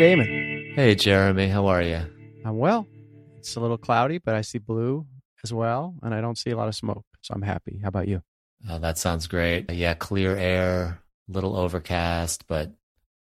Damon. 0.00 0.72
Hey, 0.74 0.94
Jeremy. 0.94 1.48
How 1.48 1.66
are 1.66 1.82
you? 1.82 2.00
I'm 2.42 2.56
well. 2.56 2.86
It's 3.36 3.54
a 3.56 3.60
little 3.60 3.76
cloudy, 3.76 4.16
but 4.16 4.34
I 4.34 4.40
see 4.40 4.56
blue 4.56 5.04
as 5.44 5.52
well, 5.52 5.94
and 6.02 6.14
I 6.14 6.22
don't 6.22 6.38
see 6.38 6.48
a 6.48 6.56
lot 6.56 6.68
of 6.68 6.74
smoke. 6.74 7.04
So 7.20 7.34
I'm 7.34 7.42
happy. 7.42 7.80
How 7.82 7.88
about 7.88 8.08
you? 8.08 8.22
Oh, 8.66 8.78
that 8.78 8.96
sounds 8.96 9.26
great. 9.26 9.70
Yeah, 9.70 9.92
clear 9.92 10.34
air, 10.34 11.02
little 11.28 11.54
overcast, 11.54 12.46
but 12.46 12.72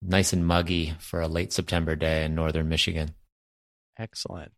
nice 0.01 0.33
and 0.33 0.47
muggy 0.47 0.95
for 1.01 1.21
a 1.21 1.27
late 1.27 1.53
September 1.53 1.97
day 1.97 2.25
in 2.25 2.37
northern 2.37 2.69
Michigan. 2.69 3.13
Excellent. 3.99 4.53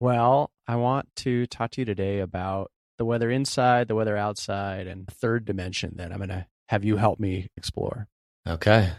Well, 0.00 0.50
I 0.66 0.74
want 0.74 1.14
to 1.18 1.46
talk 1.46 1.70
to 1.70 1.82
you 1.82 1.84
today 1.84 2.18
about 2.18 2.72
the 2.98 3.04
weather 3.04 3.30
inside, 3.30 3.86
the 3.86 3.94
weather 3.94 4.16
outside, 4.16 4.88
and 4.88 5.06
third 5.06 5.44
dimension 5.44 5.92
that 5.98 6.10
I'm 6.10 6.18
going 6.18 6.30
to 6.30 6.48
have 6.70 6.82
you 6.82 6.96
help 6.96 7.20
me 7.20 7.46
explore. 7.56 8.08
Okay. 8.48 8.90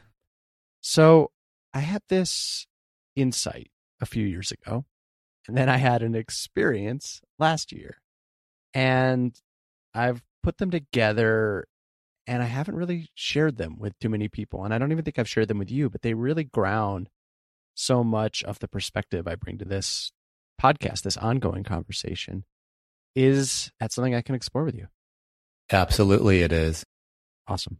So 0.80 1.30
I 1.74 1.80
had 1.80 2.02
this 2.10 2.68
insight 3.16 3.72
a 4.02 4.06
few 4.06 4.26
years 4.26 4.52
ago, 4.52 4.86
and 5.48 5.58
then 5.58 5.70
I 5.70 5.78
had 5.78 6.02
an 6.02 6.16
experience 6.16 7.22
last 7.40 7.72
year. 7.72 7.98
And 8.74 9.40
I've 9.94 10.24
put 10.42 10.58
them 10.58 10.72
together 10.72 11.68
and 12.26 12.42
I 12.42 12.46
haven't 12.46 12.76
really 12.76 13.10
shared 13.16 13.58
them 13.58 13.78
with 13.78 13.98
too 14.00 14.10
many 14.10 14.28
people. 14.28 14.64
And 14.64 14.74
I 14.74 14.78
don't 14.78 14.92
even 14.92 15.04
think 15.04 15.20
I've 15.20 15.30
shared 15.30 15.48
them 15.48 15.60
with 15.60 15.70
you, 15.70 15.90
but 15.90 16.02
they 16.02 16.14
really 16.14 16.46
ground 16.46 17.10
so 17.76 18.04
much 18.04 18.44
of 18.44 18.60
the 18.60 18.68
perspective 18.68 19.28
I 19.28 19.36
bring 19.36 19.58
to 19.58 19.66
this 19.66 20.12
podcast, 20.62 21.02
this 21.02 21.18
ongoing 21.18 21.64
conversation. 21.64 22.46
Is 23.16 23.72
that 23.80 23.92
something 23.92 24.16
I 24.16 24.22
can 24.22 24.36
explore 24.36 24.64
with 24.64 24.76
you? 24.76 24.88
Absolutely, 25.72 26.42
it 26.42 26.52
is. 26.52 26.86
Awesome. 27.48 27.80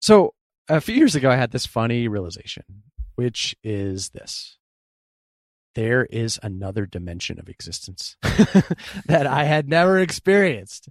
So, 0.00 0.34
a 0.68 0.80
few 0.80 0.94
years 0.94 1.14
ago, 1.14 1.30
I 1.30 1.36
had 1.36 1.50
this 1.50 1.66
funny 1.66 2.08
realization, 2.08 2.64
which 3.16 3.56
is 3.62 4.10
this 4.10 4.58
there 5.74 6.06
is 6.06 6.40
another 6.42 6.86
dimension 6.86 7.38
of 7.38 7.48
existence 7.48 8.16
that 9.06 9.28
I 9.28 9.44
had 9.44 9.68
never 9.68 10.00
experienced. 10.00 10.88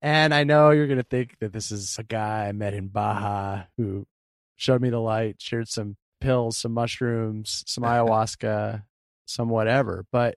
And 0.00 0.32
I 0.32 0.44
know 0.44 0.70
you're 0.70 0.86
going 0.86 0.96
to 0.96 1.02
think 1.02 1.38
that 1.40 1.52
this 1.52 1.70
is 1.70 1.98
a 1.98 2.02
guy 2.02 2.46
I 2.46 2.52
met 2.52 2.72
in 2.72 2.88
Baja 2.88 3.64
who 3.76 4.06
showed 4.54 4.80
me 4.80 4.88
the 4.88 5.00
light, 5.00 5.36
shared 5.42 5.68
some 5.68 5.96
pills, 6.22 6.56
some 6.56 6.72
mushrooms, 6.72 7.62
some 7.66 7.84
ayahuasca, 7.84 8.84
some 9.26 9.50
whatever. 9.50 10.06
But 10.10 10.36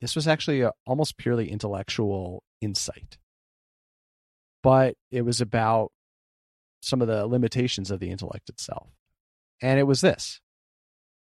this 0.00 0.16
was 0.16 0.26
actually 0.26 0.62
a 0.62 0.72
almost 0.84 1.16
purely 1.16 1.52
intellectual 1.52 2.42
insight. 2.60 3.18
But 4.62 4.96
it 5.12 5.22
was 5.22 5.40
about 5.40 5.92
some 6.80 7.02
of 7.02 7.08
the 7.08 7.26
limitations 7.26 7.90
of 7.90 8.00
the 8.00 8.10
intellect 8.10 8.48
itself. 8.48 8.88
And 9.62 9.78
it 9.78 9.84
was 9.84 10.00
this 10.00 10.40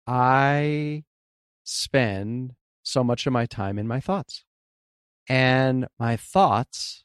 I 0.06 1.04
spend 1.64 2.54
so 2.82 3.04
much 3.04 3.26
of 3.26 3.32
my 3.32 3.46
time 3.46 3.78
in 3.78 3.86
my 3.86 4.00
thoughts. 4.00 4.44
And 5.28 5.86
my 5.98 6.16
thoughts 6.16 7.04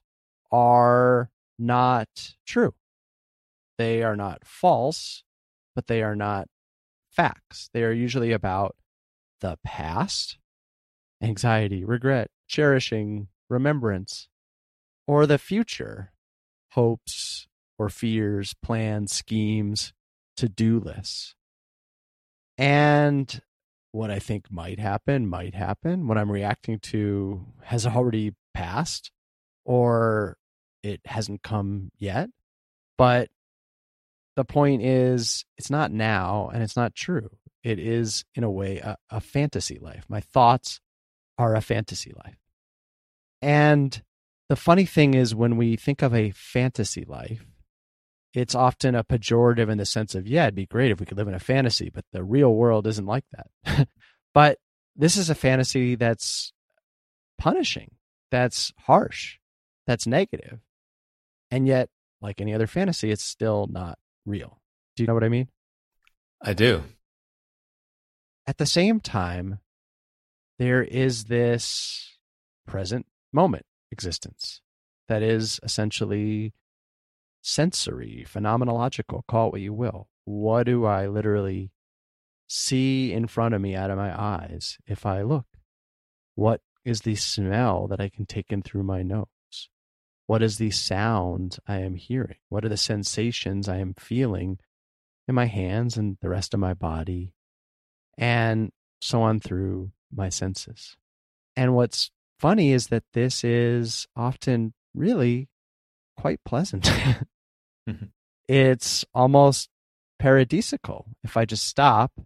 are 0.52 1.30
not 1.60 2.36
true. 2.46 2.74
They 3.78 4.04
are 4.04 4.16
not 4.16 4.46
false, 4.46 5.24
but 5.76 5.88
they 5.88 6.02
are 6.02 6.16
not 6.16 6.48
facts. 7.10 7.70
They 7.74 7.84
are 7.84 7.92
usually 7.92 8.32
about 8.32 8.76
the 9.42 9.58
past, 9.64 10.38
anxiety, 11.22 11.84
regret, 11.84 12.30
cherishing, 12.48 13.28
remembrance, 13.50 14.30
or 15.06 15.26
the 15.26 15.38
future, 15.38 16.14
hopes 16.72 17.48
or 17.78 17.90
fears, 17.90 18.54
plans, 18.64 19.12
schemes, 19.14 19.94
to 20.38 20.50
do 20.50 20.80
lists. 20.80 21.36
And 22.58 23.42
what 23.92 24.12
I 24.12 24.20
think 24.20 24.52
might 24.52 24.80
happen 24.80 25.28
might 25.28 25.56
happen. 25.56 26.08
What 26.08 26.18
I'm 26.18 26.32
reacting 26.32 26.80
to 26.80 27.46
has 27.64 27.86
already 27.86 28.34
passed 28.54 29.12
or 29.66 30.38
it 30.82 31.02
hasn't 31.06 31.44
come 31.44 31.92
yet. 31.98 32.30
But 32.98 33.30
the 34.36 34.46
point 34.46 34.82
is, 34.82 35.46
it's 35.58 35.70
not 35.70 35.92
now 35.92 36.50
and 36.54 36.64
it's 36.64 36.76
not 36.76 36.96
true. 36.96 37.30
It 37.64 37.80
is, 37.80 38.26
in 38.36 38.44
a 38.44 38.52
way, 38.52 38.80
a, 38.80 38.98
a 39.10 39.22
fantasy 39.22 39.80
life. 39.80 40.06
My 40.10 40.20
thoughts 40.20 40.82
are 41.38 41.56
a 41.56 41.62
fantasy 41.62 42.14
life. 42.26 42.38
And 43.42 44.02
the 44.50 44.56
funny 44.56 44.86
thing 44.86 45.14
is, 45.14 45.34
when 45.34 45.56
we 45.56 45.76
think 45.76 46.02
of 46.02 46.14
a 46.14 46.32
fantasy 46.32 47.06
life, 47.06 47.46
it's 48.34 48.56
often 48.56 48.96
a 48.96 49.04
pejorative 49.04 49.70
in 49.70 49.78
the 49.78 49.86
sense 49.86 50.16
of, 50.16 50.28
yeah, 50.28 50.44
it'd 50.44 50.56
be 50.56 50.66
great 50.66 50.92
if 50.92 51.00
we 51.00 51.06
could 51.06 51.18
live 51.18 51.28
in 51.28 51.36
a 51.36 51.40
fantasy, 51.40 51.90
but 51.94 52.06
the 52.12 52.24
real 52.24 52.54
world 52.54 52.88
isn't 52.88 53.06
like 53.06 53.26
that. 53.32 53.88
but 54.34 54.58
this 54.96 55.18
is 55.18 55.30
a 55.30 55.36
fantasy 55.36 55.96
that's 55.96 56.52
punishing, 57.38 57.92
that's 58.32 58.74
harsh, 58.80 59.38
that's 59.86 60.08
negative. 60.08 60.60
And 61.52 61.68
yet, 61.68 61.90
like 62.22 62.42
any 62.42 62.54
other 62.54 62.68
fantasy, 62.68 63.12
it's 63.12 63.24
still 63.24 63.68
not 63.68 64.00
real. 64.26 64.60
Do 64.96 65.04
you 65.04 65.08
know 65.08 65.14
what 65.14 65.24
I 65.24 65.30
mean? 65.30 65.50
I 66.42 66.54
do. 66.54 66.84
At 68.48 68.58
the 68.58 68.66
same 68.66 69.00
time, 69.00 69.60
there 70.58 70.84
is 70.84 71.26
this 71.26 72.18
present 72.66 73.06
moment 73.32 73.66
existence 73.92 74.62
that 75.08 75.22
is 75.22 75.60
essentially 75.64 76.54
sensory, 77.44 78.26
phenomenological, 78.28 79.22
call 79.28 79.48
it 79.48 79.52
what 79.52 79.62
you 79.62 79.74
will. 79.74 80.08
What 80.26 80.64
do 80.64 80.86
I 80.86 81.08
literally 81.08 81.72
see 82.48 83.12
in 83.12 83.28
front 83.28 83.54
of 83.54 83.62
me 83.62 83.76
out 83.76 83.92
of 83.92 83.98
my 83.98 84.20
eyes 84.20 84.78
if 84.88 85.06
I 85.06 85.22
look? 85.22 85.46
What 86.36 86.62
is 86.84 87.02
the 87.02 87.16
smell 87.16 87.88
that 87.88 88.00
I 88.00 88.10
can 88.10 88.26
take 88.26 88.52
in 88.52 88.64
through 88.64 88.84
my 88.84 89.04
nose? 89.04 89.28
What 90.26 90.42
is 90.42 90.58
the 90.58 90.72
sound 90.72 91.58
I 91.68 91.80
am 91.80 91.96
hearing? 91.96 92.38
What 92.50 92.64
are 92.64 92.70
the 92.70 92.78
sensations 92.78 93.68
I 93.68 93.78
am 93.78 93.94
feeling 94.00 94.58
in 95.28 95.36
my 95.36 95.46
hands 95.46 95.98
and 95.98 96.18
the 96.22 96.30
rest 96.30 96.54
of 96.54 96.60
my 96.62 96.74
body? 96.74 97.34
And 98.18 98.72
so 99.02 99.22
on 99.22 99.42
through 99.42 99.92
my 100.12 100.30
senses. 100.30 100.96
And 101.58 101.76
what's 101.76 102.10
funny 102.40 102.72
is 102.72 102.88
that 102.88 103.04
this 103.14 103.44
is 103.44 104.08
often 104.16 104.74
really 104.94 105.50
quite 106.16 106.40
pleasant. 106.46 106.90
Mm-hmm. 107.90 108.06
It's 108.48 109.06
almost 109.14 109.70
paradisical. 110.22 111.06
If 111.24 111.38
I 111.38 111.46
just 111.46 111.66
stop, 111.66 112.12
I'm 112.18 112.24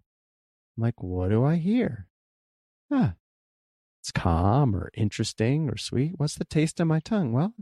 like, 0.78 1.02
what 1.02 1.30
do 1.30 1.44
I 1.44 1.56
hear? 1.56 2.08
Huh. 2.92 3.12
It's 4.02 4.12
calm 4.12 4.76
or 4.76 4.90
interesting 4.94 5.70
or 5.70 5.78
sweet. 5.78 6.14
What's 6.18 6.36
the 6.36 6.46
taste 6.46 6.80
in 6.80 6.88
my 6.88 7.00
tongue? 7.00 7.34
Well, 7.34 7.54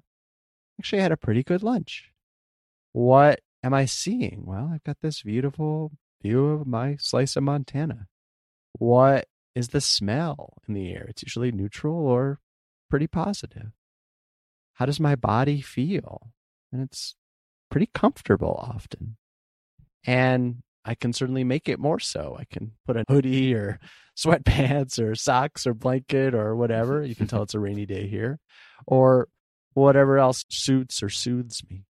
actually, 0.80 1.00
I 1.00 1.04
had 1.04 1.12
a 1.12 1.18
pretty 1.18 1.44
good 1.44 1.64
lunch. 1.64 2.12
What 2.92 3.40
am 3.64 3.74
I 3.74 3.86
seeing? 3.86 4.44
Well, 4.46 4.70
I've 4.74 4.84
got 4.84 4.98
this 5.02 5.24
beautiful 5.24 5.92
view 6.22 6.48
of 6.50 6.68
my 6.68 6.98
slice 6.98 7.36
of 7.36 7.44
Montana. 7.44 8.08
What 8.74 9.28
is 9.56 9.70
the 9.70 9.82
smell 9.82 10.58
in 10.68 10.74
the 10.74 10.92
air? 10.92 11.06
It's 11.10 11.24
usually 11.24 11.52
neutral 11.52 11.96
or 11.96 12.40
pretty 12.90 13.08
positive. 13.08 13.72
How 14.74 14.86
does 14.86 15.00
my 15.00 15.16
body 15.16 15.62
feel? 15.62 16.32
And 16.72 16.82
it's 16.82 17.16
pretty 17.70 17.90
comfortable 17.94 18.56
often. 18.60 19.18
And 20.06 20.64
I 20.84 20.96
can 20.96 21.14
certainly 21.14 21.44
make 21.44 21.68
it 21.68 21.80
more 21.80 22.00
so. 22.00 22.38
I 22.40 22.46
can 22.46 22.74
put 22.86 22.98
a 22.98 23.06
hoodie 23.10 23.54
or 23.54 23.80
sweatpants 24.18 25.00
or 25.00 25.16
socks 25.16 25.66
or 25.66 25.74
blanket 25.74 26.34
or 26.34 26.56
whatever. 26.56 27.04
You 27.04 27.16
can 27.16 27.28
tell 27.28 27.42
it's 27.44 27.56
a 27.56 27.60
rainy 27.60 27.86
day 27.86 28.08
here 28.08 28.40
or 28.86 29.28
whatever 29.74 30.18
else 30.18 30.46
suits 30.50 31.02
or 31.04 31.10
soothes 31.10 31.64
me. 31.70 31.86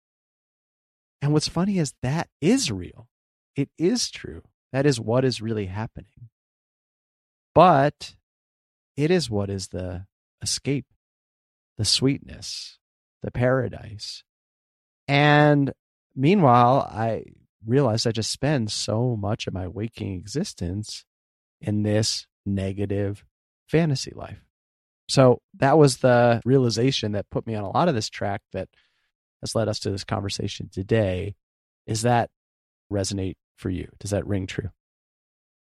And 1.22 1.34
what's 1.34 1.48
funny 1.48 1.80
is 1.80 1.94
that 2.02 2.30
is 2.42 2.72
real. 2.72 3.08
It 3.56 3.70
is 3.78 4.12
true. 4.12 4.44
That 4.72 4.86
is 4.86 5.00
what 5.00 5.24
is 5.24 5.42
really 5.42 5.68
happening. 5.68 6.30
But 7.54 8.16
it 8.98 9.12
is 9.12 9.30
what 9.30 9.50
is 9.50 9.70
the 9.70 10.06
escape, 10.42 10.88
the 11.78 11.86
sweetness, 11.86 12.80
the 13.22 13.32
paradise, 13.32 14.24
and 15.08 15.74
meanwhile, 16.16 16.88
I 16.90 17.26
realized 17.66 18.08
I 18.08 18.12
just 18.12 18.32
spend 18.32 18.72
so 18.72 19.16
much 19.16 19.48
of 19.48 19.54
my 19.54 19.68
waking 19.68 20.14
existence 20.14 21.06
in 21.62 21.84
this 21.84 22.28
negative 22.46 23.24
fantasy 23.68 24.12
life. 24.16 24.40
So 25.08 25.42
that 25.56 25.78
was 25.78 25.98
the 25.98 26.42
realization 26.46 27.14
that 27.14 27.30
put 27.30 27.46
me 27.46 27.56
on 27.56 27.64
a 27.64 27.72
lot 27.72 27.88
of 27.88 27.96
this 27.96 28.10
track 28.10 28.42
that 28.54 28.70
has 29.42 29.56
led 29.56 29.68
us 29.68 29.80
to 29.80 29.92
this 29.92 30.04
conversation 30.04 30.70
today. 30.72 31.36
Is 31.86 32.04
that 32.04 32.30
resonate 32.92 33.36
for 33.58 33.70
you? 33.70 33.90
Does 34.00 34.12
that 34.12 34.26
ring 34.26 34.48
true? 34.48 34.70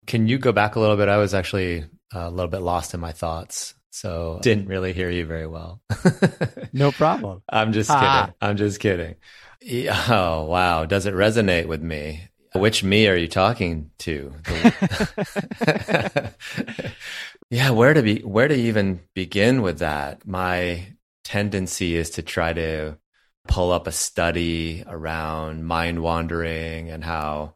Can 0.07 0.27
you 0.27 0.37
go 0.37 0.51
back 0.51 0.75
a 0.75 0.79
little 0.79 0.97
bit? 0.97 1.09
I 1.09 1.17
was 1.17 1.33
actually 1.33 1.85
a 2.13 2.29
little 2.29 2.49
bit 2.49 2.61
lost 2.61 2.93
in 2.93 2.99
my 2.99 3.11
thoughts. 3.11 3.75
So 3.95 4.39
didn't 4.42 4.68
really 4.68 4.92
hear 4.92 5.09
you 5.09 5.25
very 5.25 5.47
well. 5.47 5.81
no 6.74 6.92
problem. 6.92 7.42
I'm 7.47 7.71
just 7.71 7.89
kidding. 7.89 8.33
I'm 8.42 8.57
just 8.57 8.81
kidding. 8.81 9.15
Oh, 10.09 10.44
wow. 10.44 10.83
Does 10.83 11.06
it 11.06 11.13
resonate 11.13 11.68
with 11.68 11.81
me? 11.81 12.27
Which 12.53 12.83
me 12.83 13.07
are 13.07 13.15
you 13.15 13.30
talking 13.30 13.92
to? 14.00 14.33
yeah, 17.50 17.69
where 17.69 17.94
to 17.94 18.01
be 18.01 18.19
where 18.19 18.50
to 18.50 18.56
even 18.56 19.00
begin 19.13 19.62
with 19.62 19.80
that? 19.80 20.27
My 20.27 20.88
tendency 21.24 21.95
is 21.95 22.09
to 22.12 22.21
try 22.21 22.51
to 22.51 22.97
pull 23.47 23.71
up 23.71 23.88
a 23.88 23.94
study 23.94 24.83
around 24.86 25.63
mind 25.63 26.03
wandering 26.03 26.89
and 26.89 27.01
how 27.01 27.56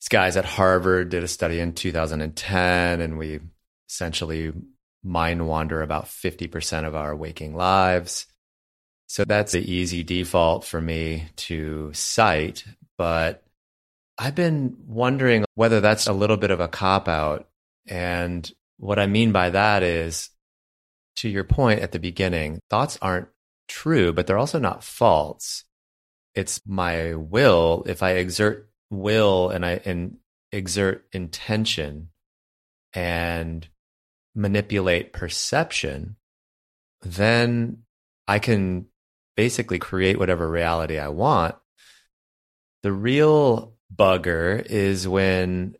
these 0.00 0.08
guys 0.10 0.36
at 0.36 0.44
Harvard 0.44 1.08
did 1.08 1.24
a 1.24 1.28
study 1.28 1.58
in 1.58 1.72
2010 1.72 3.00
and 3.00 3.18
we 3.18 3.40
essentially 3.88 4.52
mind 5.02 5.46
wander 5.46 5.82
about 5.82 6.06
50% 6.06 6.86
of 6.86 6.94
our 6.94 7.14
waking 7.14 7.54
lives. 7.54 8.26
So 9.06 9.24
that's 9.24 9.52
the 9.52 9.72
easy 9.72 10.02
default 10.02 10.64
for 10.64 10.80
me 10.80 11.28
to 11.36 11.92
cite. 11.92 12.64
But 12.98 13.44
I've 14.18 14.34
been 14.34 14.76
wondering 14.86 15.44
whether 15.54 15.80
that's 15.80 16.06
a 16.06 16.12
little 16.12 16.36
bit 16.36 16.50
of 16.50 16.60
a 16.60 16.68
cop 16.68 17.08
out. 17.08 17.48
And 17.86 18.50
what 18.78 18.98
I 18.98 19.06
mean 19.06 19.32
by 19.32 19.50
that 19.50 19.82
is, 19.82 20.30
to 21.16 21.28
your 21.28 21.44
point 21.44 21.80
at 21.80 21.92
the 21.92 21.98
beginning, 21.98 22.58
thoughts 22.68 22.98
aren't 23.00 23.28
true, 23.68 24.12
but 24.12 24.26
they're 24.26 24.38
also 24.38 24.58
not 24.58 24.84
false. 24.84 25.64
It's 26.34 26.60
my 26.66 27.14
will. 27.14 27.84
If 27.86 28.02
I 28.02 28.12
exert 28.12 28.68
will 28.90 29.50
and 29.50 29.64
I 29.64 29.80
and 29.84 30.18
exert 30.52 31.06
intention 31.12 32.08
and 32.92 33.66
manipulate 34.36 35.12
perception, 35.12 36.16
then 37.02 37.82
I 38.28 38.38
can 38.38 38.86
basically 39.36 39.78
create 39.78 40.18
whatever 40.18 40.48
reality 40.48 40.98
I 40.98 41.08
want. 41.08 41.56
The 42.82 42.92
real 42.92 43.74
bugger 43.94 44.64
is 44.64 45.08
when 45.08 45.76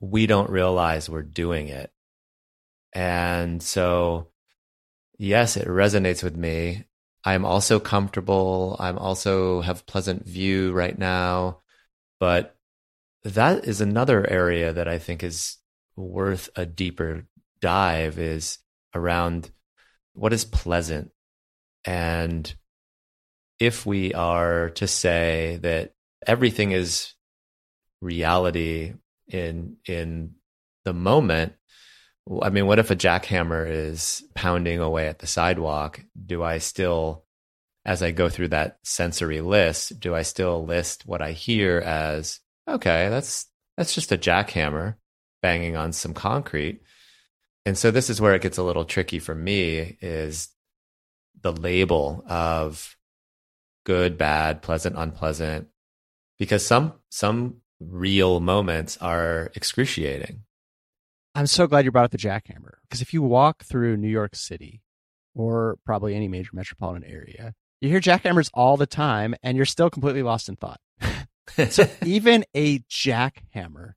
we 0.00 0.26
don't 0.26 0.50
realize 0.50 1.08
we're 1.08 1.22
doing 1.22 1.68
it. 1.68 1.90
And 2.92 3.62
so, 3.62 4.28
yes, 5.16 5.56
it 5.56 5.68
resonates 5.68 6.22
with 6.22 6.36
me. 6.36 6.84
I'm 7.24 7.44
also 7.44 7.78
comfortable. 7.78 8.76
I'm 8.80 8.98
also 8.98 9.60
have 9.60 9.86
pleasant 9.86 10.26
view 10.26 10.72
right 10.72 10.98
now, 10.98 11.60
but 12.18 12.56
that 13.22 13.64
is 13.64 13.80
another 13.80 14.28
area 14.28 14.72
that 14.72 14.88
I 14.88 14.98
think 14.98 15.22
is 15.22 15.58
worth 15.94 16.50
a 16.56 16.66
deeper 16.66 17.26
dive 17.62 18.18
is 18.18 18.58
around 18.94 19.50
what 20.12 20.34
is 20.34 20.44
pleasant. 20.44 21.10
And 21.86 22.54
if 23.58 23.86
we 23.86 24.12
are 24.12 24.70
to 24.70 24.86
say 24.86 25.58
that 25.62 25.94
everything 26.26 26.72
is 26.72 27.14
reality 28.00 28.94
in 29.28 29.76
in 29.86 30.34
the 30.84 30.92
moment 30.92 31.52
i 32.42 32.50
mean 32.50 32.66
what 32.66 32.80
if 32.80 32.90
a 32.90 32.96
jackhammer 32.96 33.64
is 33.68 34.24
pounding 34.34 34.80
away 34.80 35.06
at 35.06 35.20
the 35.20 35.26
sidewalk? 35.26 36.00
Do 36.26 36.42
i 36.42 36.58
still 36.58 37.24
as 37.84 38.02
i 38.02 38.10
go 38.10 38.28
through 38.28 38.48
that 38.48 38.78
sensory 38.82 39.40
list 39.40 39.98
do 40.00 40.14
i 40.14 40.22
still 40.22 40.64
list 40.64 41.06
what 41.06 41.22
i 41.22 41.32
hear 41.32 41.78
as 41.78 42.40
okay 42.68 43.08
that's 43.08 43.46
that's 43.76 43.94
just 43.94 44.12
a 44.12 44.18
jackhammer 44.18 44.96
banging 45.40 45.76
on 45.76 45.92
some 45.92 46.14
concrete 46.14 46.82
and 47.64 47.78
so 47.78 47.90
this 47.90 48.10
is 48.10 48.20
where 48.20 48.34
it 48.34 48.42
gets 48.42 48.58
a 48.58 48.62
little 48.62 48.84
tricky 48.84 49.18
for 49.18 49.34
me 49.34 49.96
is 50.00 50.48
the 51.42 51.52
label 51.52 52.24
of 52.26 52.96
good, 53.84 54.18
bad, 54.18 54.62
pleasant, 54.62 54.96
unpleasant, 54.96 55.68
because 56.38 56.64
some 56.66 56.94
some 57.08 57.56
real 57.80 58.40
moments 58.40 58.96
are 58.98 59.50
excruciating. 59.54 60.44
I'm 61.34 61.46
so 61.46 61.66
glad 61.66 61.84
you 61.84 61.90
brought 61.90 62.04
up 62.04 62.10
the 62.10 62.18
jackhammer 62.18 62.74
because 62.82 63.00
if 63.00 63.14
you 63.14 63.22
walk 63.22 63.64
through 63.64 63.96
New 63.96 64.08
York 64.08 64.34
City 64.34 64.82
or 65.34 65.78
probably 65.84 66.14
any 66.14 66.28
major 66.28 66.50
metropolitan 66.52 67.04
area, 67.04 67.54
you 67.80 67.88
hear 67.88 68.00
jackhammers 68.00 68.50
all 68.52 68.76
the 68.76 68.86
time 68.86 69.34
and 69.42 69.56
you're 69.56 69.66
still 69.66 69.88
completely 69.88 70.22
lost 70.22 70.48
in 70.48 70.56
thought. 70.56 70.80
so 71.70 71.88
even 72.04 72.44
a 72.54 72.80
jackhammer 72.80 73.92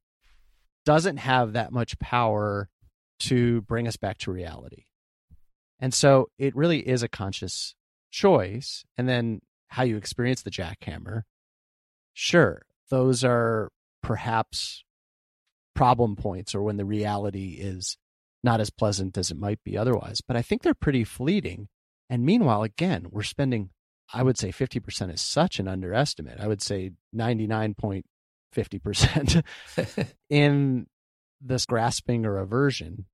doesn't 0.85 1.17
have 1.17 1.53
that 1.53 1.71
much 1.71 1.99
power 1.99 2.69
to 3.19 3.61
bring 3.61 3.87
us 3.87 3.97
back 3.97 4.17
to 4.19 4.31
reality. 4.31 4.85
And 5.79 5.93
so 5.93 6.29
it 6.37 6.55
really 6.55 6.87
is 6.87 7.03
a 7.03 7.09
conscious 7.09 7.75
choice. 8.11 8.85
And 8.97 9.09
then 9.09 9.41
how 9.69 9.83
you 9.83 9.97
experience 9.97 10.41
the 10.41 10.51
jackhammer, 10.51 11.23
sure, 12.13 12.63
those 12.89 13.23
are 13.23 13.69
perhaps 14.01 14.83
problem 15.75 16.15
points 16.15 16.55
or 16.55 16.63
when 16.63 16.77
the 16.77 16.85
reality 16.85 17.57
is 17.59 17.97
not 18.43 18.61
as 18.61 18.69
pleasant 18.69 19.17
as 19.17 19.31
it 19.31 19.37
might 19.37 19.59
be 19.63 19.77
otherwise. 19.77 20.21
But 20.25 20.37
I 20.37 20.41
think 20.41 20.61
they're 20.61 20.73
pretty 20.73 21.03
fleeting. 21.03 21.67
And 22.09 22.23
meanwhile, 22.23 22.63
again, 22.63 23.07
we're 23.09 23.23
spending, 23.23 23.71
I 24.13 24.23
would 24.23 24.37
say 24.37 24.49
50% 24.49 25.13
is 25.13 25.21
such 25.21 25.59
an 25.59 25.67
underestimate. 25.67 26.39
I 26.39 26.47
would 26.47 26.61
say 26.61 26.91
99.50% 27.15 29.43
in 30.29 30.87
this 31.41 31.65
grasping 31.65 32.25
or 32.25 32.37
aversion 32.37 33.05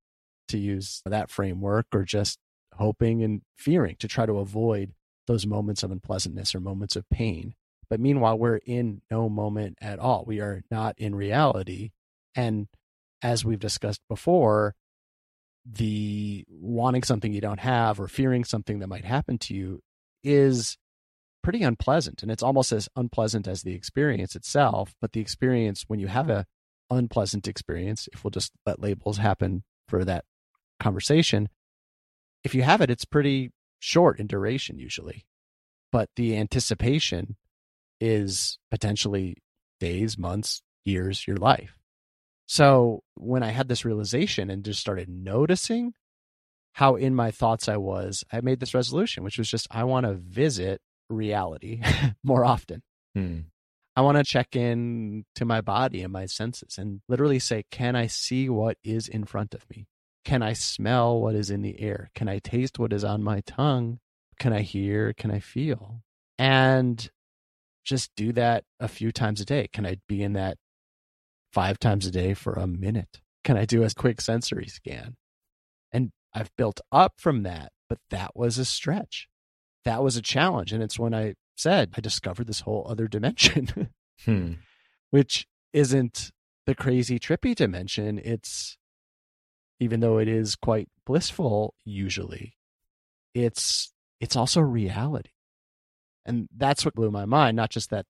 to 0.48 0.58
use 0.58 1.02
that 1.04 1.30
framework 1.30 1.86
or 1.92 2.04
just 2.04 2.38
hoping 2.74 3.22
and 3.22 3.42
fearing 3.56 3.96
to 3.98 4.08
try 4.08 4.26
to 4.26 4.38
avoid 4.38 4.92
those 5.26 5.46
moments 5.46 5.82
of 5.82 5.90
unpleasantness 5.90 6.54
or 6.54 6.60
moments 6.60 6.96
of 6.96 7.08
pain. 7.10 7.54
But 7.88 8.00
meanwhile, 8.00 8.38
we're 8.38 8.56
in 8.56 9.02
no 9.10 9.28
moment 9.28 9.78
at 9.80 9.98
all. 9.98 10.24
We 10.26 10.40
are 10.40 10.62
not 10.70 10.98
in 10.98 11.14
reality. 11.14 11.90
And 12.34 12.68
as 13.22 13.44
we've 13.44 13.58
discussed 13.58 14.00
before, 14.08 14.74
the 15.64 16.44
wanting 16.48 17.02
something 17.02 17.32
you 17.32 17.40
don't 17.40 17.60
have 17.60 18.00
or 18.00 18.08
fearing 18.08 18.44
something 18.44 18.80
that 18.80 18.88
might 18.88 19.04
happen 19.04 19.38
to 19.38 19.54
you 19.54 19.80
is 20.24 20.76
pretty 21.42 21.62
unpleasant. 21.62 22.22
And 22.22 22.32
it's 22.32 22.42
almost 22.42 22.72
as 22.72 22.88
unpleasant 22.96 23.46
as 23.46 23.62
the 23.62 23.74
experience 23.74 24.34
itself. 24.34 24.94
But 25.00 25.12
the 25.12 25.20
experience, 25.20 25.84
when 25.86 26.00
you 26.00 26.08
have 26.08 26.30
a 26.30 26.46
unpleasant 26.92 27.48
experience, 27.48 28.08
if 28.12 28.24
we'll 28.24 28.30
just 28.30 28.52
let 28.66 28.80
labels 28.80 29.18
happen 29.18 29.64
for 29.88 30.04
that 30.04 30.24
conversation, 30.80 31.48
if 32.44 32.54
you 32.54 32.62
have 32.62 32.80
it, 32.80 32.90
it's 32.90 33.04
pretty 33.04 33.50
short 33.78 34.18
in 34.18 34.26
duration 34.26 34.78
usually. 34.78 35.24
But 35.90 36.08
the 36.16 36.36
anticipation 36.36 37.36
is 38.00 38.58
potentially 38.70 39.36
days, 39.80 40.16
months, 40.18 40.62
years, 40.84 41.26
your 41.26 41.36
life. 41.36 41.76
So 42.46 43.02
when 43.14 43.42
I 43.42 43.50
had 43.50 43.68
this 43.68 43.84
realization 43.84 44.50
and 44.50 44.64
just 44.64 44.80
started 44.80 45.08
noticing 45.08 45.94
how 46.74 46.96
in 46.96 47.14
my 47.14 47.30
thoughts 47.30 47.68
I 47.68 47.76
was, 47.76 48.24
I 48.32 48.40
made 48.40 48.60
this 48.60 48.74
resolution, 48.74 49.24
which 49.24 49.38
was 49.38 49.50
just 49.50 49.68
I 49.70 49.84
want 49.84 50.06
to 50.06 50.14
visit 50.14 50.80
reality 51.08 51.82
more 52.24 52.44
often. 52.44 52.82
Hmm. 53.14 53.40
I 53.94 54.00
want 54.00 54.16
to 54.16 54.24
check 54.24 54.56
in 54.56 55.24
to 55.34 55.44
my 55.44 55.60
body 55.60 56.02
and 56.02 56.12
my 56.12 56.26
senses 56.26 56.78
and 56.78 57.02
literally 57.08 57.38
say, 57.38 57.64
can 57.70 57.94
I 57.94 58.06
see 58.06 58.48
what 58.48 58.78
is 58.82 59.06
in 59.06 59.24
front 59.24 59.54
of 59.54 59.68
me? 59.68 59.86
Can 60.24 60.42
I 60.42 60.54
smell 60.54 61.20
what 61.20 61.34
is 61.34 61.50
in 61.50 61.62
the 61.62 61.80
air? 61.80 62.10
Can 62.14 62.28
I 62.28 62.38
taste 62.38 62.78
what 62.78 62.92
is 62.92 63.04
on 63.04 63.22
my 63.22 63.42
tongue? 63.46 63.98
Can 64.38 64.52
I 64.52 64.62
hear? 64.62 65.12
Can 65.12 65.30
I 65.30 65.40
feel? 65.40 66.02
And 66.38 67.10
just 67.84 68.10
do 68.16 68.32
that 68.32 68.64
a 68.80 68.88
few 68.88 69.12
times 69.12 69.40
a 69.40 69.44
day. 69.44 69.68
Can 69.72 69.84
I 69.84 69.98
be 70.08 70.22
in 70.22 70.32
that 70.34 70.56
five 71.52 71.78
times 71.78 72.06
a 72.06 72.10
day 72.10 72.32
for 72.34 72.54
a 72.54 72.66
minute? 72.66 73.20
Can 73.44 73.58
I 73.58 73.64
do 73.64 73.82
a 73.82 73.90
quick 73.90 74.20
sensory 74.20 74.68
scan? 74.68 75.16
And 75.92 76.12
I've 76.32 76.54
built 76.56 76.80
up 76.90 77.14
from 77.18 77.42
that, 77.42 77.72
but 77.88 77.98
that 78.10 78.30
was 78.34 78.56
a 78.56 78.64
stretch. 78.64 79.28
That 79.84 80.02
was 80.02 80.16
a 80.16 80.22
challenge. 80.22 80.72
And 80.72 80.82
it's 80.82 80.98
when 80.98 81.12
I 81.12 81.34
said 81.56 81.90
I 81.96 82.00
discovered 82.00 82.46
this 82.46 82.60
whole 82.60 82.86
other 82.88 83.08
dimension, 83.08 83.90
hmm. 84.24 84.52
which 85.10 85.46
isn't 85.72 86.32
the 86.66 86.74
crazy 86.74 87.18
trippy 87.18 87.54
dimension. 87.54 88.20
It's 88.22 88.76
even 89.82 89.98
though 89.98 90.18
it 90.18 90.28
is 90.28 90.54
quite 90.54 90.88
blissful 91.04 91.74
usually 91.84 92.56
it's 93.34 93.92
it's 94.20 94.36
also 94.36 94.60
reality 94.60 95.30
and 96.24 96.48
that's 96.56 96.84
what 96.84 96.94
blew 96.94 97.10
my 97.10 97.24
mind 97.24 97.56
not 97.56 97.70
just 97.70 97.90
that 97.90 98.06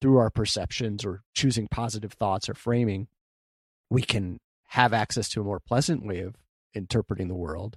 through 0.00 0.18
our 0.18 0.30
perceptions 0.30 1.04
or 1.04 1.22
choosing 1.32 1.68
positive 1.68 2.12
thoughts 2.14 2.48
or 2.48 2.54
framing 2.54 3.06
we 3.88 4.02
can 4.02 4.40
have 4.70 4.92
access 4.92 5.28
to 5.28 5.40
a 5.40 5.44
more 5.44 5.60
pleasant 5.60 6.04
way 6.04 6.20
of 6.20 6.34
interpreting 6.74 7.28
the 7.28 7.34
world 7.34 7.76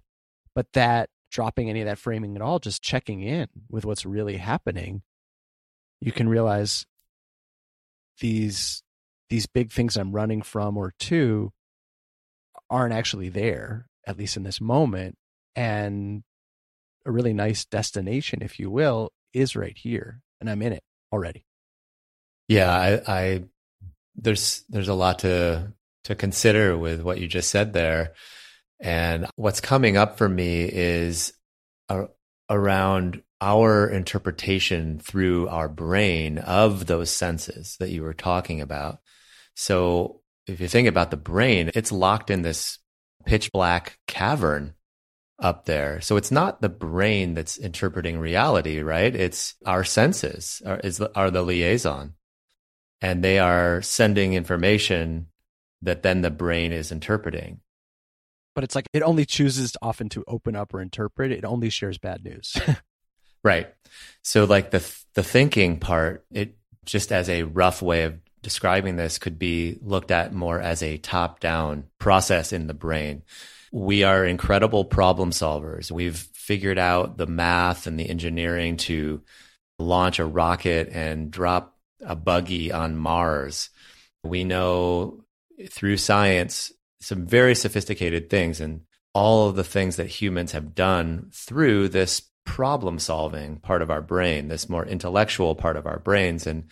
but 0.56 0.72
that 0.74 1.10
dropping 1.36 1.70
any 1.70 1.82
of 1.82 1.86
that 1.86 2.00
framing 2.00 2.36
at 2.36 2.42
all 2.42 2.60
just 2.60 2.82
checking 2.82 3.22
in 3.22 3.48
with 3.70 3.86
what's 3.86 4.06
really 4.06 4.38
happening 4.38 5.02
you 6.00 6.12
can 6.12 6.30
realize 6.30 6.86
these 8.20 8.82
these 9.30 9.46
big 9.46 9.72
things 9.72 9.98
i'm 9.98 10.14
running 10.14 10.42
from 10.42 10.78
or 10.78 10.94
to 10.98 11.52
aren't 12.70 12.94
actually 12.94 13.30
there, 13.30 13.88
at 14.08 14.18
least 14.18 14.38
in 14.38 14.44
this 14.44 14.62
moment. 14.62 15.18
And 15.56 16.24
a 17.06 17.12
really 17.12 17.34
nice 17.34 17.66
destination, 17.66 18.42
if 18.42 18.60
you 18.60 18.70
will, 18.70 19.12
is 19.34 19.56
right 19.56 19.78
here. 19.78 20.22
And 20.40 20.50
I'm 20.50 20.62
in 20.62 20.74
it 20.74 20.84
already. 21.12 21.46
Yeah, 22.48 22.72
I, 22.72 23.02
I 23.08 23.44
there's 24.16 24.64
there's 24.70 24.88
a 24.88 24.94
lot 24.94 25.20
to 25.20 25.74
to 26.04 26.16
consider 26.16 26.78
with 26.78 27.02
what 27.02 27.20
you 27.20 27.28
just 27.28 27.50
said 27.50 27.74
there. 27.74 28.14
And 28.80 29.28
what's 29.36 29.62
coming 29.62 29.98
up 29.98 30.18
for 30.18 30.28
me 30.28 30.64
is 30.64 31.34
a, 31.90 32.06
around 32.50 33.22
our 33.42 33.88
interpretation 33.90 35.00
through 35.00 35.48
our 35.50 35.70
brain 35.70 36.38
of 36.40 36.86
those 36.86 37.10
senses 37.10 37.78
that 37.80 37.90
you 37.90 38.04
were 38.04 38.14
talking 38.14 38.62
about. 38.62 39.00
So 39.56 40.22
if 40.48 40.60
you 40.60 40.68
think 40.68 40.88
about 40.88 41.12
the 41.12 41.18
brain, 41.18 41.72
it's 41.74 41.92
locked 41.92 42.30
in 42.30 42.42
this 42.42 42.80
pitch 43.26 43.52
black 43.52 44.00
cavern 44.08 44.76
up 45.40 45.66
there. 45.66 46.00
So 46.02 46.18
it's 46.18 46.32
not 46.32 46.62
the 46.62 46.70
brain 46.70 47.34
that's 47.34 47.58
interpreting 47.58 48.20
reality, 48.20 48.82
right? 48.82 49.14
It's 49.14 49.56
our 49.66 49.84
senses 49.84 50.62
are, 50.66 50.80
is, 50.80 51.02
are 51.02 51.32
the 51.32 51.42
liaison 51.42 52.14
and 53.02 53.24
they 53.24 53.40
are 53.40 53.82
sending 53.82 54.34
information 54.34 55.28
that 55.82 56.04
then 56.04 56.22
the 56.22 56.32
brain 56.32 56.72
is 56.72 56.92
interpreting. 56.92 57.60
But 58.56 58.64
it's 58.64 58.76
like 58.76 58.88
it 58.94 59.04
only 59.04 59.26
chooses 59.26 59.76
often 59.82 60.10
to 60.10 60.24
open 60.28 60.56
up 60.56 60.74
or 60.74 60.82
interpret. 60.82 61.32
It 61.32 61.46
only 61.46 61.70
shares 61.70 61.98
bad 61.98 62.24
news. 62.24 62.56
right. 63.44 63.68
So 64.24 64.46
like 64.46 64.72
the 64.72 64.80
the 65.14 65.24
thinking 65.24 65.80
part, 65.80 66.26
it 66.32 66.58
just 66.86 67.12
as 67.12 67.30
a 67.30 67.44
rough 67.44 67.82
way 67.82 68.04
of 68.04 68.18
describing 68.42 68.96
this 68.96 69.18
could 69.18 69.40
be 69.40 69.78
looked 69.82 70.12
at 70.12 70.32
more 70.34 70.62
as 70.62 70.84
a 70.84 70.98
top 70.98 71.40
down 71.40 71.86
process 72.00 72.54
in 72.54 72.68
the 72.68 72.74
brain. 72.74 73.24
We 73.72 74.04
are 74.04 74.24
incredible 74.24 74.86
problem 74.86 75.32
solvers. 75.32 75.92
We've 75.92 76.16
figured 76.16 76.78
out 76.78 77.18
the 77.18 77.26
math 77.26 77.88
and 77.88 78.00
the 78.00 78.08
engineering 78.08 78.78
to 78.78 79.22
launch 79.80 80.20
a 80.20 80.26
rocket 80.26 80.90
and 80.92 81.32
drop 81.32 81.76
a 82.06 82.16
buggy 82.16 82.72
on 82.72 82.96
Mars. 82.96 83.70
We 84.24 84.44
know 84.44 85.26
through 85.72 85.98
science 85.98 86.72
some 87.06 87.28
very 87.28 87.54
sophisticated 87.54 88.32
things 88.32 88.60
and 88.60 88.82
all 89.14 89.48
of 89.48 89.56
the 89.56 89.64
things 89.64 89.98
that 89.98 90.08
humans 90.08 90.54
have 90.54 90.74
done 90.74 91.30
through 91.32 91.88
this 91.88 92.24
problem 92.46 92.98
solving 92.98 93.58
part 93.58 93.84
of 93.84 93.92
our 93.92 94.02
brain, 94.02 94.48
this 94.48 94.68
more 94.68 94.86
intellectual 94.86 95.54
part 95.54 95.78
of 95.78 95.86
our 95.86 96.00
brains. 96.00 96.48
And 96.48 96.66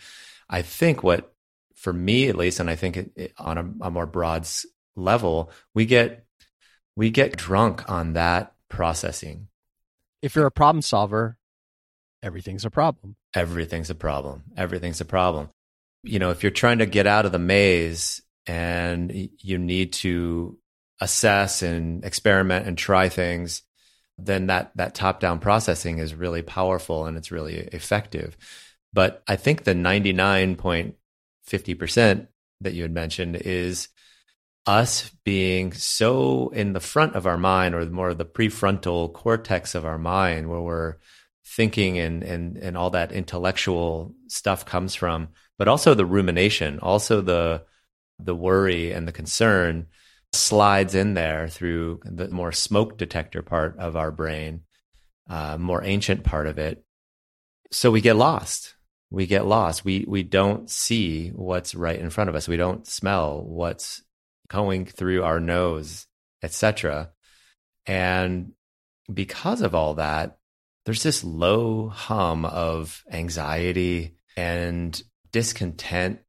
I 0.50 0.62
think 0.62 1.04
what, 1.04 1.32
for 1.76 1.92
me 1.92 2.28
at 2.28 2.36
least, 2.36 2.58
and 2.58 2.68
I 2.68 2.74
think 2.74 2.96
it, 2.96 3.12
it, 3.14 3.32
on 3.38 3.58
a, 3.58 3.86
a 3.86 3.90
more 3.92 4.06
broad 4.06 4.46
level, 4.96 5.52
we 5.72 5.86
get 5.86 6.26
we 6.96 7.10
get 7.10 7.36
drunk 7.36 7.88
on 7.88 8.14
that 8.14 8.54
processing. 8.68 9.46
If 10.20 10.34
you're 10.34 10.46
a 10.46 10.50
problem 10.50 10.82
solver, 10.82 11.36
everything's 12.22 12.64
a 12.64 12.70
problem. 12.70 13.14
Everything's 13.34 13.90
a 13.90 13.94
problem. 13.94 14.44
Everything's 14.56 15.00
a 15.00 15.04
problem. 15.04 15.50
You 16.02 16.18
know, 16.18 16.30
if 16.30 16.42
you're 16.42 16.52
trying 16.52 16.78
to 16.78 16.86
get 16.86 17.06
out 17.06 17.24
of 17.24 17.32
the 17.32 17.38
maze 17.38 18.20
and 18.46 19.30
you 19.38 19.58
need 19.58 19.92
to 19.94 20.58
assess 21.00 21.62
and 21.62 22.04
experiment 22.04 22.66
and 22.66 22.76
try 22.78 23.08
things, 23.08 23.62
then 24.18 24.46
that 24.46 24.70
that 24.76 24.94
top 24.94 25.18
down 25.20 25.40
processing 25.40 25.98
is 25.98 26.14
really 26.14 26.42
powerful 26.42 27.06
and 27.06 27.16
it's 27.16 27.32
really 27.32 27.56
effective. 27.56 28.36
But 28.92 29.22
I 29.26 29.36
think 29.36 29.64
the 29.64 29.74
99.50% 29.74 32.28
that 32.60 32.74
you 32.74 32.82
had 32.82 32.92
mentioned 32.92 33.36
is 33.36 33.88
us 34.66 35.10
being 35.24 35.72
so 35.72 36.50
in 36.50 36.72
the 36.72 36.80
front 36.80 37.16
of 37.16 37.26
our 37.26 37.36
mind 37.36 37.74
or 37.74 37.84
more 37.86 38.10
of 38.10 38.18
the 38.18 38.24
prefrontal 38.24 39.12
cortex 39.12 39.74
of 39.74 39.84
our 39.84 39.98
mind 39.98 40.48
where 40.48 40.60
we're 40.60 40.94
thinking 41.46 41.98
and 41.98 42.22
and 42.22 42.56
and 42.56 42.76
all 42.76 42.90
that 42.90 43.12
intellectual 43.12 44.14
stuff 44.28 44.64
comes 44.64 44.94
from 44.94 45.28
but 45.58 45.68
also 45.68 45.92
the 45.92 46.06
rumination 46.06 46.78
also 46.80 47.20
the 47.20 47.62
the 48.18 48.34
worry 48.34 48.92
and 48.92 49.06
the 49.06 49.12
concern 49.12 49.86
slides 50.32 50.94
in 50.94 51.14
there 51.14 51.48
through 51.48 52.00
the 52.04 52.28
more 52.28 52.52
smoke 52.52 52.98
detector 52.98 53.42
part 53.42 53.78
of 53.78 53.96
our 53.96 54.10
brain 54.10 54.62
uh, 55.28 55.56
more 55.58 55.82
ancient 55.82 56.22
part 56.22 56.46
of 56.46 56.58
it. 56.58 56.84
So 57.70 57.90
we 57.90 58.02
get 58.02 58.16
lost. 58.16 58.74
We 59.10 59.26
get 59.26 59.46
lost. 59.46 59.84
We 59.84 60.04
we 60.06 60.22
don't 60.22 60.68
see 60.68 61.30
what's 61.30 61.74
right 61.74 61.98
in 61.98 62.10
front 62.10 62.28
of 62.28 62.36
us. 62.36 62.46
We 62.46 62.56
don't 62.56 62.86
smell 62.86 63.42
what's 63.42 64.02
going 64.48 64.84
through 64.84 65.22
our 65.22 65.40
nose 65.40 66.06
etc 66.42 67.10
and 67.86 68.52
because 69.12 69.62
of 69.62 69.74
all 69.74 69.94
that 69.94 70.36
there's 70.84 71.02
this 71.02 71.24
low 71.24 71.88
hum 71.88 72.44
of 72.44 73.02
anxiety 73.10 74.16
and 74.36 75.02
discontent 75.32 76.20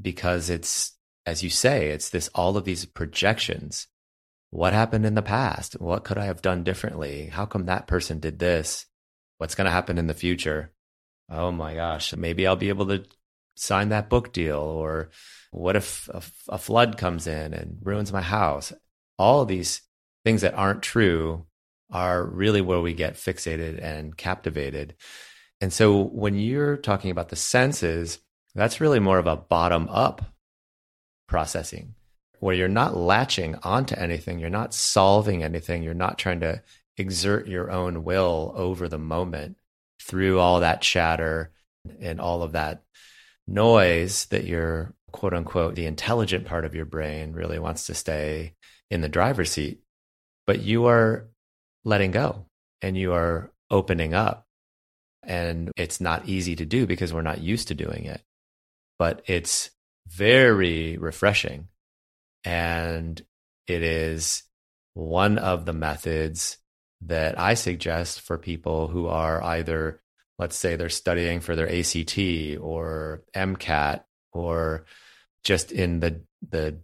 because 0.00 0.48
it's, 0.48 0.92
as 1.26 1.42
you 1.42 1.50
say, 1.50 1.88
it's 1.88 2.10
this 2.10 2.28
all 2.34 2.56
of 2.56 2.64
these 2.64 2.84
projections. 2.84 3.86
What 4.50 4.72
happened 4.72 5.04
in 5.06 5.14
the 5.14 5.22
past? 5.22 5.74
What 5.80 6.04
could 6.04 6.18
I 6.18 6.26
have 6.26 6.42
done 6.42 6.62
differently? 6.62 7.26
How 7.26 7.46
come 7.46 7.66
that 7.66 7.86
person 7.86 8.20
did 8.20 8.38
this? 8.38 8.86
What's 9.38 9.54
going 9.54 9.64
to 9.64 9.70
happen 9.70 9.98
in 9.98 10.06
the 10.06 10.14
future? 10.14 10.72
Oh 11.30 11.50
my 11.50 11.74
gosh, 11.74 12.14
maybe 12.14 12.46
I'll 12.46 12.56
be 12.56 12.68
able 12.68 12.86
to 12.86 13.04
sign 13.56 13.88
that 13.88 14.08
book 14.08 14.32
deal. 14.32 14.58
Or 14.58 15.10
what 15.50 15.76
if 15.76 16.08
a, 16.08 16.22
a 16.50 16.58
flood 16.58 16.98
comes 16.98 17.26
in 17.26 17.54
and 17.54 17.78
ruins 17.82 18.12
my 18.12 18.20
house? 18.20 18.72
All 19.18 19.42
of 19.42 19.48
these 19.48 19.82
things 20.24 20.42
that 20.42 20.54
aren't 20.54 20.82
true 20.82 21.46
are 21.90 22.24
really 22.24 22.60
where 22.60 22.80
we 22.80 22.94
get 22.94 23.14
fixated 23.14 23.82
and 23.82 24.16
captivated. 24.16 24.94
And 25.60 25.72
so 25.72 26.02
when 26.02 26.34
you're 26.36 26.76
talking 26.76 27.10
about 27.10 27.28
the 27.28 27.36
senses, 27.36 28.18
that's 28.54 28.80
really 28.80 29.00
more 29.00 29.18
of 29.18 29.26
a 29.26 29.36
bottom 29.36 29.88
up 29.88 30.33
processing 31.34 31.94
where 32.40 32.54
you're 32.54 32.68
not 32.68 32.96
latching 32.96 33.56
onto 33.62 33.94
anything, 33.96 34.38
you're 34.38 34.50
not 34.50 34.74
solving 34.74 35.42
anything, 35.42 35.82
you're 35.82 35.94
not 35.94 36.18
trying 36.18 36.40
to 36.40 36.62
exert 36.96 37.48
your 37.48 37.70
own 37.70 38.04
will 38.04 38.52
over 38.54 38.88
the 38.88 38.98
moment 38.98 39.56
through 40.00 40.38
all 40.38 40.60
that 40.60 40.80
chatter 40.80 41.50
and 42.00 42.20
all 42.20 42.42
of 42.42 42.52
that 42.52 42.82
noise 43.46 44.26
that 44.26 44.44
your 44.44 44.94
quote 45.10 45.34
unquote 45.34 45.74
the 45.74 45.86
intelligent 45.86 46.44
part 46.44 46.64
of 46.64 46.74
your 46.74 46.84
brain 46.84 47.32
really 47.32 47.58
wants 47.58 47.86
to 47.86 47.94
stay 47.94 48.54
in 48.90 49.00
the 49.00 49.08
driver's 49.08 49.50
seat 49.50 49.80
but 50.46 50.60
you 50.60 50.86
are 50.86 51.28
letting 51.84 52.10
go 52.10 52.46
and 52.82 52.96
you 52.96 53.12
are 53.12 53.50
opening 53.70 54.14
up. 54.14 54.46
And 55.22 55.70
it's 55.76 56.00
not 56.00 56.28
easy 56.28 56.54
to 56.56 56.66
do 56.66 56.86
because 56.86 57.12
we're 57.12 57.22
not 57.22 57.40
used 57.40 57.68
to 57.68 57.74
doing 57.74 58.04
it, 58.04 58.22
but 58.98 59.22
it's 59.26 59.70
very 60.14 60.96
refreshing. 60.96 61.68
And 62.44 63.20
it 63.66 63.82
is 63.82 64.42
one 64.94 65.38
of 65.38 65.64
the 65.64 65.72
methods 65.72 66.58
that 67.02 67.38
I 67.38 67.54
suggest 67.54 68.20
for 68.20 68.38
people 68.38 68.88
who 68.88 69.08
are 69.08 69.42
either, 69.42 70.00
let's 70.38 70.56
say, 70.56 70.76
they're 70.76 70.88
studying 70.88 71.40
for 71.40 71.56
their 71.56 71.68
ACT 71.68 72.18
or 72.60 73.22
MCAT 73.34 74.04
or 74.32 74.84
just 75.42 75.72
in 75.72 76.00
the, 76.00 76.22
the 76.48 76.78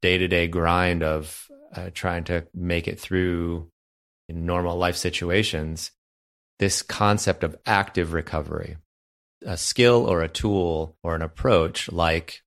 day 0.00 0.18
to 0.18 0.28
day 0.28 0.48
grind 0.48 1.02
of 1.02 1.48
uh, 1.74 1.90
trying 1.92 2.24
to 2.24 2.46
make 2.54 2.88
it 2.88 2.98
through 2.98 3.70
in 4.28 4.46
normal 4.46 4.76
life 4.76 4.96
situations, 4.96 5.90
this 6.58 6.82
concept 6.82 7.44
of 7.44 7.56
active 7.66 8.12
recovery, 8.12 8.76
a 9.44 9.56
skill 9.56 10.06
or 10.06 10.22
a 10.22 10.28
tool 10.28 10.96
or 11.02 11.14
an 11.14 11.22
approach 11.22 11.90
like 11.90 12.42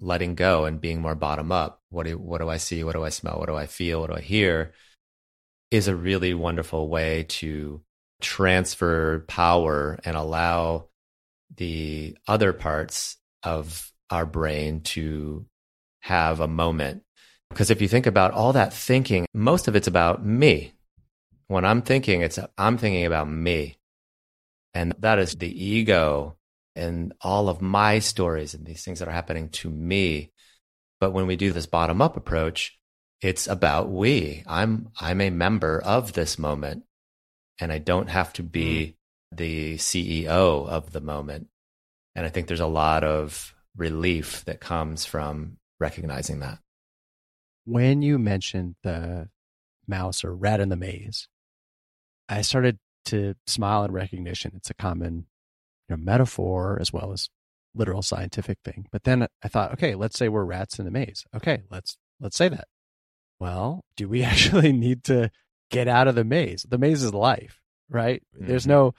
letting 0.00 0.34
go 0.34 0.64
and 0.64 0.80
being 0.80 1.00
more 1.00 1.14
bottom 1.14 1.52
up. 1.52 1.82
What 1.90 2.06
do, 2.06 2.18
what 2.18 2.40
do 2.40 2.48
I 2.48 2.56
see? 2.56 2.84
What 2.84 2.94
do 2.94 3.04
I 3.04 3.10
smell? 3.10 3.38
What 3.38 3.48
do 3.48 3.54
I 3.54 3.66
feel? 3.66 4.00
What 4.00 4.10
do 4.10 4.16
I 4.16 4.20
hear? 4.20 4.72
Is 5.70 5.88
a 5.88 5.94
really 5.94 6.34
wonderful 6.34 6.88
way 6.88 7.24
to 7.28 7.82
transfer 8.20 9.20
power 9.28 9.98
and 10.04 10.16
allow 10.16 10.88
the 11.56 12.16
other 12.26 12.52
parts 12.52 13.16
of 13.42 13.90
our 14.10 14.26
brain 14.26 14.80
to 14.80 15.46
have 16.00 16.40
a 16.40 16.48
moment. 16.48 17.02
Because 17.48 17.70
if 17.70 17.80
you 17.82 17.88
think 17.88 18.06
about 18.06 18.32
all 18.32 18.52
that 18.52 18.72
thinking, 18.72 19.26
most 19.34 19.68
of 19.68 19.76
it's 19.76 19.88
about 19.88 20.24
me 20.24 20.72
when 21.48 21.64
I'm 21.64 21.82
thinking, 21.82 22.22
it's 22.22 22.38
I'm 22.56 22.78
thinking 22.78 23.06
about 23.06 23.28
me. 23.28 23.76
And 24.72 24.94
that 25.00 25.18
is 25.18 25.34
the 25.34 25.64
ego 25.64 26.36
and 26.76 27.12
all 27.20 27.48
of 27.48 27.60
my 27.60 27.98
stories 27.98 28.54
and 28.54 28.64
these 28.64 28.84
things 28.84 28.98
that 28.98 29.08
are 29.08 29.12
happening 29.12 29.48
to 29.48 29.70
me. 29.70 30.32
But 31.00 31.12
when 31.12 31.26
we 31.26 31.36
do 31.36 31.52
this 31.52 31.66
bottom 31.66 32.00
up 32.00 32.16
approach, 32.16 32.78
it's 33.20 33.46
about 33.46 33.90
we. 33.90 34.44
I'm 34.46 34.88
I'm 34.98 35.20
a 35.20 35.30
member 35.30 35.80
of 35.82 36.12
this 36.12 36.38
moment 36.38 36.84
and 37.60 37.72
I 37.72 37.78
don't 37.78 38.08
have 38.08 38.32
to 38.34 38.42
be 38.42 38.96
mm. 39.34 39.36
the 39.36 39.76
CEO 39.76 40.66
of 40.66 40.92
the 40.92 41.00
moment. 41.00 41.48
And 42.14 42.26
I 42.26 42.28
think 42.28 42.46
there's 42.46 42.60
a 42.60 42.66
lot 42.66 43.04
of 43.04 43.54
relief 43.76 44.44
that 44.46 44.60
comes 44.60 45.04
from 45.04 45.58
recognizing 45.78 46.40
that. 46.40 46.58
When 47.64 48.02
you 48.02 48.18
mentioned 48.18 48.76
the 48.82 49.28
mouse 49.86 50.24
or 50.24 50.34
rat 50.34 50.60
in 50.60 50.70
the 50.70 50.76
maze, 50.76 51.28
I 52.28 52.42
started 52.42 52.78
to 53.06 53.34
smile 53.46 53.84
in 53.84 53.92
recognition. 53.92 54.52
It's 54.56 54.70
a 54.70 54.74
common 54.74 55.26
you 55.90 55.96
know, 55.96 56.02
metaphor 56.02 56.78
as 56.80 56.92
well 56.92 57.12
as 57.12 57.28
literal 57.74 58.02
scientific 58.02 58.58
thing. 58.64 58.86
But 58.90 59.04
then 59.04 59.26
I 59.42 59.48
thought, 59.48 59.72
okay, 59.72 59.94
let's 59.94 60.18
say 60.18 60.28
we're 60.28 60.44
rats 60.44 60.78
in 60.78 60.86
a 60.86 60.90
maze. 60.90 61.24
Okay, 61.34 61.62
let's 61.70 61.96
let's 62.20 62.36
say 62.36 62.48
that. 62.48 62.68
Well, 63.38 63.84
do 63.96 64.08
we 64.08 64.22
actually 64.24 64.72
need 64.72 65.04
to 65.04 65.30
get 65.70 65.88
out 65.88 66.08
of 66.08 66.14
the 66.14 66.24
maze? 66.24 66.64
The 66.68 66.78
maze 66.78 67.02
is 67.02 67.12
life, 67.12 67.60
right? 67.88 68.22
Mm-hmm. 68.36 68.46
There's 68.46 68.66
no 68.66 68.94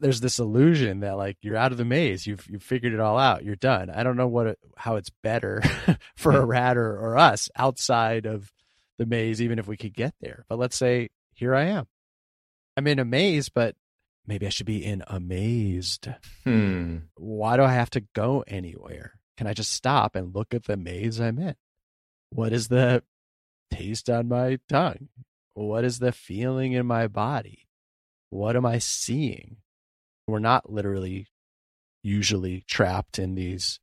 there's 0.00 0.20
this 0.20 0.40
illusion 0.40 1.00
that 1.00 1.16
like 1.16 1.36
you're 1.40 1.56
out 1.56 1.70
of 1.70 1.78
the 1.78 1.84
maze 1.84 2.26
you've 2.26 2.44
you've 2.50 2.64
figured 2.64 2.92
it 2.92 2.98
all 2.98 3.16
out 3.16 3.44
you're 3.44 3.54
done 3.54 3.90
i 3.90 4.02
don't 4.02 4.16
know 4.16 4.26
what 4.26 4.48
it, 4.48 4.58
how 4.76 4.96
it's 4.96 5.12
better 5.22 5.62
for 6.16 6.32
a 6.32 6.44
rat 6.44 6.76
or, 6.76 6.98
or 6.98 7.16
us 7.16 7.48
outside 7.54 8.26
of 8.26 8.52
the 8.98 9.06
maze 9.06 9.40
even 9.40 9.60
if 9.60 9.68
we 9.68 9.76
could 9.76 9.94
get 9.94 10.12
there 10.20 10.44
but 10.48 10.58
let's 10.58 10.76
say 10.76 11.10
here 11.32 11.54
i 11.54 11.66
am 11.66 11.86
i'm 12.76 12.88
in 12.88 12.98
a 12.98 13.04
maze 13.04 13.48
but 13.48 13.76
maybe 14.26 14.46
i 14.46 14.50
should 14.50 14.66
be 14.66 14.84
in 14.84 15.02
amazed. 15.06 16.08
Hmm. 16.44 16.98
why 17.16 17.56
do 17.56 17.62
i 17.62 17.72
have 17.72 17.90
to 17.90 18.04
go 18.14 18.44
anywhere? 18.46 19.18
Can 19.36 19.46
i 19.46 19.52
just 19.52 19.72
stop 19.72 20.14
and 20.16 20.34
look 20.34 20.54
at 20.54 20.64
the 20.64 20.76
maze 20.76 21.20
i'm 21.20 21.38
in? 21.38 21.56
What 22.30 22.52
is 22.52 22.68
the 22.68 23.02
taste 23.70 24.10
on 24.10 24.28
my 24.28 24.58
tongue? 24.68 25.08
What 25.54 25.84
is 25.84 25.98
the 25.98 26.12
feeling 26.12 26.72
in 26.72 26.86
my 26.86 27.06
body? 27.08 27.68
What 28.30 28.56
am 28.56 28.66
i 28.66 28.78
seeing? 28.78 29.58
We're 30.26 30.38
not 30.38 30.70
literally 30.70 31.26
usually 32.02 32.64
trapped 32.68 33.18
in 33.18 33.34
these 33.34 33.80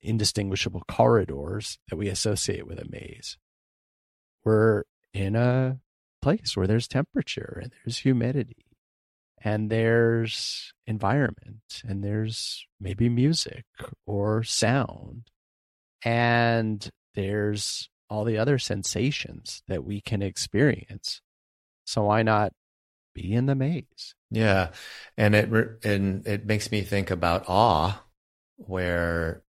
indistinguishable 0.00 0.82
corridors 0.88 1.78
that 1.88 1.96
we 1.96 2.08
associate 2.08 2.66
with 2.66 2.78
a 2.78 2.88
maze. 2.88 3.36
We're 4.44 4.84
in 5.12 5.34
a 5.34 5.80
place 6.22 6.56
where 6.56 6.66
there's 6.66 6.88
temperature 6.88 7.58
and 7.62 7.72
there's 7.72 7.98
humidity 7.98 8.67
and 9.42 9.70
there's 9.70 10.72
environment 10.86 11.82
and 11.86 12.02
there's 12.02 12.66
maybe 12.80 13.08
music 13.08 13.64
or 14.06 14.42
sound 14.42 15.30
and 16.04 16.90
there's 17.14 17.88
all 18.10 18.24
the 18.24 18.38
other 18.38 18.58
sensations 18.58 19.62
that 19.68 19.84
we 19.84 20.00
can 20.00 20.22
experience. 20.22 21.20
So 21.84 22.04
why 22.04 22.22
not 22.22 22.52
be 23.14 23.32
in 23.34 23.46
the 23.46 23.54
maze? 23.54 24.14
Yeah, 24.30 24.70
and 25.16 25.34
it 25.34 25.50
and 25.84 26.26
it 26.26 26.46
makes 26.46 26.70
me 26.70 26.82
think 26.82 27.10
about 27.10 27.48
awe, 27.48 28.02
where 28.56 29.42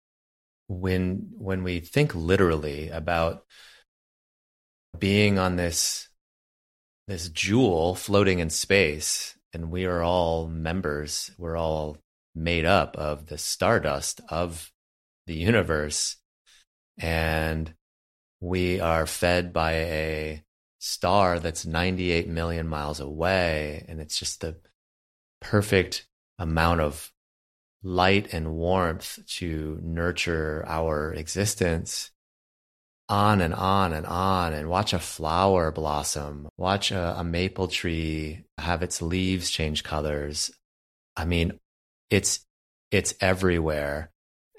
when 0.69 1.29
when 1.33 1.63
we 1.63 1.81
think 1.81 2.15
literally 2.15 2.89
about 2.89 3.45
being 4.99 5.39
on 5.39 5.57
this 5.57 6.09
this 7.07 7.29
jewel 7.29 7.95
floating 7.95 8.39
in 8.39 8.51
space, 8.51 9.37
and 9.53 9.71
we 9.71 9.87
are 9.87 10.03
all 10.03 10.47
members, 10.49 11.31
we're 11.39 11.57
all 11.57 11.99
made 12.35 12.65
up 12.65 12.97
of 12.97 13.27
the 13.27 13.39
stardust 13.39 14.21
of 14.29 14.71
the 15.27 15.35
universe, 15.35 16.17
and 16.99 17.75
we 18.41 18.81
are 18.81 19.07
fed 19.07 19.53
by 19.53 19.73
a 19.73 20.45
star 20.79 21.41
that's 21.41 21.67
98 21.67 22.29
million 22.29 22.69
miles 22.69 23.01
away. 23.01 23.85
And 23.89 24.01
it's 24.01 24.19
just 24.19 24.41
the 24.41 24.57
perfect 25.41 26.07
amount 26.39 26.81
of 26.81 27.13
light 27.83 28.33
and 28.33 28.55
warmth 28.55 29.19
to 29.27 29.79
nurture 29.83 30.65
our 30.67 31.13
existence 31.13 32.11
on 33.09 33.41
and 33.41 33.55
on 33.55 33.93
and 33.93 34.07
on 34.07 34.53
and 34.53 34.69
watch 34.69 34.93
a 34.93 34.99
flower 34.99 35.73
blossom 35.73 36.47
watch 36.59 36.91
a, 36.91 37.19
a, 37.19 37.25
maple 37.25 37.67
tree 37.67 38.45
have 38.59 38.83
its 38.83 39.01
leaves 39.01 39.51
change 39.51 39.83
colors. 39.83 40.51
I 41.17 41.25
mean 41.25 41.59
it's 42.11 42.45
it's 42.91 43.15
everywhere. 43.21 44.11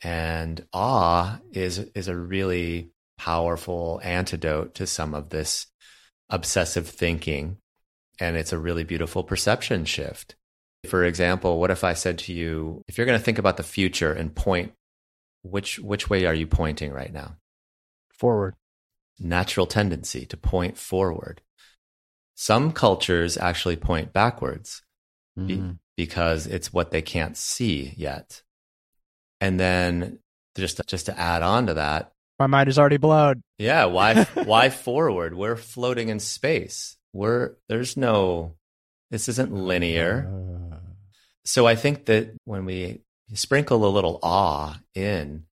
And 0.02 0.66
awe 0.72 1.40
is 1.52 1.80
is 1.94 2.08
a 2.08 2.16
really 2.16 2.92
powerful 3.18 4.00
antidote 4.04 4.76
to 4.76 4.88
some 4.88 5.14
of 5.14 5.30
this 5.30 5.68
obsessive 6.30 6.88
thinking. 6.88 7.58
And 8.20 8.38
it's 8.38 8.54
a 8.54 8.58
really 8.58 8.84
beautiful 8.84 9.24
perception 9.24 9.86
shift. 9.86 10.36
For 10.88 11.04
example, 11.04 11.60
what 11.60 11.72
if 11.72 11.84
I 11.84 11.94
said 11.94 12.20
to 12.20 12.34
you, 12.34 12.82
if 12.88 12.98
you're 12.98 13.08
going 13.08 13.20
to 13.20 13.24
think 13.24 13.38
about 13.38 13.58
the 13.58 13.64
future 13.64 14.14
and 14.14 14.34
point, 14.34 14.74
which 15.42 15.80
which 15.80 16.10
way 16.10 16.26
are 16.26 16.34
you 16.34 16.48
pointing 16.48 16.92
right 16.92 17.12
now? 17.12 17.36
Forward. 18.20 18.56
Natural 19.18 19.66
tendency 19.66 20.26
to 20.28 20.38
point 20.38 20.78
forward. 20.78 21.42
Some 22.36 22.72
cultures 22.72 23.38
actually 23.38 23.76
point 23.76 24.14
backwards 24.14 24.82
mm-hmm. 25.38 25.48
be, 25.48 25.76
because 25.98 26.48
it's 26.48 26.72
what 26.72 26.92
they 26.92 27.02
can't 27.02 27.36
see 27.36 27.94
yet. 27.98 28.44
And 29.42 29.60
then 29.60 30.20
just 30.56 30.82
just 30.88 31.08
to 31.08 31.18
add 31.18 31.42
on 31.42 31.68
to 31.68 31.76
that, 31.76 32.12
my 32.38 32.48
mind 32.48 32.70
is 32.70 32.80
already 32.80 32.98
blown. 32.98 33.42
Yeah, 33.58 33.86
why 33.86 34.24
why 34.34 34.70
forward? 34.70 35.34
We're 35.34 35.56
floating 35.56 36.10
in 36.10 36.20
space. 36.20 36.98
We're 37.14 37.56
there's 37.68 37.98
no 37.98 38.56
this 39.12 39.28
isn't 39.30 39.54
linear. 39.54 40.30
Uh 40.30 40.76
so 41.46 41.66
I 41.66 41.76
think 41.76 42.06
that 42.06 42.36
when 42.46 42.66
we 42.66 43.02
sprinkle 43.34 43.84
a 43.86 43.90
little 43.90 44.20
awe 44.22 44.80
in, 44.94 45.46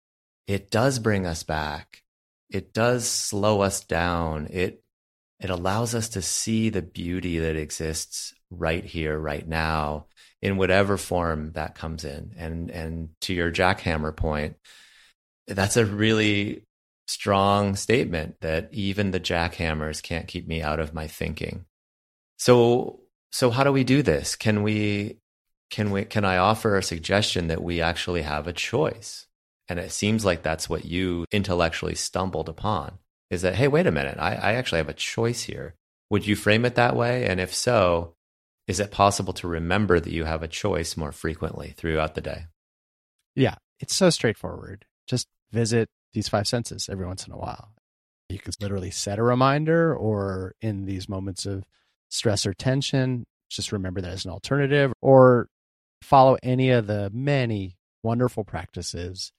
it 0.46 0.70
does 0.70 1.00
bring 1.00 1.26
us 1.26 1.44
back. 1.44 2.04
It 2.50 2.74
does 2.74 3.08
slow 3.08 3.62
us 3.62 3.82
down. 3.82 4.48
It 4.52 4.84
it 5.40 5.50
allows 5.50 5.94
us 5.94 6.10
to 6.10 6.22
see 6.22 6.70
the 6.70 6.82
beauty 6.82 7.40
that 7.40 7.58
exists 7.58 8.34
right 8.50 8.86
here, 8.86 9.18
right 9.18 9.46
now, 9.46 10.08
in 10.42 10.58
whatever 10.58 10.98
form 10.98 11.52
that 11.54 11.76
comes 11.76 12.06
in. 12.06 12.34
And 12.38 12.72
and 12.72 13.10
to 13.22 13.34
your 13.34 13.52
jackhammer 13.52 14.16
point, 14.16 14.56
that's 15.48 15.78
a 15.78 15.86
really 15.86 16.64
strong 17.08 17.76
statement 17.76 18.36
that 18.42 18.70
even 18.72 19.12
the 19.12 19.20
jackhammers 19.20 20.02
can't 20.02 20.28
keep 20.28 20.48
me 20.48 20.62
out 20.62 20.80
of 20.80 20.94
my 20.94 21.08
thinking. 21.08 21.66
So 22.38 23.02
so 23.32 23.52
how 23.52 23.64
do 23.64 23.72
we 23.72 23.84
do 23.84 24.02
this? 24.02 24.36
Can 24.36 24.64
we 24.64 25.18
can 25.70 25.92
we 25.92 26.06
can 26.06 26.26
I 26.26 26.38
offer 26.38 26.78
a 26.78 26.84
suggestion 26.84 27.48
that 27.48 27.62
we 27.62 27.82
actually 27.82 28.22
have 28.22 28.48
a 28.48 28.54
choice? 28.54 29.28
And 29.68 29.80
it 29.80 29.92
seems 29.92 30.24
like 30.24 30.44
that's 30.44 30.70
what 30.70 30.86
you 30.86 31.26
intellectually 31.32 31.96
stumbled 31.96 32.50
upon 32.50 33.00
is 33.32 33.42
that, 33.42 33.56
hey, 33.56 33.68
wait 33.68 33.88
a 33.88 33.92
minute, 33.92 34.18
I, 34.20 34.36
I 34.36 34.54
actually 34.54 34.78
have 34.78 34.90
a 34.90 34.94
choice 34.94 35.44
here. 35.44 35.76
Would 36.12 36.28
you 36.28 36.36
frame 36.36 36.66
it 36.66 36.76
that 36.76 36.96
way? 36.96 37.26
And 37.26 37.40
if 37.40 37.54
so, 37.54 38.14
is 38.68 38.80
it 38.80 38.92
possible 38.92 39.34
to 39.34 39.48
remember 39.48 40.00
that 40.00 40.14
you 40.14 40.26
have 40.26 40.44
a 40.44 40.48
choice 40.48 40.96
more 40.96 41.12
frequently 41.12 41.74
throughout 41.76 42.16
the 42.16 42.22
day? 42.22 42.46
Yeah, 43.36 43.56
it's 43.80 43.96
so 43.96 44.10
straightforward. 44.12 44.86
Just 45.08 45.28
visit 45.52 45.90
these 46.14 46.30
five 46.30 46.48
senses 46.48 46.88
every 46.90 47.06
once 47.06 47.26
in 47.26 47.34
a 47.34 47.38
while. 47.38 47.72
You 48.30 48.40
can 48.40 48.54
literally 48.60 48.92
set 48.92 49.20
a 49.20 49.24
reminder, 49.24 49.96
or 49.96 50.56
in 50.62 50.86
these 50.86 51.10
moments 51.10 51.46
of 51.46 51.66
stress 52.10 52.46
or 52.46 52.54
tension, 52.54 53.26
just 53.50 53.72
remember 53.72 54.02
that 54.02 54.12
as 54.12 54.26
an 54.26 54.32
alternative, 54.32 54.94
or 55.02 55.48
follow 56.02 56.38
any 56.42 56.70
of 56.70 56.88
the 56.88 57.12
many 57.14 57.78
wonderful 58.04 58.44
practices 58.44 59.32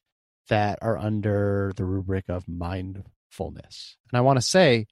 that 0.48 0.78
are 0.82 0.98
under 0.98 1.72
the 1.76 1.84
rubric 1.84 2.26
of 2.28 2.48
mindfulness. 2.48 3.96
And 4.10 4.18
I 4.18 4.20
want 4.20 4.38
to 4.38 4.42
say 4.42 4.86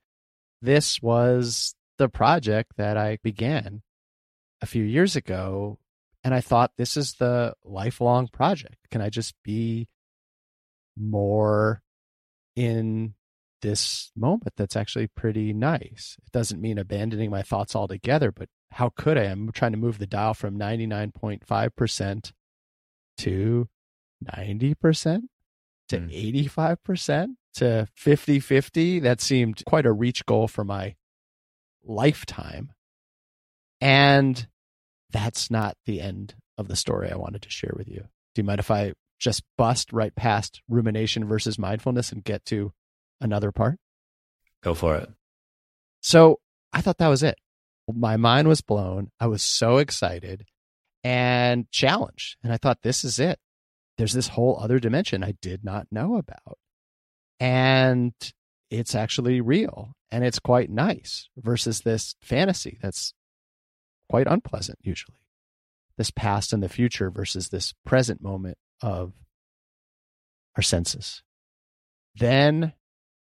this 0.62 1.00
was 1.00 1.74
the 1.98 2.08
project 2.08 2.72
that 2.76 2.96
I 2.96 3.18
began 3.22 3.82
a 4.60 4.66
few 4.66 4.82
years 4.82 5.16
ago. 5.16 5.78
And 6.22 6.34
I 6.34 6.40
thought 6.40 6.72
this 6.76 6.96
is 6.96 7.14
the 7.14 7.54
lifelong 7.64 8.28
project. 8.28 8.76
Can 8.90 9.02
I 9.02 9.10
just 9.10 9.34
be 9.44 9.88
more 10.96 11.82
in 12.56 13.14
this 13.60 14.10
moment 14.16 14.54
that's 14.56 14.76
actually 14.76 15.06
pretty 15.08 15.52
nice? 15.52 16.16
It 16.24 16.32
doesn't 16.32 16.62
mean 16.62 16.78
abandoning 16.78 17.30
my 17.30 17.42
thoughts 17.42 17.76
altogether, 17.76 18.32
but 18.32 18.48
how 18.70 18.90
could 18.96 19.18
I? 19.18 19.24
I'm 19.24 19.52
trying 19.52 19.72
to 19.72 19.78
move 19.78 19.98
the 19.98 20.06
dial 20.06 20.34
from 20.34 20.58
99.5% 20.58 22.32
to 23.18 23.68
90% 24.24 25.22
to 25.88 25.98
mm. 25.98 26.44
85% 26.48 27.28
to 27.54 27.88
50 27.94 28.40
50. 28.40 28.98
That 29.00 29.20
seemed 29.20 29.62
quite 29.66 29.86
a 29.86 29.92
reach 29.92 30.24
goal 30.26 30.48
for 30.48 30.64
my 30.64 30.94
lifetime. 31.84 32.72
And 33.80 34.46
that's 35.10 35.50
not 35.50 35.76
the 35.86 36.00
end 36.00 36.34
of 36.56 36.68
the 36.68 36.76
story 36.76 37.10
I 37.10 37.16
wanted 37.16 37.42
to 37.42 37.50
share 37.50 37.74
with 37.76 37.88
you. 37.88 38.04
Do 38.34 38.42
you 38.42 38.44
mind 38.44 38.60
if 38.60 38.70
I 38.70 38.94
just 39.20 39.42
bust 39.56 39.92
right 39.92 40.14
past 40.14 40.62
rumination 40.68 41.26
versus 41.26 41.58
mindfulness 41.58 42.10
and 42.12 42.24
get 42.24 42.44
to 42.46 42.72
another 43.20 43.52
part? 43.52 43.78
Go 44.62 44.74
for 44.74 44.96
it. 44.96 45.10
So 46.00 46.40
I 46.72 46.80
thought 46.80 46.98
that 46.98 47.08
was 47.08 47.22
it 47.22 47.36
my 47.92 48.16
mind 48.16 48.48
was 48.48 48.60
blown. 48.60 49.10
I 49.20 49.26
was 49.26 49.42
so 49.42 49.78
excited 49.78 50.46
and 51.02 51.70
challenged. 51.70 52.36
And 52.42 52.52
I 52.52 52.56
thought, 52.56 52.82
this 52.82 53.04
is 53.04 53.18
it. 53.18 53.38
There's 53.96 54.12
this 54.12 54.28
whole 54.28 54.58
other 54.60 54.78
dimension 54.78 55.22
I 55.22 55.34
did 55.40 55.64
not 55.64 55.86
know 55.90 56.16
about. 56.16 56.58
And 57.40 58.14
it's 58.70 58.94
actually 58.94 59.40
real 59.40 59.94
and 60.10 60.24
it's 60.24 60.38
quite 60.38 60.70
nice 60.70 61.28
versus 61.36 61.80
this 61.80 62.14
fantasy 62.22 62.78
that's 62.80 63.14
quite 64.08 64.26
unpleasant, 64.26 64.78
usually. 64.82 65.18
This 65.96 66.10
past 66.10 66.52
and 66.52 66.62
the 66.62 66.68
future 66.68 67.10
versus 67.10 67.48
this 67.48 67.74
present 67.84 68.22
moment 68.22 68.58
of 68.80 69.12
our 70.56 70.62
senses. 70.62 71.22
Then 72.14 72.72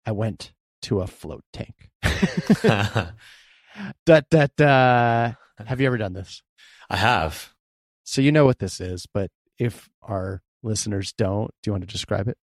I 0.04 0.12
went 0.12 0.52
to 0.82 1.00
a 1.00 1.06
float 1.06 1.44
tank. 1.52 1.90
da, 4.04 4.20
da, 4.30 4.46
da. 4.56 5.32
Have 5.66 5.80
you 5.80 5.86
ever 5.86 5.98
done 5.98 6.12
this? 6.12 6.42
I 6.88 6.96
have. 6.96 7.54
So 8.04 8.20
you 8.20 8.32
know 8.32 8.44
what 8.44 8.58
this 8.58 8.80
is, 8.80 9.06
but 9.12 9.30
if 9.58 9.88
our 10.02 10.42
listeners 10.66 11.12
don't, 11.16 11.50
do 11.62 11.68
you 11.68 11.72
want 11.72 11.86
to 11.86 11.92
describe 11.92 12.28
it? 12.28 12.36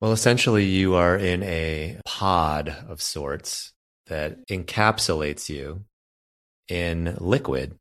Well, 0.00 0.12
essentially, 0.12 0.64
you 0.64 0.94
are 0.94 1.16
in 1.16 1.42
a 1.42 1.98
pod 2.04 2.68
of 2.88 3.00
sorts 3.00 3.72
that 4.06 4.46
encapsulates 4.48 5.48
you 5.48 5.84
in 6.68 7.16
liquid 7.18 7.78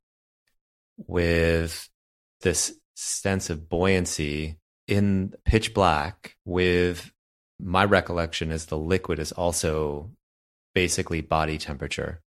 with 0.97 1.89
this 2.41 2.73
sense 2.95 3.49
of 3.49 3.67
buoyancy 3.67 4.57
in 4.87 5.33
pitch 5.45 5.73
black 5.73 6.35
with 6.45 7.11
my 7.59 7.83
recollection 7.83 8.51
is 8.51 8.67
the 8.67 8.77
liquid 8.77 9.19
is 9.19 9.31
also 9.31 10.11
basically 10.73 11.21
body 11.21 11.57
temperature 11.57 12.21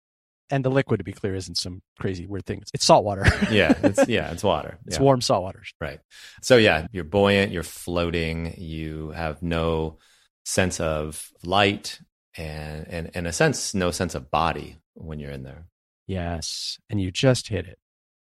and 0.49 0.63
the 0.63 0.69
liquid, 0.69 0.99
to 0.99 1.03
be 1.03 1.11
clear, 1.11 1.35
isn't 1.35 1.57
some 1.57 1.81
crazy 1.99 2.25
weird 2.25 2.45
thing. 2.45 2.63
It's, 2.73 2.85
salt 2.85 3.03
water. 3.03 3.25
yeah, 3.51 3.73
it's 3.83 4.07
yeah, 4.07 4.31
it's 4.31 4.43
water. 4.43 4.77
It's 4.85 4.97
yeah. 4.97 5.03
warm 5.03 5.21
salt 5.21 5.43
water. 5.43 5.63
Right. 5.81 5.99
So 6.41 6.57
yeah, 6.57 6.87
you're 6.91 7.03
buoyant, 7.03 7.51
you're 7.51 7.63
floating, 7.63 8.53
you 8.57 9.11
have 9.11 9.41
no 9.41 9.97
sense 10.43 10.79
of 10.79 11.31
light 11.43 11.99
and 12.37 12.87
and 12.87 13.11
in 13.15 13.25
a 13.25 13.33
sense 13.33 13.73
no 13.73 13.89
sense 13.89 14.13
of 14.13 14.29
body 14.29 14.77
when 14.93 15.19
you're 15.19 15.31
in 15.31 15.43
there. 15.43 15.65
Yes, 16.07 16.77
and 16.89 17.01
you 17.01 17.11
just 17.11 17.47
hit 17.47 17.65
it. 17.65 17.79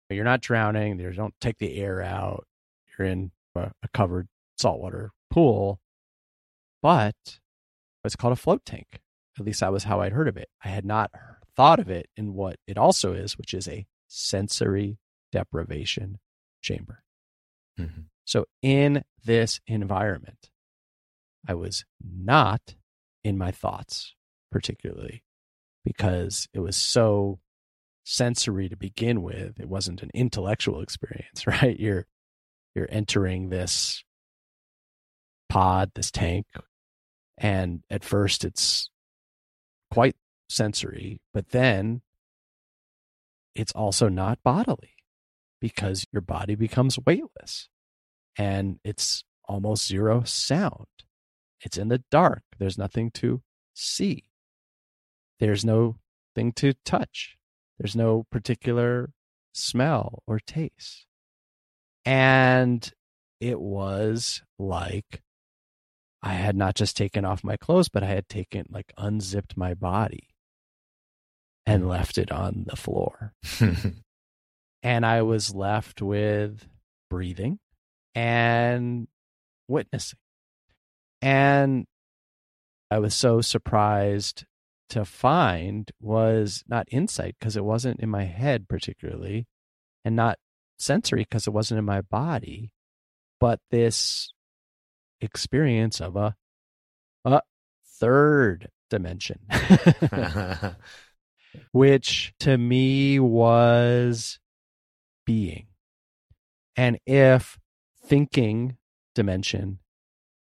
You're 0.09 0.23
not 0.23 0.41
drowning. 0.41 0.99
You 0.99 1.11
don't 1.11 1.33
take 1.41 1.57
the 1.57 1.77
air 1.77 2.01
out. 2.01 2.45
You're 2.97 3.07
in 3.07 3.31
a, 3.55 3.71
a 3.83 3.87
covered 3.93 4.29
saltwater 4.57 5.11
pool, 5.29 5.81
but 6.81 7.15
it's 8.05 8.15
called 8.15 8.33
a 8.33 8.37
float 8.37 8.63
tank. 8.65 9.01
At 9.37 9.45
least 9.45 9.59
that 9.59 9.71
was 9.71 9.83
how 9.83 10.01
I'd 10.01 10.13
heard 10.13 10.27
of 10.27 10.37
it. 10.37 10.49
I 10.63 10.69
had 10.69 10.85
not 10.85 11.11
thought 11.57 11.79
of 11.79 11.89
it 11.89 12.07
in 12.15 12.33
what 12.33 12.57
it 12.67 12.77
also 12.77 13.13
is, 13.13 13.37
which 13.37 13.53
is 13.53 13.67
a 13.67 13.85
sensory 14.07 14.99
deprivation 15.31 16.19
chamber. 16.61 17.03
Mm-hmm. 17.79 18.01
So, 18.25 18.45
in 18.61 19.03
this 19.25 19.59
environment, 19.67 20.49
I 21.47 21.55
was 21.55 21.85
not 22.01 22.75
in 23.23 23.37
my 23.37 23.51
thoughts, 23.51 24.15
particularly 24.51 25.23
because 25.83 26.47
it 26.53 26.59
was 26.59 26.75
so 26.75 27.39
sensory 28.03 28.69
to 28.69 28.77
begin 28.77 29.21
with. 29.21 29.59
It 29.59 29.69
wasn't 29.69 30.03
an 30.03 30.11
intellectual 30.13 30.81
experience, 30.81 31.47
right? 31.47 31.79
You're 31.79 32.05
you're 32.75 32.87
entering 32.89 33.49
this 33.49 34.03
pod, 35.49 35.91
this 35.95 36.11
tank, 36.11 36.45
and 37.37 37.81
at 37.89 38.03
first 38.03 38.45
it's 38.45 38.89
quite 39.91 40.15
sensory, 40.49 41.21
but 41.33 41.49
then 41.49 42.01
it's 43.55 43.71
also 43.71 44.07
not 44.07 44.39
bodily 44.43 44.93
because 45.60 46.05
your 46.12 46.21
body 46.21 46.55
becomes 46.55 46.99
weightless 47.05 47.69
and 48.38 48.79
it's 48.83 49.23
almost 49.45 49.88
zero 49.88 50.23
sound. 50.23 50.86
It's 51.62 51.77
in 51.77 51.88
the 51.88 52.03
dark. 52.12 52.43
There's 52.60 52.77
nothing 52.77 53.10
to 53.12 53.41
see. 53.73 54.25
There's 55.39 55.65
no 55.65 55.97
thing 56.36 56.51
to 56.53 56.73
touch. 56.86 57.36
There's 57.79 57.95
no 57.95 58.25
particular 58.31 59.12
smell 59.53 60.23
or 60.27 60.39
taste. 60.39 61.05
And 62.05 62.89
it 63.39 63.60
was 63.60 64.41
like 64.57 65.21
I 66.21 66.33
had 66.33 66.55
not 66.55 66.75
just 66.75 66.97
taken 66.97 67.25
off 67.25 67.43
my 67.43 67.57
clothes, 67.57 67.89
but 67.89 68.03
I 68.03 68.07
had 68.07 68.27
taken, 68.27 68.65
like, 68.69 68.91
unzipped 68.97 69.55
my 69.55 69.73
body 69.73 70.29
and 71.67 71.88
left 71.88 72.17
it 72.17 72.32
on 72.32 72.63
the 72.65 72.77
floor. 72.77 73.34
and 74.84 75.06
I 75.06 75.21
was 75.21 75.53
left 75.53 76.01
with 76.01 76.65
breathing 77.10 77.60
and 78.15 79.08
witnessing. 79.67 80.17
And 81.21 81.86
I 82.89 82.99
was 82.99 83.13
so 83.13 83.41
surprised 83.41 84.45
to 84.89 85.03
find 85.03 85.91
was 85.99 86.63
not 86.69 86.88
insight 86.89 87.36
because 87.38 87.58
it 87.58 87.65
wasn't 87.65 87.99
in 87.99 88.08
my 88.08 88.23
head 88.23 88.69
particularly 88.69 89.45
and 90.06 90.15
not 90.15 90.39
sensory 90.80 91.23
because 91.23 91.47
it 91.47 91.53
wasn't 91.53 91.80
in 91.80 91.86
my 91.86 91.99
body, 91.99 92.71
but 93.41 93.60
this 93.71 94.32
experience 95.19 95.99
of 95.99 96.15
a, 96.15 96.34
a 97.25 97.41
third 97.99 98.69
dimension. 98.89 99.39
which 101.71 102.33
to 102.39 102.57
me 102.57 103.19
was 103.19 104.39
being. 105.25 105.67
And 106.75 106.99
if 107.05 107.57
thinking 108.05 108.77
dimension 109.15 109.79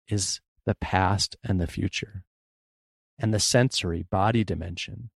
is 0.08 0.42
the 0.66 0.76
past 0.76 1.36
and 1.44 1.60
the 1.60 1.68
future, 1.68 2.24
and 3.20 3.34
the 3.34 3.40
sensory 3.40 4.04
body 4.04 4.44
dimension 4.44 5.10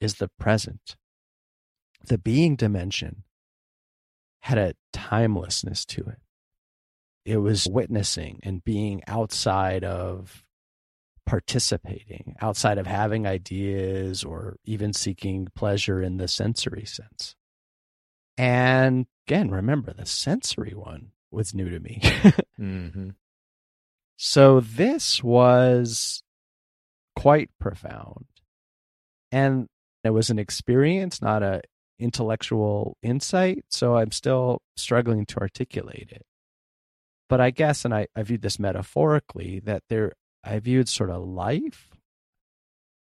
is 0.00 0.14
the 0.14 0.30
present, 0.38 0.96
the 2.06 2.18
being 2.18 2.56
dimension 2.56 3.24
had 4.40 4.58
a 4.58 4.74
timelessness 4.92 5.84
to 5.84 6.00
it. 6.02 6.18
It 7.24 7.38
was 7.38 7.66
witnessing 7.68 8.40
and 8.42 8.64
being 8.64 9.02
outside 9.06 9.84
of 9.84 10.44
participating 11.26 12.36
outside 12.40 12.78
of 12.78 12.86
having 12.86 13.26
ideas 13.26 14.24
or 14.24 14.56
even 14.64 14.92
seeking 14.92 15.48
pleasure 15.54 16.02
in 16.02 16.16
the 16.16 16.28
sensory 16.28 16.84
sense. 16.84 17.34
And 18.36 19.06
again, 19.26 19.50
remember 19.50 19.92
the 19.92 20.06
sensory 20.06 20.74
one 20.74 21.12
was 21.30 21.54
new 21.54 21.68
to 21.68 21.80
me. 21.80 22.00
mm-hmm. 22.58 23.10
So 24.16 24.60
this 24.60 25.22
was 25.22 26.22
quite 27.16 27.50
profound. 27.58 28.26
And 29.32 29.68
it 30.04 30.10
was 30.10 30.30
an 30.30 30.38
experience, 30.38 31.22
not 31.22 31.42
a 31.42 31.62
intellectual 31.98 32.96
insight. 33.02 33.64
So 33.68 33.96
I'm 33.96 34.10
still 34.10 34.62
struggling 34.76 35.26
to 35.26 35.38
articulate 35.38 36.08
it. 36.10 36.22
But 37.28 37.40
I 37.40 37.50
guess, 37.50 37.84
and 37.84 37.94
I, 37.94 38.08
I 38.16 38.22
viewed 38.22 38.42
this 38.42 38.58
metaphorically, 38.58 39.60
that 39.60 39.84
there 39.88 40.12
I 40.42 40.58
viewed 40.58 40.88
sort 40.88 41.10
of 41.10 41.26
life 41.26 41.90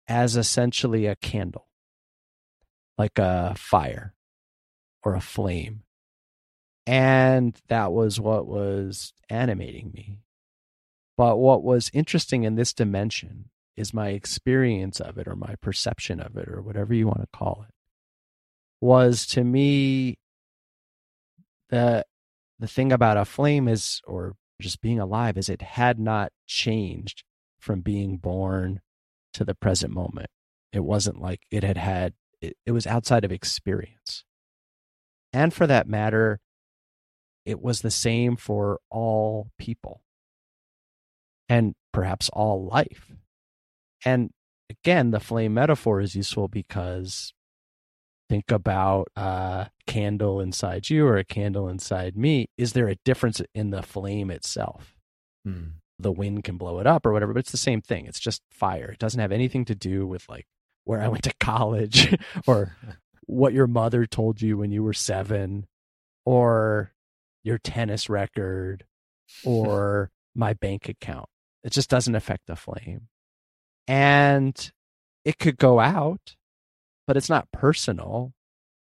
as 0.08 0.36
essentially 0.36 1.06
a 1.06 1.16
candle, 1.16 1.68
like 2.98 3.18
a 3.18 3.54
fire 3.56 4.14
or 5.02 5.14
a 5.14 5.20
flame. 5.20 5.82
And 6.86 7.56
that 7.68 7.92
was 7.92 8.18
what 8.18 8.46
was 8.46 9.12
animating 9.28 9.92
me. 9.94 10.18
But 11.16 11.36
what 11.36 11.62
was 11.62 11.90
interesting 11.92 12.44
in 12.44 12.54
this 12.54 12.72
dimension 12.72 13.50
is 13.76 13.94
my 13.94 14.08
experience 14.08 15.00
of 15.00 15.18
it 15.18 15.28
or 15.28 15.36
my 15.36 15.54
perception 15.60 16.20
of 16.20 16.36
it 16.36 16.48
or 16.48 16.60
whatever 16.60 16.92
you 16.94 17.06
want 17.06 17.20
to 17.20 17.28
call 17.32 17.64
it 17.68 17.74
was 18.80 19.26
to 19.26 19.44
me 19.44 20.18
the 21.68 22.04
the 22.58 22.66
thing 22.66 22.92
about 22.92 23.16
a 23.16 23.24
flame 23.24 23.68
is 23.68 24.00
or 24.06 24.34
just 24.60 24.80
being 24.80 25.00
alive 25.00 25.36
is 25.36 25.48
it 25.48 25.62
had 25.62 25.98
not 25.98 26.32
changed 26.46 27.24
from 27.58 27.80
being 27.80 28.16
born 28.16 28.80
to 29.34 29.44
the 29.44 29.54
present 29.54 29.92
moment. 29.92 30.28
It 30.72 30.84
wasn't 30.84 31.20
like 31.20 31.40
it 31.50 31.64
had 31.64 31.76
had, 31.76 32.14
it, 32.40 32.56
it 32.64 32.72
was 32.72 32.86
outside 32.86 33.24
of 33.24 33.32
experience. 33.32 34.24
And 35.32 35.52
for 35.52 35.66
that 35.66 35.88
matter, 35.88 36.40
it 37.44 37.60
was 37.60 37.80
the 37.80 37.90
same 37.90 38.36
for 38.36 38.78
all 38.90 39.50
people 39.58 40.02
and 41.48 41.74
perhaps 41.92 42.28
all 42.32 42.66
life. 42.66 43.12
And 44.04 44.30
again, 44.68 45.10
the 45.10 45.20
flame 45.20 45.54
metaphor 45.54 46.00
is 46.00 46.14
useful 46.14 46.48
because 46.48 47.32
think 48.30 48.52
about 48.52 49.08
a 49.16 49.68
candle 49.88 50.40
inside 50.40 50.88
you 50.88 51.04
or 51.04 51.16
a 51.16 51.24
candle 51.24 51.68
inside 51.68 52.16
me, 52.16 52.48
is 52.56 52.74
there 52.74 52.86
a 52.86 52.94
difference 53.04 53.42
in 53.56 53.70
the 53.70 53.82
flame 53.82 54.30
itself? 54.30 54.94
Hmm. 55.44 55.62
The 55.98 56.12
wind 56.12 56.44
can 56.44 56.56
blow 56.56 56.78
it 56.78 56.86
up 56.86 57.04
or 57.04 57.12
whatever, 57.12 57.34
but 57.34 57.40
it's 57.40 57.50
the 57.50 57.56
same 57.56 57.82
thing. 57.82 58.06
It's 58.06 58.20
just 58.20 58.40
fire. 58.52 58.92
It 58.92 59.00
doesn't 59.00 59.20
have 59.20 59.32
anything 59.32 59.64
to 59.64 59.74
do 59.74 60.06
with 60.06 60.28
like 60.28 60.46
where 60.84 61.02
I 61.02 61.08
went 61.08 61.24
to 61.24 61.34
college 61.40 62.16
or 62.46 62.76
what 63.26 63.52
your 63.52 63.66
mother 63.66 64.06
told 64.06 64.40
you 64.40 64.56
when 64.56 64.70
you 64.70 64.84
were 64.84 64.92
seven 64.92 65.66
or 66.24 66.92
your 67.42 67.58
tennis 67.58 68.08
record 68.08 68.84
or 69.44 70.12
my 70.36 70.52
bank 70.52 70.88
account. 70.88 71.28
It 71.64 71.72
just 71.72 71.90
doesn't 71.90 72.14
affect 72.14 72.46
the 72.46 72.56
flame. 72.56 73.08
And 73.88 74.70
it 75.24 75.38
could 75.38 75.58
go 75.58 75.80
out 75.80 76.36
but 77.10 77.16
it's 77.16 77.28
not 77.28 77.50
personal. 77.50 78.32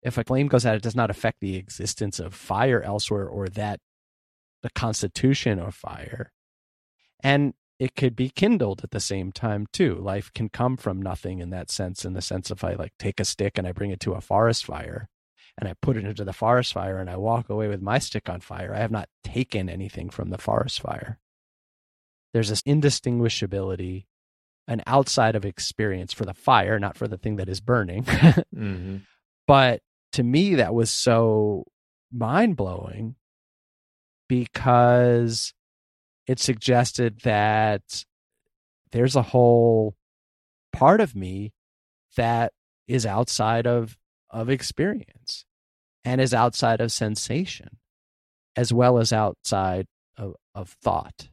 If 0.02 0.18
a 0.18 0.24
flame 0.24 0.48
goes 0.48 0.66
out, 0.66 0.74
it 0.74 0.82
does 0.82 0.96
not 0.96 1.08
affect 1.08 1.38
the 1.38 1.54
existence 1.54 2.18
of 2.18 2.34
fire 2.34 2.82
elsewhere 2.82 3.28
or 3.28 3.46
that 3.50 3.78
the 4.60 4.70
constitution 4.70 5.60
of 5.60 5.72
fire. 5.72 6.32
And 7.22 7.54
it 7.78 7.94
could 7.94 8.16
be 8.16 8.30
kindled 8.30 8.80
at 8.82 8.90
the 8.90 8.98
same 8.98 9.30
time 9.30 9.68
too. 9.72 9.94
Life 9.94 10.32
can 10.34 10.48
come 10.48 10.76
from 10.76 11.00
nothing 11.00 11.38
in 11.38 11.50
that 11.50 11.70
sense, 11.70 12.04
in 12.04 12.14
the 12.14 12.20
sense 12.20 12.50
if 12.50 12.64
I 12.64 12.72
like 12.72 12.90
take 12.98 13.20
a 13.20 13.24
stick 13.24 13.56
and 13.56 13.68
I 13.68 13.70
bring 13.70 13.92
it 13.92 14.00
to 14.00 14.14
a 14.14 14.20
forest 14.20 14.64
fire 14.64 15.08
and 15.56 15.68
I 15.68 15.74
put 15.80 15.96
it 15.96 16.04
into 16.04 16.24
the 16.24 16.32
forest 16.32 16.72
fire 16.72 16.98
and 16.98 17.08
I 17.08 17.16
walk 17.16 17.48
away 17.48 17.68
with 17.68 17.82
my 17.82 18.00
stick 18.00 18.28
on 18.28 18.40
fire, 18.40 18.74
I 18.74 18.80
have 18.80 18.90
not 18.90 19.08
taken 19.22 19.68
anything 19.68 20.10
from 20.10 20.30
the 20.30 20.38
forest 20.38 20.80
fire. 20.80 21.20
There's 22.34 22.48
this 22.48 22.62
indistinguishability, 22.62 24.06
an 24.68 24.82
outside 24.86 25.34
of 25.34 25.44
experience 25.44 26.12
for 26.12 26.24
the 26.24 26.34
fire, 26.34 26.78
not 26.78 26.96
for 26.96 27.08
the 27.08 27.16
thing 27.16 27.36
that 27.36 27.48
is 27.48 27.60
burning. 27.60 28.04
mm-hmm. 28.04 28.98
But 29.46 29.80
to 30.12 30.22
me, 30.22 30.56
that 30.56 30.74
was 30.74 30.90
so 30.90 31.64
mind 32.12 32.56
blowing 32.56 33.16
because 34.28 35.54
it 36.26 36.38
suggested 36.38 37.20
that 37.24 38.04
there's 38.92 39.16
a 39.16 39.22
whole 39.22 39.94
part 40.72 41.00
of 41.00 41.16
me 41.16 41.52
that 42.16 42.52
is 42.86 43.06
outside 43.06 43.66
of 43.66 43.96
of 44.30 44.50
experience 44.50 45.46
and 46.04 46.20
is 46.20 46.34
outside 46.34 46.82
of 46.82 46.92
sensation 46.92 47.78
as 48.56 48.72
well 48.72 48.98
as 48.98 49.12
outside 49.12 49.86
of, 50.18 50.34
of 50.54 50.76
thought 50.82 51.28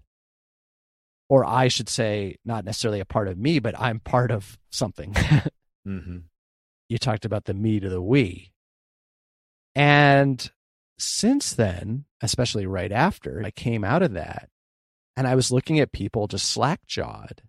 or 1.29 1.45
i 1.45 1.67
should 1.67 1.89
say 1.89 2.35
not 2.45 2.65
necessarily 2.65 2.99
a 2.99 3.05
part 3.05 3.27
of 3.27 3.37
me 3.37 3.59
but 3.59 3.79
i'm 3.79 3.99
part 3.99 4.31
of 4.31 4.57
something 4.71 5.13
mm-hmm. 5.87 6.17
you 6.89 6.97
talked 6.97 7.25
about 7.25 7.45
the 7.45 7.53
me 7.53 7.79
to 7.79 7.89
the 7.89 8.01
we 8.01 8.51
and 9.75 10.51
since 10.97 11.53
then 11.53 12.05
especially 12.21 12.65
right 12.65 12.91
after 12.91 13.41
i 13.45 13.51
came 13.51 13.83
out 13.83 14.01
of 14.01 14.13
that 14.13 14.49
and 15.15 15.27
I 15.27 15.35
was 15.35 15.51
looking 15.51 15.79
at 15.79 15.91
people 15.91 16.27
just 16.27 16.49
slack 16.49 16.81
jawed 16.87 17.41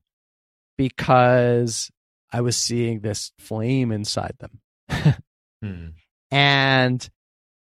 because 0.78 1.90
I 2.32 2.40
was 2.40 2.56
seeing 2.56 3.00
this 3.00 3.32
flame 3.38 3.90
inside 3.90 4.36
them. 4.38 4.60
hmm. 5.62 5.88
And 6.30 7.08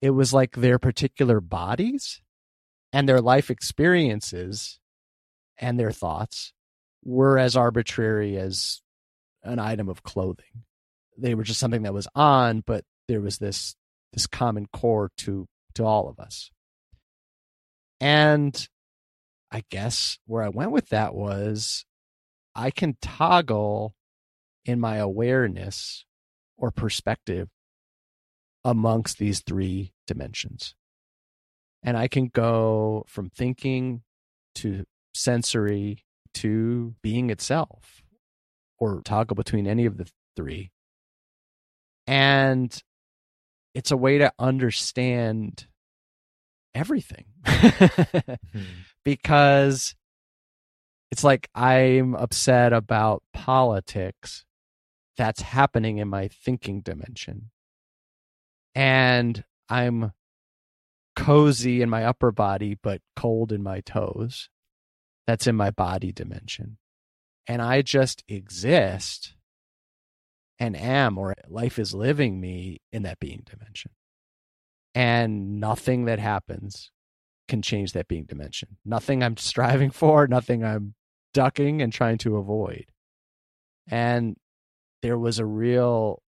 it 0.01 0.11
was 0.11 0.33
like 0.33 0.55
their 0.55 0.79
particular 0.79 1.41
bodies 1.41 2.21
and 2.93 3.07
their 3.07 3.21
life 3.21 3.49
experiences 3.49 4.79
and 5.61 5.79
their 5.79 5.91
thoughts 5.91 6.51
were 7.03 7.37
as 7.37 7.55
arbitrary 7.55 8.37
as 8.37 8.81
an 9.43 9.59
item 9.59 9.87
of 9.87 10.03
clothing. 10.03 10.65
They 11.17 11.35
were 11.35 11.43
just 11.43 11.59
something 11.59 11.83
that 11.83 11.93
was 11.93 12.07
on, 12.15 12.63
but 12.65 12.83
there 13.07 13.21
was 13.21 13.37
this 13.37 13.75
this 14.11 14.27
common 14.27 14.65
core 14.73 15.11
to 15.17 15.47
to 15.75 15.85
all 15.85 16.09
of 16.09 16.19
us. 16.19 16.51
And 17.99 18.67
I 19.51 19.63
guess 19.69 20.17
where 20.25 20.43
I 20.43 20.49
went 20.49 20.71
with 20.71 20.89
that 20.89 21.13
was 21.13 21.85
I 22.55 22.71
can 22.71 22.97
toggle 23.01 23.95
in 24.65 24.79
my 24.79 24.97
awareness 24.97 26.05
or 26.57 26.71
perspective 26.71 27.49
amongst 28.63 29.17
these 29.17 29.41
three 29.41 29.93
dimensions. 30.07 30.75
And 31.83 31.97
I 31.97 32.07
can 32.07 32.27
go 32.27 33.05
from 33.07 33.29
thinking 33.29 34.03
to 34.55 34.85
sensory 35.13 36.05
to 36.35 36.95
being 37.01 37.29
itself 37.29 38.01
or 38.77 39.01
toggle 39.03 39.35
between 39.35 39.67
any 39.67 39.85
of 39.85 39.97
the 39.97 40.09
three. 40.35 40.71
And 42.07 42.75
it's 43.73 43.91
a 43.91 43.97
way 43.97 44.17
to 44.17 44.33
understand 44.39 45.67
everything. 46.73 47.25
mm-hmm 47.45 48.63
because 49.03 49.95
it's 51.11 51.23
like 51.23 51.49
I'm 51.55 52.15
upset 52.15 52.73
about 52.73 53.23
politics 53.33 54.45
that's 55.17 55.41
happening 55.41 55.97
in 55.97 56.07
my 56.07 56.27
thinking 56.27 56.81
dimension. 56.81 57.51
And 58.73 59.43
I'm 59.69 60.13
cozy 61.15 61.81
in 61.81 61.89
my 61.89 62.05
upper 62.05 62.31
body, 62.31 62.77
but 62.81 63.01
cold 63.15 63.51
in 63.51 63.61
my 63.61 63.81
toes. 63.81 64.49
That's 65.27 65.47
in 65.47 65.55
my 65.55 65.71
body 65.71 66.11
dimension. 66.11 66.77
And 67.47 67.61
I 67.61 67.81
just 67.81 68.23
exist 68.27 69.35
and 70.59 70.77
am, 70.77 71.17
or 71.17 71.33
life 71.49 71.79
is 71.79 71.93
living 71.93 72.39
me 72.39 72.81
in 72.91 73.03
that 73.03 73.19
being 73.19 73.43
dimension. 73.49 73.91
And 74.93 75.59
nothing 75.59 76.05
that 76.05 76.19
happens 76.19 76.91
can 77.47 77.61
change 77.61 77.93
that 77.93 78.07
being 78.07 78.25
dimension. 78.25 78.77
Nothing 78.85 79.23
I'm 79.23 79.37
striving 79.37 79.89
for, 79.89 80.27
nothing 80.27 80.63
I'm 80.63 80.93
ducking 81.33 81.81
and 81.81 81.91
trying 81.91 82.17
to 82.19 82.37
avoid. 82.37 82.85
And 83.89 84.35
there 85.01 85.17
was 85.17 85.39
a 85.39 85.45
real 85.45 86.21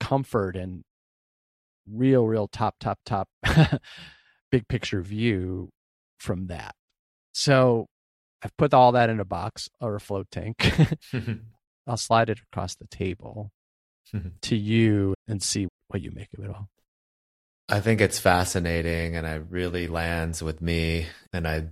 comfort 0.00 0.56
and 0.56 0.82
real, 1.88 2.26
real 2.26 2.48
top, 2.48 2.74
top, 2.80 2.98
top 3.06 3.28
big 4.50 4.66
picture 4.68 5.00
view 5.00 5.70
from 6.18 6.48
that. 6.48 6.74
So 7.32 7.86
I've 8.42 8.56
put 8.56 8.74
all 8.74 8.92
that 8.92 9.10
in 9.10 9.20
a 9.20 9.24
box 9.24 9.68
or 9.80 9.94
a 9.94 10.00
float 10.00 10.28
tank. 10.30 10.72
I'll 11.86 11.96
slide 11.96 12.30
it 12.30 12.40
across 12.40 12.74
the 12.74 12.86
table 12.86 13.50
to 14.42 14.56
you 14.56 15.14
and 15.28 15.42
see 15.42 15.68
what 15.88 16.02
you 16.02 16.10
make 16.10 16.28
of 16.36 16.44
it 16.44 16.50
all. 16.50 16.68
I 17.68 17.80
think 17.80 18.00
it's 18.00 18.18
fascinating 18.18 19.16
and 19.16 19.26
it 19.26 19.44
really 19.50 19.88
lands 19.88 20.42
with 20.42 20.60
me. 20.60 21.06
And 21.32 21.48
I, 21.48 21.68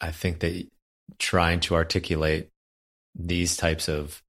I 0.00 0.10
think 0.10 0.40
that 0.40 0.66
trying 1.18 1.60
to 1.60 1.74
articulate 1.74 2.48
these 3.14 3.56
types 3.56 3.88
of 3.88 4.22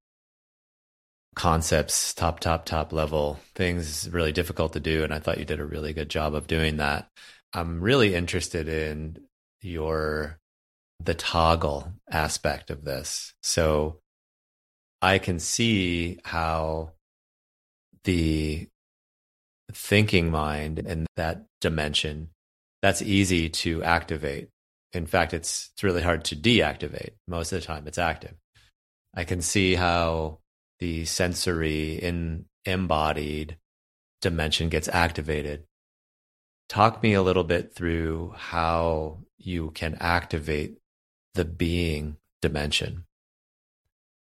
concepts, 1.36 2.14
top, 2.14 2.40
top, 2.40 2.66
top 2.66 2.92
level 2.92 3.40
things 3.56 4.06
is 4.06 4.10
really 4.10 4.34
difficult 4.34 4.74
to 4.74 4.80
do. 4.80 5.04
And 5.04 5.14
I 5.14 5.20
thought 5.20 5.38
you 5.38 5.46
did 5.46 5.60
a 5.60 5.66
really 5.66 5.94
good 5.94 6.10
job 6.10 6.34
of 6.34 6.48
doing 6.48 6.78
that. 6.78 7.08
I'm 7.54 7.82
really 7.82 8.14
interested 8.14 8.68
in 8.68 9.20
your, 9.62 10.39
the 11.04 11.14
toggle 11.14 11.94
aspect 12.12 12.70
of 12.70 12.84
this. 12.84 13.34
So 13.42 14.00
I 15.02 15.18
can 15.18 15.40
see 15.40 16.20
how 16.26 16.92
the 18.04 18.68
thinking 19.72 20.32
mind 20.32 20.80
and 20.80 21.08
that 21.16 21.46
dimension, 21.62 22.30
that's 22.82 23.02
easy 23.02 23.50
to 23.50 23.84
activate. 23.84 24.50
In 24.94 25.06
fact, 25.06 25.34
it's 25.34 25.70
it's 25.74 25.84
really 25.84 26.02
hard 26.02 26.26
to 26.26 26.36
deactivate. 26.36 27.12
Most 27.28 27.52
of 27.52 27.62
the 27.62 27.66
time, 27.66 27.88
it's 27.88 27.98
active. 27.98 28.36
I 29.14 29.24
can 29.24 29.42
see 29.42 29.76
how 29.76 30.40
the 30.80 31.06
sensory 31.06 31.94
in 31.94 32.46
embodied 32.66 33.58
dimension 34.22 34.70
gets 34.70 34.88
activated. 34.88 35.66
Talk 36.68 37.02
me 37.02 37.14
a 37.14 37.22
little 37.22 37.44
bit 37.44 37.74
through 37.74 38.34
how 38.36 39.20
you 39.38 39.72
can 39.72 39.96
activate 40.00 40.79
the 41.40 41.46
being 41.46 42.18
dimension. 42.42 43.06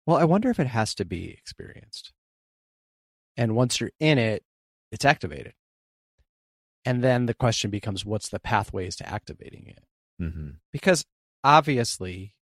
Well, 0.06 0.18
I 0.18 0.22
wonder 0.22 0.50
if 0.50 0.60
it 0.60 0.68
has 0.68 0.94
to 0.94 1.04
be 1.04 1.32
experienced. 1.32 2.12
And 3.36 3.56
once 3.56 3.80
you're 3.80 3.90
in 3.98 4.18
it, 4.18 4.44
it's 4.92 5.04
activated. 5.04 5.54
And 6.84 7.02
then 7.02 7.26
the 7.26 7.34
question 7.34 7.72
becomes 7.72 8.04
what's 8.04 8.28
the 8.28 8.38
pathways 8.38 8.94
to 8.96 9.08
activating 9.08 9.66
it? 9.66 9.82
Mm-hmm. 10.22 10.50
Because 10.72 11.04
obviously, 11.42 12.34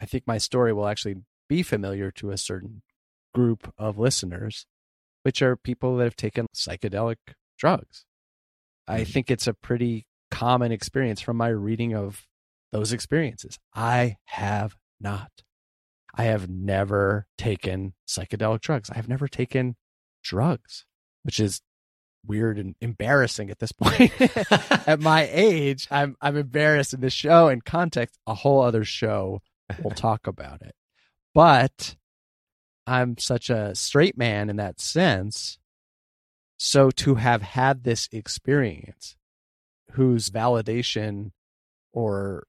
I 0.00 0.06
think 0.06 0.26
my 0.26 0.38
story 0.38 0.72
will 0.72 0.88
actually 0.88 1.16
be 1.46 1.62
familiar 1.62 2.10
to 2.12 2.30
a 2.30 2.38
certain 2.38 2.80
group 3.34 3.74
of 3.76 3.98
listeners, 3.98 4.64
which 5.22 5.42
are 5.42 5.54
people 5.54 5.98
that 5.98 6.04
have 6.04 6.16
taken 6.16 6.46
psychedelic 6.56 7.16
drugs. 7.58 8.06
Mm-hmm. 8.88 9.02
I 9.02 9.04
think 9.04 9.30
it's 9.30 9.46
a 9.46 9.52
pretty 9.52 10.06
common 10.30 10.72
experience 10.72 11.20
from 11.20 11.36
my 11.36 11.48
reading 11.48 11.94
of 11.94 12.26
those 12.72 12.92
experiences. 12.92 13.58
I 13.74 14.16
have 14.24 14.76
not. 15.00 15.30
I 16.14 16.24
have 16.24 16.48
never 16.48 17.26
taken 17.38 17.94
psychedelic 18.06 18.60
drugs. 18.60 18.90
I 18.90 18.96
have 18.96 19.08
never 19.08 19.28
taken 19.28 19.76
drugs 20.22 20.84
which 21.22 21.40
is 21.40 21.60
weird 22.26 22.58
and 22.58 22.74
embarrassing 22.80 23.50
at 23.50 23.58
this 23.58 23.72
point. 23.80 24.12
at 24.86 25.00
my 25.00 25.28
age, 25.32 25.88
I'm 25.90 26.16
I'm 26.20 26.36
embarrassed 26.36 26.94
in 26.94 27.00
this 27.00 27.12
show 27.12 27.48
and 27.48 27.64
context. 27.64 28.18
A 28.26 28.34
whole 28.34 28.62
other 28.62 28.84
show 28.84 29.40
we'll 29.82 29.90
talk 29.94 30.26
about 30.26 30.62
it. 30.62 30.74
But 31.34 31.96
I'm 32.86 33.16
such 33.18 33.48
a 33.48 33.74
straight 33.74 34.16
man 34.16 34.50
in 34.50 34.56
that 34.56 34.80
sense. 34.80 35.58
So 36.58 36.90
to 36.90 37.16
have 37.16 37.42
had 37.42 37.82
this 37.82 38.08
experience 38.12 39.16
whose 39.92 40.30
validation 40.30 41.32
or 41.92 42.44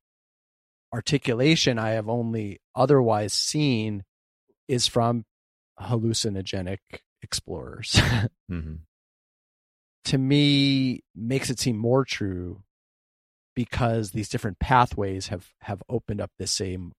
articulation 0.94 1.80
I 1.80 1.92
have 1.92 2.08
only 2.08 2.60
otherwise 2.76 3.34
seen 3.34 4.04
is 4.68 4.88
from 4.88 5.26
hallucinogenic 5.80 6.78
explorers 7.22 7.94
mm-hmm. 8.52 8.76
to 10.06 10.18
me 10.18 11.04
makes 11.16 11.50
it 11.50 11.60
seem 11.60 11.78
more 11.78 12.06
true 12.06 12.62
because 13.56 14.12
these 14.12 14.30
different 14.30 14.60
pathways 14.60 15.28
have 15.28 15.50
have 15.62 15.82
opened 15.90 16.22
up 16.22 16.32
the 16.38 16.48
same 16.48 16.94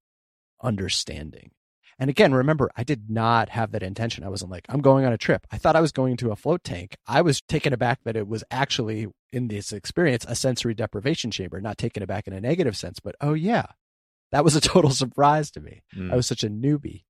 understanding. 0.63 1.51
And 1.99 2.11
again, 2.11 2.35
remember, 2.35 2.71
I 2.77 2.83
did 2.83 3.09
not 3.09 3.51
have 3.51 3.71
that 3.71 3.83
intention. 3.83 4.25
I 4.25 4.29
wasn't 4.29 4.51
like, 4.51 4.67
I'm 4.69 4.81
going 4.81 5.05
on 5.05 5.13
a 5.13 5.19
trip. 5.19 5.47
I 5.53 5.59
thought 5.59 5.77
I 5.77 5.81
was 5.81 5.93
going 5.93 6.17
to 6.19 6.33
a 6.33 6.37
float 6.37 6.65
tank. 6.65 6.97
I 7.07 7.23
was 7.23 7.41
taken 7.43 7.73
aback 7.73 8.01
that 8.03 8.17
it 8.17 8.27
was 8.27 8.43
actually, 8.51 9.07
in 9.33 9.47
this 9.47 9.73
experience, 9.73 10.25
a 10.29 10.35
sensory 10.35 10.75
deprivation 10.75 11.31
chamber, 11.31 11.61
not 11.61 11.79
taken 11.79 12.03
aback 12.03 12.27
in 12.27 12.33
a 12.33 12.41
negative 12.41 12.77
sense, 12.77 12.99
but 12.99 13.15
oh, 13.21 13.35
yeah, 13.35 13.67
that 14.35 14.43
was 14.43 14.57
a 14.57 14.61
total 14.61 14.91
surprise 14.91 15.53
to 15.53 15.61
me. 15.61 15.83
Mm. 15.97 16.13
I 16.13 16.17
was 16.17 16.27
such 16.27 16.43
a 16.43 16.51
newbie. 16.51 17.05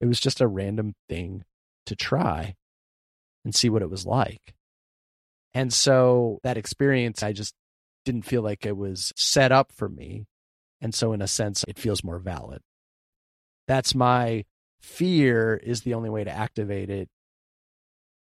It 0.00 0.06
was 0.06 0.18
just 0.18 0.40
a 0.40 0.48
random 0.48 0.94
thing 1.06 1.44
to 1.84 1.94
try 1.94 2.54
and 3.44 3.54
see 3.54 3.68
what 3.68 3.82
it 3.82 3.90
was 3.90 4.06
like. 4.06 4.54
And 5.52 5.70
so 5.70 6.38
that 6.42 6.56
experience, 6.56 7.22
I 7.22 7.34
just 7.34 7.52
didn't 8.06 8.22
feel 8.22 8.40
like 8.40 8.64
it 8.64 8.74
was 8.74 9.12
set 9.16 9.52
up 9.52 9.70
for 9.70 9.86
me. 9.86 10.24
And 10.80 10.94
so, 10.94 11.12
in 11.12 11.20
a 11.20 11.28
sense, 11.28 11.62
it 11.68 11.78
feels 11.78 12.02
more 12.02 12.18
valid. 12.18 12.62
That's 13.68 13.94
my 13.94 14.46
fear 14.80 15.60
is 15.62 15.82
the 15.82 15.92
only 15.92 16.08
way 16.08 16.24
to 16.24 16.30
activate 16.30 16.88
it 16.88 17.10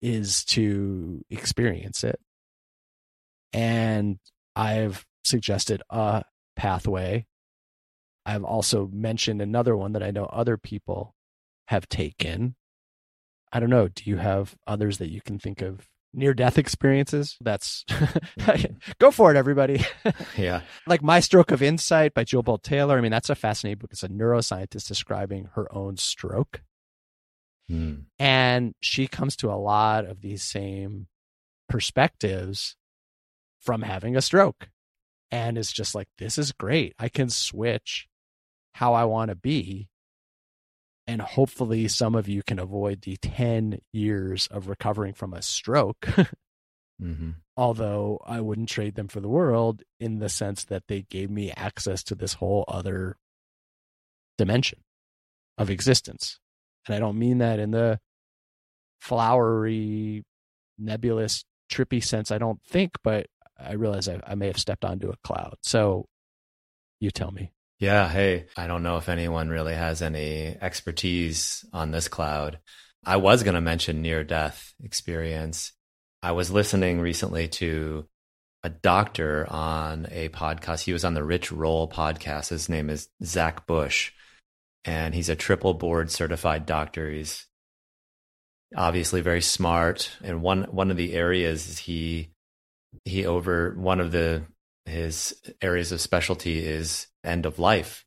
is 0.02 0.44
to 0.46 1.24
experience 1.30 2.04
it. 2.04 2.20
And 3.54 4.18
I've 4.56 5.06
suggested 5.24 5.84
a 5.92 6.24
pathway. 6.56 7.28
I've 8.26 8.44
also 8.44 8.90
mentioned 8.92 9.42
another 9.42 9.76
one 9.76 9.94
that 9.94 10.04
I 10.04 10.12
know 10.12 10.26
other 10.26 10.58
people 10.58 11.16
have 11.68 11.90
taken. 11.90 12.56
I 13.52 13.60
don't 13.60 13.70
know. 13.70 13.88
Do 13.88 14.10
you 14.10 14.18
have 14.18 14.56
others 14.68 15.00
that 15.00 15.10
you 15.10 15.22
can 15.22 15.40
think 15.40 15.62
of 15.62 15.88
near 16.14 16.34
death 16.34 16.58
experiences. 16.58 17.38
That's 17.42 17.86
go 19.00 19.12
for 19.12 19.32
it, 19.32 19.38
everybody. 19.38 19.84
yeah. 20.38 20.62
Like 20.88 21.02
My 21.02 21.20
Stroke 21.20 21.52
of 21.52 21.62
Insight 21.62 22.14
by 22.14 22.24
Jill 22.24 22.44
Bolte 22.44 22.64
Taylor. 22.64 22.98
I 22.98 23.02
mean, 23.02 23.12
that's 23.12 23.30
a 23.30 23.36
fascinating 23.36 23.80
book. 23.80 23.92
It's 23.92 24.04
a 24.04 24.10
neuroscientist 24.10 24.88
describing 24.88 25.50
her 25.56 25.74
own 25.74 25.98
stroke. 25.98 26.62
Hmm. 27.68 27.94
And 28.20 28.76
she 28.82 29.08
comes 29.08 29.36
to 29.38 29.52
a 29.52 29.56
lot 29.56 30.06
of 30.06 30.22
these 30.22 30.44
same 30.44 31.08
perspectives 31.70 32.76
from 33.60 33.84
having 33.84 34.16
a 34.16 34.22
stroke. 34.22 34.70
And 35.30 35.58
it's 35.58 35.72
just 35.72 35.96
like, 35.96 36.10
this 36.18 36.38
is 36.38 36.52
great. 36.52 36.94
I 37.00 37.08
can 37.08 37.30
switch 37.30 38.08
how 38.74 38.94
I 38.94 39.06
want 39.06 39.30
to 39.30 39.36
be 39.36 39.90
and 41.08 41.22
hopefully 41.22 41.88
some 41.88 42.16
of 42.16 42.30
you 42.30 42.42
can 42.44 42.60
avoid 42.60 43.02
the 43.02 43.18
10 43.18 43.80
years 43.92 44.48
of 44.48 44.68
recovering 44.68 45.14
from 45.14 45.34
a 45.34 45.42
stroke. 45.42 46.08
Mm-hmm. 47.02 47.32
although 47.58 48.20
i 48.28 48.40
wouldn't 48.40 48.70
trade 48.70 48.94
them 48.94 49.08
for 49.08 49.22
the 49.22 49.28
world 49.28 49.82
in 50.00 50.20
the 50.20 50.30
sense 50.30 50.64
that 50.66 50.84
they 50.88 51.02
gave 51.02 51.32
me 51.32 51.52
access 51.58 52.04
to 52.04 52.14
this 52.14 52.34
whole 52.34 52.64
other 52.68 53.18
dimension 54.38 54.82
of 55.58 55.72
existence. 55.72 56.40
And 56.86 56.96
i 56.96 57.00
don't 57.00 57.18
mean 57.18 57.40
that 57.40 57.58
in 57.58 57.72
the 57.72 58.00
flowery 59.00 60.24
nebulous 60.78 61.44
trippy 61.72 62.04
sense 62.04 62.30
i 62.30 62.38
don't 62.38 62.62
think 62.62 62.92
but 63.04 63.26
i 63.60 63.74
realize 63.74 64.08
I, 64.08 64.20
I 64.28 64.36
may 64.36 64.46
have 64.46 64.60
stepped 64.60 64.86
onto 64.86 65.10
a 65.10 65.18
cloud. 65.24 65.56
So 65.64 66.06
you 67.00 67.10
tell 67.10 67.32
me 67.32 67.52
yeah. 67.82 68.08
Hey, 68.08 68.46
I 68.56 68.68
don't 68.68 68.84
know 68.84 68.98
if 68.98 69.10
anyone 69.10 69.50
really 69.50 69.74
has 69.74 70.04
any 70.04 70.56
expertise 70.62 71.66
on 71.74 71.90
this 71.90 72.08
cloud. 72.08 72.60
I 73.04 73.18
was 73.18 73.42
going 73.42 73.56
to 73.56 73.62
mention 73.62 74.04
near 74.04 74.24
death 74.24 74.76
experience. 74.84 75.74
I 76.22 76.34
was 76.34 76.52
listening 76.52 77.02
recently 77.02 77.48
to 77.48 78.06
a 78.62 78.70
doctor 78.70 79.48
on 79.50 80.06
a 80.12 80.30
podcast. 80.30 80.84
He 80.84 80.94
was 80.94 81.04
on 81.04 81.16
the 81.16 81.24
Rich 81.24 81.52
Roll 81.52 81.90
podcast. 81.90 82.50
His 82.50 82.70
name 82.70 82.92
is 82.92 83.10
Zach 83.24 83.66
Bush, 83.66 84.12
and 84.86 85.16
he's 85.16 85.30
a 85.30 85.36
triple 85.36 85.74
board 85.74 86.12
certified 86.12 86.68
doctor. 86.68 87.10
He's 87.10 87.48
obviously 88.76 89.22
very 89.22 89.42
smart. 89.42 90.12
And 90.24 90.44
one 90.44 90.66
one 90.66 90.92
of 90.92 90.98
the 90.98 91.14
areas 91.14 91.80
he 91.80 92.30
he 93.06 93.26
over 93.26 93.74
one 93.76 94.00
of 94.00 94.12
the 94.12 94.44
his 94.86 95.36
areas 95.62 95.92
of 95.92 96.02
specialty 96.02 96.66
is 96.66 97.08
end 97.24 97.46
of 97.46 97.60
life. 97.60 98.06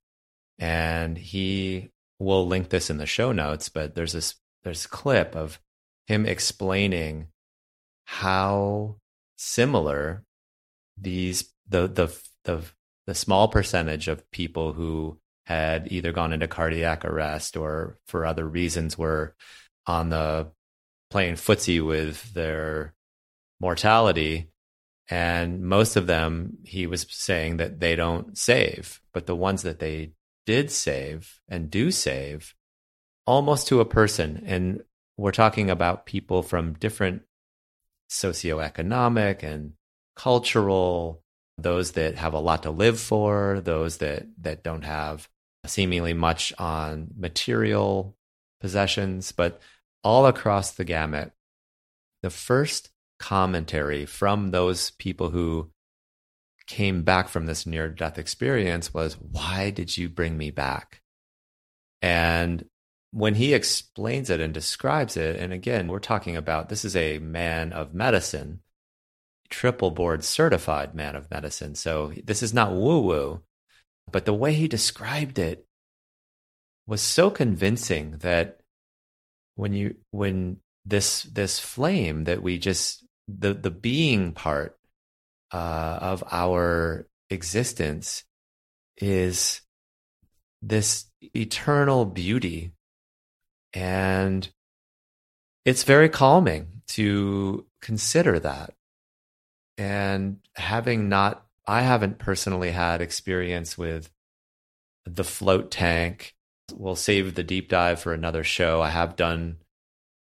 And 0.58 1.16
he 1.18 1.90
will 2.18 2.46
link 2.46 2.68
this 2.68 2.90
in 2.90 2.98
the 2.98 3.06
show 3.06 3.32
notes, 3.32 3.68
but 3.68 3.94
there's 3.94 4.12
this 4.12 4.36
there's 4.62 4.84
a 4.84 4.88
clip 4.88 5.34
of 5.36 5.60
him 6.06 6.26
explaining 6.26 7.28
how 8.04 8.96
similar 9.36 10.24
these 10.96 11.52
the 11.68 11.86
the 11.88 12.16
the 12.44 12.62
the 13.06 13.14
small 13.14 13.48
percentage 13.48 14.08
of 14.08 14.30
people 14.30 14.72
who 14.72 15.18
had 15.46 15.90
either 15.92 16.12
gone 16.12 16.32
into 16.32 16.48
cardiac 16.48 17.04
arrest 17.04 17.56
or 17.56 17.98
for 18.06 18.24
other 18.24 18.48
reasons 18.48 18.96
were 18.96 19.34
on 19.86 20.08
the 20.08 20.50
playing 21.10 21.34
footsie 21.34 21.84
with 21.84 22.32
their 22.32 22.94
mortality 23.60 24.48
and 25.10 25.62
most 25.62 25.96
of 25.96 26.06
them, 26.06 26.58
he 26.64 26.86
was 26.86 27.06
saying 27.10 27.58
that 27.58 27.80
they 27.80 27.94
don't 27.94 28.36
save, 28.38 29.00
but 29.12 29.26
the 29.26 29.36
ones 29.36 29.62
that 29.62 29.78
they 29.78 30.12
did 30.46 30.70
save 30.70 31.40
and 31.48 31.70
do 31.70 31.90
save, 31.90 32.54
almost 33.26 33.68
to 33.68 33.80
a 33.80 33.84
person. 33.84 34.42
And 34.46 34.82
we're 35.16 35.32
talking 35.32 35.70
about 35.70 36.06
people 36.06 36.42
from 36.42 36.74
different 36.74 37.22
socioeconomic 38.10 39.42
and 39.42 39.72
cultural, 40.16 41.22
those 41.58 41.92
that 41.92 42.16
have 42.16 42.34
a 42.34 42.40
lot 42.40 42.62
to 42.62 42.70
live 42.70 42.98
for, 42.98 43.60
those 43.62 43.98
that, 43.98 44.26
that 44.40 44.62
don't 44.62 44.84
have 44.84 45.28
seemingly 45.66 46.14
much 46.14 46.52
on 46.58 47.08
material 47.16 48.16
possessions, 48.60 49.32
but 49.32 49.60
all 50.02 50.26
across 50.26 50.72
the 50.72 50.84
gamut. 50.84 51.32
The 52.22 52.30
first 52.30 52.90
commentary 53.24 54.04
from 54.04 54.50
those 54.50 54.90
people 54.90 55.30
who 55.30 55.70
came 56.66 57.02
back 57.02 57.26
from 57.26 57.46
this 57.46 57.64
near 57.64 57.88
death 57.88 58.18
experience 58.18 58.92
was, 58.92 59.14
Why 59.14 59.70
did 59.70 59.96
you 59.96 60.10
bring 60.10 60.36
me 60.36 60.50
back? 60.50 61.00
And 62.02 62.66
when 63.12 63.36
he 63.36 63.54
explains 63.54 64.28
it 64.28 64.40
and 64.40 64.52
describes 64.52 65.16
it, 65.16 65.36
and 65.36 65.54
again, 65.54 65.88
we're 65.88 66.00
talking 66.00 66.36
about 66.36 66.68
this 66.68 66.84
is 66.84 66.94
a 66.94 67.18
man 67.18 67.72
of 67.72 67.94
medicine, 67.94 68.60
triple 69.48 69.90
board 69.90 70.22
certified 70.22 70.94
man 70.94 71.16
of 71.16 71.30
medicine. 71.30 71.74
So 71.76 72.12
this 72.24 72.42
is 72.42 72.52
not 72.52 72.72
woo 72.72 73.00
woo, 73.00 73.40
but 74.12 74.26
the 74.26 74.34
way 74.34 74.52
he 74.52 74.68
described 74.68 75.38
it 75.38 75.66
was 76.86 77.00
so 77.00 77.30
convincing 77.30 78.18
that 78.18 78.60
when 79.54 79.72
you, 79.72 79.94
when 80.10 80.58
this, 80.84 81.22
this 81.22 81.58
flame 81.58 82.24
that 82.24 82.42
we 82.42 82.58
just 82.58 83.03
the 83.28 83.54
the 83.54 83.70
being 83.70 84.32
part 84.32 84.78
uh, 85.52 85.98
of 86.00 86.24
our 86.30 87.06
existence 87.30 88.24
is 88.96 89.60
this 90.62 91.06
eternal 91.34 92.04
beauty. 92.04 92.72
And 93.72 94.48
it's 95.64 95.84
very 95.84 96.08
calming 96.08 96.82
to 96.88 97.66
consider 97.80 98.38
that. 98.40 98.74
And 99.76 100.38
having 100.56 101.08
not 101.08 101.40
i 101.66 101.80
haven't 101.80 102.18
personally 102.18 102.70
had 102.70 103.00
experience 103.00 103.78
with 103.78 104.10
the 105.06 105.24
float 105.24 105.70
tank. 105.70 106.34
We'll 106.72 106.96
save 106.96 107.34
the 107.34 107.42
deep 107.42 107.68
dive 107.68 108.00
for 108.00 108.12
another 108.12 108.44
show. 108.44 108.80
I 108.82 108.90
have 108.90 109.16
done 109.16 109.58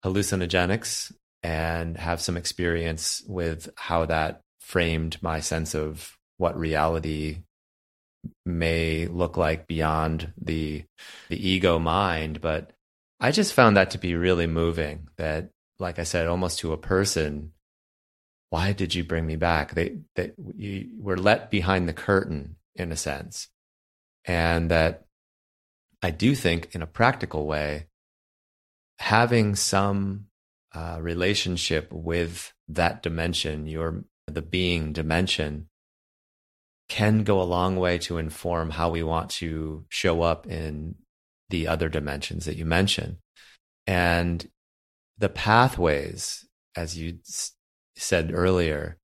hallucinogenics 0.03 1.12
and 1.44 1.98
have 1.98 2.22
some 2.22 2.38
experience 2.38 3.24
with 3.28 3.70
how 3.76 4.06
that 4.06 4.42
framed 4.60 5.18
my 5.22 5.40
sense 5.40 5.76
of 5.76 6.18
what 6.38 6.58
reality 6.58 7.44
may 8.46 9.08
look 9.08 9.38
like 9.38 9.68
beyond 9.68 10.34
the 10.42 10.84
the 11.30 11.50
ego 11.50 11.80
mind. 11.80 12.42
But 12.42 12.72
i 13.20 13.32
just 13.32 13.54
found 13.54 13.78
that 13.78 13.92
to 13.92 13.98
be 13.98 14.16
really 14.16 14.48
moving 14.48 15.08
that 15.18 15.50
like 15.80 15.98
i 15.98 16.04
said 16.04 16.28
almost 16.28 16.60
to 16.60 16.72
a 16.72 16.78
person 16.78 17.52
why 18.50 18.72
did 18.72 18.96
you 18.96 19.04
bring 19.04 19.26
me 19.26 19.36
back? 19.36 19.74
They 19.74 19.98
that 20.16 20.34
you 20.56 20.90
were 21.00 21.18
let 21.18 21.52
behind 21.52 21.88
the 21.88 21.94
curtain 21.94 22.56
in 22.76 22.92
a 22.92 22.98
sense. 22.98 23.50
And 24.26 24.72
that 24.72 25.06
i 26.02 26.12
do 26.12 26.36
think 26.36 26.76
in 26.76 26.82
a 26.82 26.88
practical 26.88 27.48
way 27.48 27.88
having 29.00 29.56
some 29.56 30.26
uh, 30.78 30.99
relationship 31.01 31.91
with 31.91 32.53
that 32.67 33.01
dimension, 33.01 33.65
your 33.65 34.03
the 34.28 34.43
being 34.43 34.93
dimension, 34.93 35.69
can 36.88 37.23
go 37.23 37.41
a 37.41 37.51
long 37.57 37.78
way 37.78 37.97
to 37.97 38.19
inform 38.19 38.69
how 38.69 38.89
we 38.91 39.01
want 39.01 39.32
to 39.32 39.86
show 39.89 40.21
up 40.21 40.45
in 40.45 40.93
the 41.49 41.67
other 41.67 41.89
dimensions 41.89 42.45
that 42.45 42.57
you 42.57 42.65
mentioned. 42.65 43.17
And 43.88 44.47
the 45.17 45.30
pathways, 45.30 46.45
as 46.75 46.95
you 46.95 47.19
said 47.95 48.32
earlier, 48.32 48.99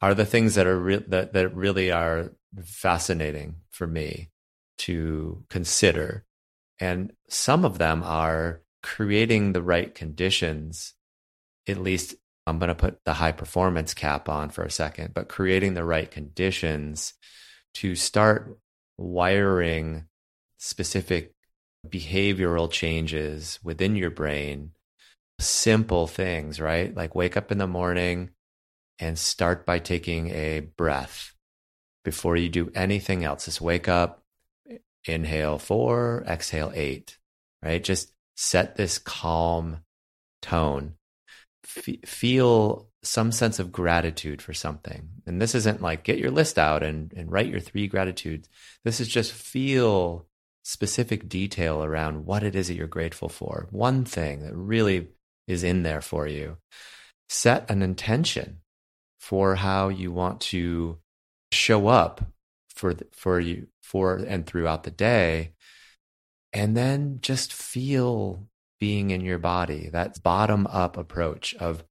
are 0.00 0.14
the 0.14 0.26
things 0.26 0.54
that 0.54 0.68
are 0.68 0.78
re- 0.78 1.04
that 1.08 1.32
that 1.32 1.56
really 1.56 1.90
are 1.90 2.34
fascinating 2.64 3.56
for 3.70 3.88
me 3.88 4.30
to 4.78 5.44
consider. 5.50 6.24
And 6.78 7.14
some 7.28 7.64
of 7.64 7.78
them 7.78 8.04
are 8.04 8.62
creating 8.82 9.52
the 9.52 9.62
right 9.62 9.92
conditions, 9.92 10.94
at 11.68 11.78
least 11.78 12.14
I'm 12.46 12.58
going 12.58 12.68
to 12.68 12.74
put 12.74 13.04
the 13.04 13.14
high 13.14 13.32
performance 13.32 13.92
cap 13.94 14.28
on 14.28 14.50
for 14.50 14.62
a 14.62 14.70
second, 14.70 15.14
but 15.14 15.28
creating 15.28 15.74
the 15.74 15.84
right 15.84 16.10
conditions 16.10 17.14
to 17.74 17.94
start 17.94 18.58
wiring 18.96 20.06
specific 20.58 21.34
behavioral 21.86 22.70
changes 22.70 23.58
within 23.62 23.96
your 23.96 24.10
brain, 24.10 24.72
simple 25.38 26.06
things, 26.06 26.60
right? 26.60 26.94
Like 26.94 27.14
wake 27.14 27.36
up 27.36 27.50
in 27.50 27.58
the 27.58 27.66
morning 27.66 28.30
and 28.98 29.18
start 29.18 29.66
by 29.66 29.78
taking 29.78 30.30
a 30.30 30.60
breath 30.60 31.34
before 32.04 32.36
you 32.36 32.48
do 32.48 32.70
anything 32.74 33.24
else. 33.24 33.44
Just 33.44 33.60
wake 33.60 33.88
up, 33.88 34.22
inhale 35.04 35.58
four, 35.58 36.24
exhale 36.26 36.72
eight, 36.74 37.18
right? 37.62 37.82
Just 37.82 38.12
set 38.36 38.76
this 38.76 38.98
calm 38.98 39.78
tone. 40.40 40.94
F- 41.76 42.08
feel 42.08 42.88
some 43.02 43.30
sense 43.30 43.58
of 43.58 43.72
gratitude 43.72 44.42
for 44.42 44.52
something. 44.52 45.08
And 45.26 45.40
this 45.40 45.54
isn't 45.54 45.82
like 45.82 46.02
get 46.02 46.18
your 46.18 46.30
list 46.30 46.58
out 46.58 46.82
and, 46.82 47.12
and 47.16 47.30
write 47.30 47.46
your 47.46 47.60
three 47.60 47.86
gratitudes. 47.86 48.48
This 48.84 49.00
is 49.00 49.08
just 49.08 49.32
feel 49.32 50.26
specific 50.64 51.28
detail 51.28 51.84
around 51.84 52.26
what 52.26 52.42
it 52.42 52.56
is 52.56 52.68
that 52.68 52.74
you're 52.74 52.88
grateful 52.88 53.28
for. 53.28 53.68
One 53.70 54.04
thing 54.04 54.42
that 54.42 54.54
really 54.54 55.08
is 55.46 55.62
in 55.62 55.82
there 55.84 56.00
for 56.00 56.26
you. 56.26 56.56
Set 57.28 57.70
an 57.70 57.82
intention 57.82 58.58
for 59.20 59.56
how 59.56 59.88
you 59.88 60.10
want 60.12 60.40
to 60.40 60.98
show 61.52 61.86
up 61.86 62.24
for 62.68 62.94
for 63.12 63.40
you 63.40 63.68
for 63.82 64.16
and 64.16 64.46
throughout 64.46 64.82
the 64.82 64.90
day 64.90 65.52
and 66.52 66.76
then 66.76 67.18
just 67.22 67.52
feel 67.52 68.46
being 68.78 69.10
in 69.10 69.20
your 69.20 69.38
body 69.38 69.88
that 69.90 70.22
bottom 70.22 70.66
up 70.66 70.96
approach 70.96 71.54
of 71.54 71.84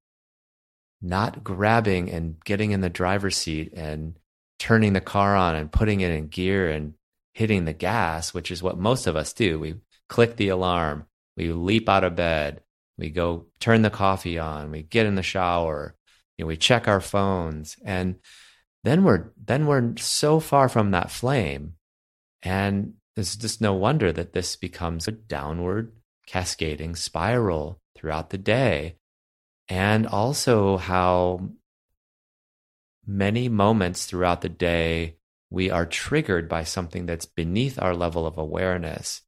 not 1.01 1.43
grabbing 1.43 2.09
and 2.09 2.43
getting 2.43 2.71
in 2.71 2.81
the 2.81 2.89
driver's 2.89 3.37
seat 3.37 3.73
and 3.73 4.17
turning 4.59 4.93
the 4.93 5.01
car 5.01 5.35
on 5.35 5.55
and 5.55 5.71
putting 5.71 6.01
it 6.01 6.11
in 6.11 6.27
gear 6.27 6.69
and 6.69 6.93
hitting 7.33 7.65
the 7.65 7.73
gas, 7.73 8.33
which 8.33 8.49
is 8.49 8.63
what 8.63 8.77
most 8.77 9.07
of 9.07 9.15
us 9.15 9.33
do. 9.33 9.59
We 9.59 9.75
click 10.07 10.37
the 10.37 10.49
alarm, 10.49 11.05
we 11.35 11.51
leap 11.51 11.89
out 11.89 12.03
of 12.03 12.15
bed, 12.15 12.61
we 12.97 13.09
go 13.09 13.45
turn 13.59 13.81
the 13.81 13.89
coffee 13.89 14.39
on, 14.39 14.71
we 14.71 14.83
get 14.83 15.05
in 15.05 15.15
the 15.15 15.23
shower, 15.23 15.95
you 16.37 16.45
know, 16.45 16.47
we 16.47 16.57
check 16.57 16.87
our 16.87 17.01
phones, 17.01 17.77
and 17.83 18.15
then 18.83 19.03
we're 19.03 19.31
then 19.43 19.65
we're 19.65 19.97
so 19.97 20.39
far 20.39 20.69
from 20.69 20.91
that 20.91 21.11
flame, 21.11 21.73
and 22.41 22.93
it's 23.15 23.35
just 23.35 23.61
no 23.61 23.73
wonder 23.73 24.11
that 24.11 24.33
this 24.33 24.55
becomes 24.55 25.07
a 25.07 25.11
downward 25.11 25.91
cascading 26.25 26.95
spiral 26.95 27.79
throughout 27.95 28.29
the 28.29 28.37
day, 28.37 28.97
and 29.67 30.05
also 30.07 30.77
how 30.77 31.49
many 33.05 33.49
moments 33.49 34.05
throughout 34.05 34.41
the 34.41 34.49
day 34.49 35.17
we 35.49 35.69
are 35.69 35.85
triggered 35.85 36.49
by 36.49 36.63
something 36.63 37.05
that's 37.05 37.25
beneath 37.25 37.81
our 37.81 37.95
level 37.95 38.25
of 38.25 38.37
awareness. 38.37 39.21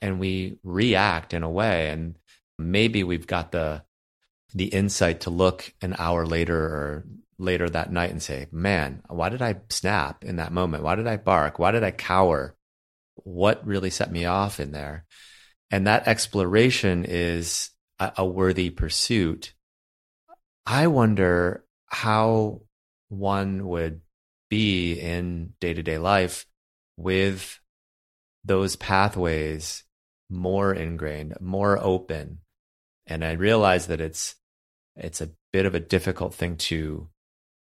And 0.00 0.20
we 0.20 0.58
react 0.62 1.34
in 1.34 1.42
a 1.42 1.50
way. 1.50 1.88
And 1.88 2.16
maybe 2.58 3.02
we've 3.02 3.26
got 3.26 3.52
the 3.52 3.82
the 4.54 4.66
insight 4.66 5.20
to 5.20 5.30
look 5.30 5.74
an 5.82 5.94
hour 5.98 6.24
later 6.24 6.58
or 6.58 7.06
later 7.38 7.68
that 7.68 7.92
night 7.92 8.10
and 8.10 8.22
say 8.22 8.46
man 8.50 9.02
why 9.08 9.28
did 9.28 9.42
i 9.42 9.54
snap 9.68 10.24
in 10.24 10.36
that 10.36 10.52
moment? 10.52 10.82
Why 10.82 10.94
did 10.94 11.06
i 11.06 11.18
bark? 11.18 11.58
Why 11.58 11.70
did 11.70 11.84
i 11.84 11.90
cower? 11.90 12.56
What 13.16 13.66
really 13.66 13.90
set 13.90 14.10
me 14.10 14.24
off 14.24 14.58
in 14.58 14.72
there 14.72 15.04
and 15.70 15.86
that 15.86 16.08
exploration 16.08 17.04
is 17.04 17.70
a, 17.98 18.12
a 18.18 18.26
worthy 18.26 18.70
pursuit 18.70 19.54
i 20.66 20.86
wonder 20.86 21.64
how 21.86 22.60
one 23.08 23.66
would 23.66 24.00
be 24.50 24.94
in 24.94 25.52
day 25.60 25.74
to 25.74 25.82
day 25.82 25.98
life 25.98 26.46
with 26.96 27.60
those 28.44 28.76
pathways 28.76 29.84
more 30.30 30.74
ingrained, 30.74 31.34
more 31.40 31.78
open. 31.82 32.38
And 33.06 33.24
I 33.24 33.32
realize 33.32 33.86
that 33.86 34.00
it's 34.00 34.34
it's 34.96 35.20
a 35.20 35.30
bit 35.52 35.64
of 35.64 35.74
a 35.74 35.80
difficult 35.80 36.34
thing 36.34 36.56
to 36.56 37.08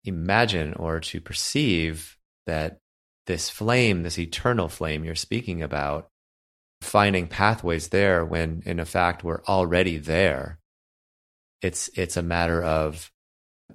imagine 0.05 0.73
or 0.73 1.01
to 1.01 1.19
perceive 1.19 2.17
that 2.45 2.79
this 3.27 3.49
flame, 3.49 4.03
this 4.03 4.17
eternal 4.17 4.69
flame 4.69 5.03
you're 5.03 5.15
speaking 5.15 5.61
about, 5.61 6.09
finding 6.81 7.27
pathways 7.27 7.89
there 7.89 8.25
when 8.25 8.63
in 8.65 8.79
a 8.79 8.85
fact 8.85 9.23
we're 9.23 9.43
already 9.43 9.97
there. 9.97 10.59
It's 11.61 11.89
it's 11.95 12.17
a 12.17 12.23
matter 12.23 12.61
of 12.63 13.11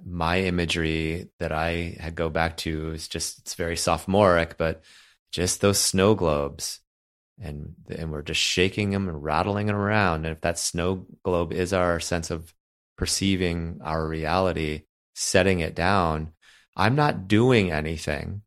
my 0.03 0.41
imagery 0.41 1.29
that 1.39 1.51
I 1.51 2.11
go 2.15 2.29
back 2.29 2.57
to 2.57 2.91
is 2.91 3.07
just 3.07 3.39
it's 3.39 3.53
very 3.55 3.77
sophomoric, 3.77 4.57
but 4.57 4.83
just 5.31 5.61
those 5.61 5.79
snow 5.79 6.15
globes, 6.15 6.79
and 7.39 7.75
and 7.89 8.11
we're 8.11 8.21
just 8.21 8.41
shaking 8.41 8.91
them 8.91 9.07
and 9.07 9.23
rattling 9.23 9.67
them 9.67 9.75
around. 9.75 10.25
And 10.25 10.35
if 10.35 10.41
that 10.41 10.59
snow 10.59 11.05
globe 11.23 11.53
is 11.53 11.73
our 11.73 11.99
sense 11.99 12.31
of 12.31 12.53
perceiving 12.97 13.79
our 13.83 14.07
reality, 14.07 14.83
setting 15.13 15.59
it 15.59 15.75
down, 15.75 16.31
I'm 16.75 16.95
not 16.95 17.27
doing 17.27 17.71
anything 17.71 18.41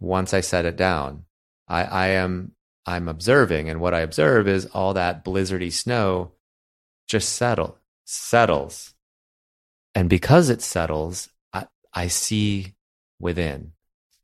once 0.00 0.34
I 0.34 0.40
set 0.40 0.64
it 0.64 0.76
down. 0.76 1.24
I, 1.68 1.84
I 1.84 2.06
am 2.08 2.52
I'm 2.90 3.08
observing, 3.08 3.70
and 3.70 3.80
what 3.80 3.94
I 3.94 4.00
observe 4.00 4.48
is 4.48 4.66
all 4.66 4.94
that 4.94 5.24
blizzardy 5.24 5.72
snow 5.72 6.32
just 7.06 7.30
settle 7.30 7.78
settles 8.04 8.94
and 9.94 10.08
because 10.08 10.50
it 10.50 10.62
settles, 10.62 11.28
I, 11.52 11.66
I 11.92 12.08
see 12.08 12.74
within. 13.18 13.72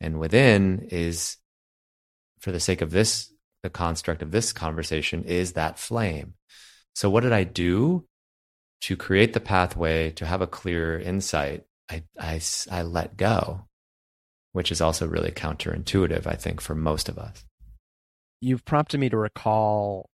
And 0.01 0.21
within 0.21 0.89
is, 0.91 1.39
for 2.41 2.53
the 2.53 2.61
sake 2.61 2.83
of 2.83 2.91
this, 2.91 3.33
the 3.63 3.71
construct 3.71 4.23
of 4.23 4.31
this 4.31 4.53
conversation, 4.53 5.25
is 5.25 5.53
that 5.53 5.79
flame. 5.79 6.35
So, 6.95 7.11
what 7.11 7.23
did 7.23 7.33
I 7.33 7.45
do 7.45 8.07
to 8.83 8.97
create 8.97 9.33
the 9.33 9.41
pathway 9.41 10.11
to 10.13 10.27
have 10.27 10.41
a 10.41 10.47
clear 10.47 10.99
insight? 10.99 11.65
I, 11.91 12.05
I, 12.19 12.41
I 12.71 12.83
let 12.83 13.17
go, 13.17 13.67
which 14.53 14.71
is 14.71 14.81
also 14.81 15.07
really 15.07 15.31
counterintuitive, 15.31 16.27
I 16.27 16.35
think, 16.35 16.61
for 16.61 16.75
most 16.75 17.09
of 17.09 17.19
us. 17.19 17.45
You've 18.41 18.65
prompted 18.65 18.99
me 18.99 19.09
to 19.09 19.17
recall 19.17 20.11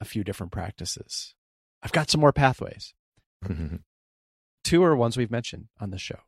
a 0.00 0.04
few 0.04 0.24
different 0.24 0.52
practices. 0.52 1.34
I've 1.82 1.92
got 1.92 2.10
some 2.10 2.20
more 2.20 2.32
pathways. 2.32 2.94
Mm-hmm. 3.44 3.76
two 4.62 4.82
are 4.82 4.96
ones 4.96 5.18
we've 5.18 5.30
mentioned 5.30 5.66
on 5.78 5.90
the 5.90 5.98
show. 5.98 6.20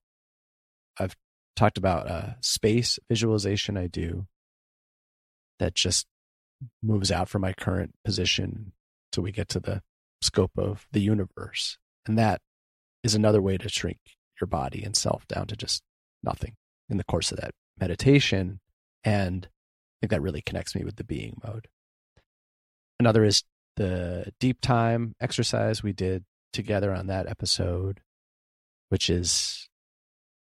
I've 1.00 1.16
talked 1.54 1.78
about 1.78 2.06
a 2.08 2.36
space 2.42 2.98
visualization 3.08 3.78
I 3.78 3.86
do 3.86 4.26
that 5.58 5.74
just 5.74 6.06
moves 6.82 7.10
out 7.10 7.28
from 7.28 7.42
my 7.42 7.54
current 7.54 7.94
position 8.04 8.72
till 9.12 9.22
we 9.22 9.32
get 9.32 9.48
to 9.48 9.60
the 9.60 9.82
scope 10.20 10.52
of 10.58 10.86
the 10.92 11.00
universe. 11.00 11.78
And 12.06 12.18
that 12.18 12.40
is 13.02 13.14
another 13.14 13.40
way 13.40 13.56
to 13.56 13.68
shrink 13.68 13.98
your 14.40 14.48
body 14.48 14.82
and 14.82 14.94
self 14.94 15.26
down 15.26 15.46
to 15.46 15.56
just 15.56 15.82
nothing 16.22 16.54
in 16.88 16.98
the 16.98 17.04
course 17.04 17.32
of 17.32 17.38
that 17.38 17.52
meditation. 17.78 18.60
And 19.04 19.48
I 19.96 20.02
think 20.02 20.10
that 20.10 20.22
really 20.22 20.42
connects 20.42 20.74
me 20.74 20.84
with 20.84 20.96
the 20.96 21.04
being 21.04 21.38
mode. 21.44 21.68
Another 22.98 23.24
is 23.24 23.44
the 23.76 24.32
deep 24.40 24.60
time 24.60 25.14
exercise 25.20 25.82
we 25.82 25.92
did 25.92 26.24
together 26.52 26.92
on 26.94 27.08
that 27.08 27.28
episode 27.28 28.00
which 28.88 29.10
is 29.10 29.68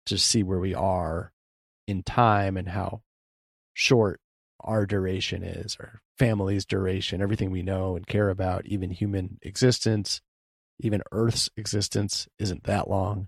to 0.06 0.18
see 0.18 0.44
where 0.44 0.60
we 0.60 0.74
are 0.74 1.32
in 1.88 2.04
time 2.04 2.58
and 2.58 2.70
how 2.70 3.02
short 3.74 4.20
our 4.60 4.86
duration 4.86 5.44
is, 5.44 5.78
our 5.80 6.02
family's 6.18 6.66
duration, 6.66 7.22
everything 7.22 7.52
we 7.52 7.64
know 7.64 7.96
and 7.96 8.06
care 8.06 8.30
about, 8.30 8.66
even 8.66 8.92
human 8.92 9.38
existence, 9.42 10.22
even 10.80 11.02
Earth's 11.12 11.50
existence 11.58 12.28
isn't 12.38 12.64
that 12.64 12.90
long. 12.90 13.28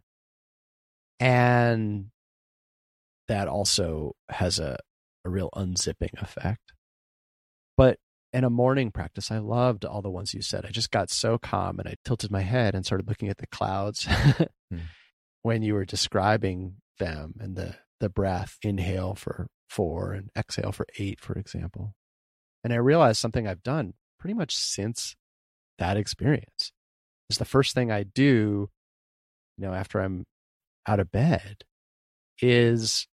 And 1.20 2.08
that 3.28 3.48
also 3.48 4.16
has 4.30 4.60
a, 4.60 4.78
a 5.26 5.30
real 5.30 5.50
unzipping 5.56 6.22
effect. 6.22 6.74
But 7.78 7.98
in 8.34 8.44
a 8.44 8.50
morning 8.50 8.92
practice, 8.92 9.32
I 9.32 9.40
loved 9.40 9.86
all 9.86 10.02
the 10.02 10.10
ones 10.10 10.34
you 10.34 10.42
said. 10.42 10.66
I 10.66 10.70
just 10.70 10.92
got 10.92 11.10
so 11.10 11.38
calm 11.38 11.80
and 11.80 11.88
I 11.88 11.96
tilted 12.06 12.32
my 12.32 12.42
head 12.42 12.76
and 12.76 12.86
started 12.86 13.08
looking 13.08 13.30
at 13.30 13.38
the 13.38 13.48
clouds 13.48 14.06
mm. 14.74 14.82
when 15.42 15.64
you 15.64 15.74
were 15.74 15.86
describing 15.86 16.76
them 17.00 17.34
and 17.40 17.56
the, 17.56 17.76
the 18.00 18.10
breath, 18.10 18.58
inhale 18.62 19.16
for 19.16 19.48
four 19.70 20.14
and 20.14 20.30
exhale 20.38 20.72
for 20.72 20.86
eight, 20.98 21.20
for 21.20 21.34
example. 21.34 21.94
And 22.64 22.72
I 22.72 22.78
realized 22.78 23.20
something 23.20 23.48
I've 23.48 23.64
done 23.64 23.94
pretty 24.20 24.34
much 24.34 24.56
since 24.56 25.16
that 25.80 25.98
experience. 25.98 26.72
is 27.30 27.38
the 27.38 27.46
first 27.46 27.74
thing 27.74 27.92
I 27.92 28.04
do, 28.04 28.70
you 29.58 29.66
know, 29.66 29.74
after 29.74 30.00
I'm 30.00 30.26
out 30.88 31.00
of 31.00 31.12
bed 31.12 31.64
is 32.42 33.08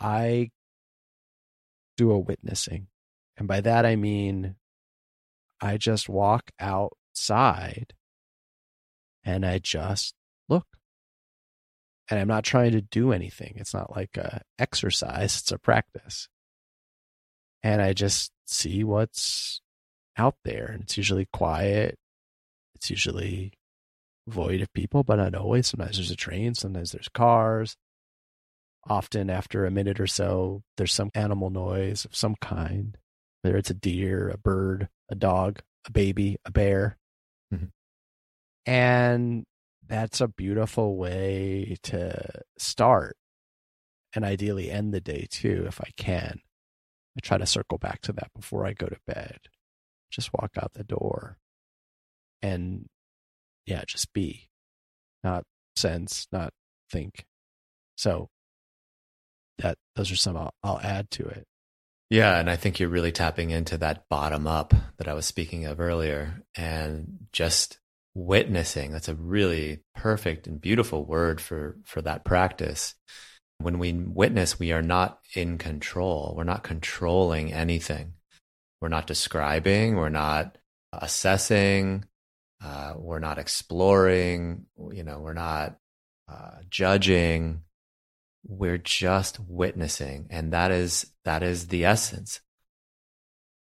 I 0.00 0.50
do 1.98 2.10
a 2.12 2.18
witnessing. 2.18 2.86
And 3.36 3.46
by 3.46 3.60
that, 3.60 3.84
I 3.84 3.96
mean, 3.96 4.54
I 5.60 5.76
just 5.76 6.08
walk 6.08 6.50
outside 6.58 7.92
and 9.24 9.44
I 9.44 9.58
just 9.58 10.14
look. 10.48 10.66
And 12.08 12.18
I'm 12.18 12.28
not 12.28 12.44
trying 12.44 12.72
to 12.72 12.80
do 12.80 13.12
anything. 13.12 13.54
It's 13.56 13.74
not 13.74 13.94
like 13.94 14.16
a 14.16 14.40
exercise, 14.58 15.40
it's 15.40 15.52
a 15.52 15.58
practice. 15.58 16.28
And 17.62 17.82
I 17.82 17.92
just 17.92 18.32
see 18.46 18.82
what's 18.84 19.60
out 20.16 20.36
there. 20.44 20.66
And 20.72 20.84
it's 20.84 20.96
usually 20.96 21.28
quiet. 21.32 21.96
It's 22.76 22.88
usually 22.88 23.52
void 24.28 24.60
of 24.62 24.72
people, 24.72 25.02
but 25.02 25.16
not 25.16 25.34
always. 25.34 25.66
Sometimes 25.66 25.96
there's 25.96 26.12
a 26.12 26.16
train, 26.16 26.54
sometimes 26.54 26.92
there's 26.92 27.08
cars. 27.08 27.76
Often, 28.88 29.30
after 29.30 29.66
a 29.66 29.70
minute 29.70 30.00
or 30.00 30.06
so, 30.06 30.62
there's 30.76 30.94
some 30.94 31.10
animal 31.14 31.50
noise 31.50 32.04
of 32.04 32.16
some 32.16 32.36
kind, 32.40 32.96
whether 33.42 33.56
it's 33.56 33.70
a 33.70 33.74
deer, 33.74 34.30
a 34.30 34.38
bird, 34.38 34.88
a 35.10 35.14
dog, 35.14 35.60
a 35.86 35.92
baby, 35.92 36.38
a 36.44 36.50
bear. 36.50 36.96
Mm-hmm. 37.52 37.66
And 38.66 39.44
that's 39.86 40.20
a 40.20 40.28
beautiful 40.28 40.96
way 40.96 41.76
to 41.84 42.42
start 42.58 43.16
and 44.14 44.24
ideally 44.24 44.70
end 44.70 44.92
the 44.92 45.00
day 45.00 45.26
too, 45.30 45.64
if 45.66 45.80
I 45.80 45.90
can. 45.96 46.40
I 47.16 47.20
try 47.22 47.38
to 47.38 47.46
circle 47.46 47.78
back 47.78 48.00
to 48.02 48.12
that 48.12 48.30
before 48.34 48.66
I 48.66 48.72
go 48.72 48.86
to 48.86 48.96
bed. 49.06 49.38
Just 50.10 50.30
walk 50.32 50.52
out 50.60 50.72
the 50.74 50.84
door 50.84 51.38
and 52.40 52.86
yeah, 53.66 53.82
just 53.86 54.12
be, 54.12 54.48
not 55.22 55.44
sense, 55.76 56.26
not 56.32 56.52
think. 56.90 57.26
So 57.96 58.28
that 59.58 59.76
those 59.96 60.10
are 60.10 60.16
some 60.16 60.36
I'll, 60.36 60.54
I'll 60.62 60.80
add 60.80 61.10
to 61.12 61.26
it. 61.26 61.44
Yeah, 62.10 62.38
and 62.38 62.48
I 62.48 62.56
think 62.56 62.80
you're 62.80 62.88
really 62.88 63.12
tapping 63.12 63.50
into 63.50 63.76
that 63.78 64.04
bottom 64.08 64.46
up 64.46 64.72
that 64.96 65.08
I 65.08 65.14
was 65.14 65.26
speaking 65.26 65.66
of 65.66 65.78
earlier 65.78 66.42
and 66.56 67.26
just 67.32 67.78
witnessing. 68.14 68.92
That's 68.92 69.08
a 69.08 69.14
really 69.14 69.80
perfect 69.94 70.46
and 70.46 70.60
beautiful 70.60 71.04
word 71.04 71.40
for 71.40 71.76
for 71.84 72.00
that 72.02 72.24
practice. 72.24 72.94
When 73.58 73.78
we 73.78 73.92
witness, 73.92 74.58
we 74.58 74.72
are 74.72 74.82
not 74.82 75.18
in 75.34 75.58
control. 75.58 76.34
We're 76.36 76.44
not 76.44 76.62
controlling 76.62 77.52
anything. 77.52 78.14
We're 78.80 78.88
not 78.88 79.08
describing, 79.08 79.96
we're 79.96 80.08
not 80.08 80.56
assessing, 80.92 82.04
uh, 82.62 82.94
we're 82.96 83.18
not 83.18 83.38
exploring, 83.38 84.66
you 84.92 85.02
know, 85.02 85.18
we're 85.18 85.32
not 85.32 85.78
uh, 86.28 86.58
judging. 86.70 87.62
We're 88.44 88.78
just 88.78 89.38
witnessing, 89.40 90.28
and 90.30 90.52
that 90.52 90.70
is 90.70 91.12
that 91.24 91.42
is 91.42 91.68
the 91.68 91.84
essence. 91.84 92.40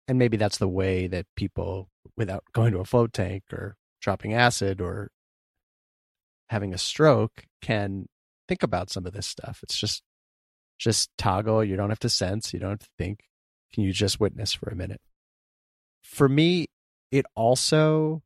And 0.08 0.18
maybe 0.18 0.36
that's 0.36 0.58
the 0.58 0.68
way 0.68 1.06
that 1.08 1.26
people, 1.36 1.88
without 2.16 2.44
going 2.52 2.72
to 2.72 2.78
a 2.78 2.84
float 2.84 3.12
tank 3.12 3.44
or 3.52 3.76
dropping 4.00 4.34
acid 4.34 4.80
or 4.80 5.10
having 6.48 6.72
a 6.72 6.78
stroke, 6.78 7.44
can 7.60 8.06
think 8.48 8.62
about 8.62 8.90
some 8.90 9.06
of 9.06 9.12
this 9.12 9.26
stuff. 9.26 9.60
It's 9.62 9.76
just 9.76 10.02
just 10.78 11.10
toggle. 11.16 11.64
You 11.64 11.76
don't 11.76 11.90
have 11.90 11.98
to 12.00 12.08
sense. 12.08 12.52
You 12.52 12.60
don't 12.60 12.70
have 12.70 12.78
to 12.80 12.88
think. 12.98 13.20
Can 13.72 13.84
you 13.84 13.92
just 13.92 14.20
witness 14.20 14.52
for 14.52 14.68
a 14.68 14.76
minute? 14.76 15.00
For 16.02 16.28
me, 16.28 16.66
it 17.10 17.26
also 17.34 18.22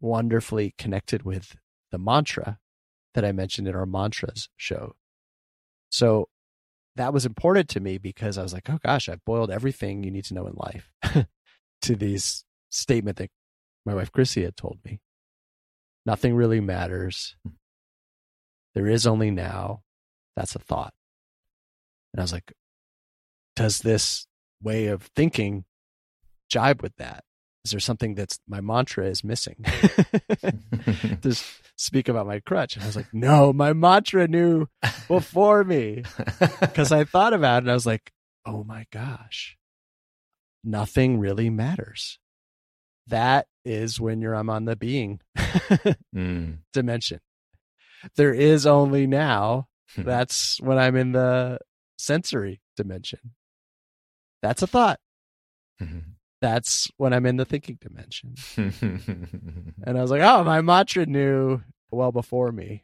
wonderfully 0.00 0.74
connected 0.78 1.22
with 1.22 1.56
the 1.90 1.98
mantra 1.98 2.58
that 3.14 3.24
I 3.24 3.32
mentioned 3.32 3.68
in 3.68 3.74
our 3.74 3.86
mantras 3.86 4.48
show. 4.56 4.94
So 5.92 6.28
that 6.96 7.12
was 7.12 7.24
important 7.26 7.68
to 7.70 7.80
me 7.80 7.98
because 7.98 8.38
I 8.38 8.42
was 8.42 8.52
like, 8.52 8.68
oh 8.68 8.78
gosh, 8.84 9.08
I've 9.08 9.24
boiled 9.24 9.50
everything 9.50 10.02
you 10.02 10.10
need 10.10 10.24
to 10.24 10.34
know 10.34 10.46
in 10.46 10.54
life 10.56 10.90
to 11.82 11.96
these 11.96 12.44
statement 12.70 13.18
that 13.18 13.30
my 13.84 13.94
wife 13.94 14.10
Chrissy 14.10 14.42
had 14.42 14.56
told 14.56 14.78
me. 14.84 15.00
Nothing 16.04 16.34
really 16.34 16.60
matters. 16.60 17.36
Hmm. 17.44 17.54
There 18.74 18.86
is 18.86 19.06
only 19.06 19.30
now. 19.30 19.82
That's 20.34 20.54
a 20.54 20.58
thought. 20.58 20.94
And 22.12 22.20
I 22.20 22.24
was 22.24 22.32
like, 22.32 22.52
does 23.54 23.80
this 23.80 24.26
way 24.62 24.86
of 24.86 25.02
thinking 25.14 25.64
jibe 26.48 26.82
with 26.82 26.96
that? 26.96 27.24
Is 27.64 27.70
there 27.70 27.80
something 27.80 28.14
that's 28.14 28.40
my 28.48 28.60
mantra 28.60 29.06
is 29.06 29.22
missing? 29.22 29.64
Just 31.20 31.44
speak 31.76 32.08
about 32.08 32.26
my 32.26 32.40
crutch. 32.40 32.74
And 32.74 32.82
I 32.82 32.86
was 32.86 32.96
like, 32.96 33.12
no, 33.12 33.52
my 33.52 33.72
mantra 33.72 34.26
knew 34.26 34.66
before 35.08 35.64
me. 35.64 36.04
Because 36.60 36.90
I 36.90 37.04
thought 37.04 37.34
about 37.34 37.58
it 37.58 37.64
and 37.64 37.70
I 37.70 37.74
was 37.74 37.86
like, 37.86 38.12
oh 38.46 38.64
my 38.64 38.86
gosh, 38.90 39.56
nothing 40.64 41.18
really 41.18 41.50
matters. 41.50 42.18
That 43.06 43.46
is 43.64 44.00
when 44.00 44.20
you're 44.20 44.34
I'm 44.34 44.50
on 44.50 44.64
the 44.64 44.74
being 44.74 45.20
mm. 45.36 46.58
dimension. 46.72 47.20
There 48.16 48.32
is 48.32 48.66
only 48.66 49.06
now. 49.06 49.68
That's 49.96 50.60
when 50.60 50.78
I'm 50.78 50.96
in 50.96 51.12
the 51.12 51.58
sensory 51.98 52.60
dimension. 52.76 53.32
That's 54.40 54.62
a 54.62 54.66
thought. 54.66 54.98
Mm-hmm 55.80 56.12
that's 56.42 56.90
when 56.96 57.12
I'm 57.12 57.24
in 57.24 57.36
the 57.36 57.44
thinking 57.44 57.78
dimension. 57.80 58.34
and 58.56 59.96
I 59.96 60.02
was 60.02 60.10
like, 60.10 60.22
oh, 60.22 60.42
my 60.42 60.60
mantra 60.60 61.06
knew 61.06 61.62
well 61.92 62.10
before 62.10 62.50
me. 62.50 62.82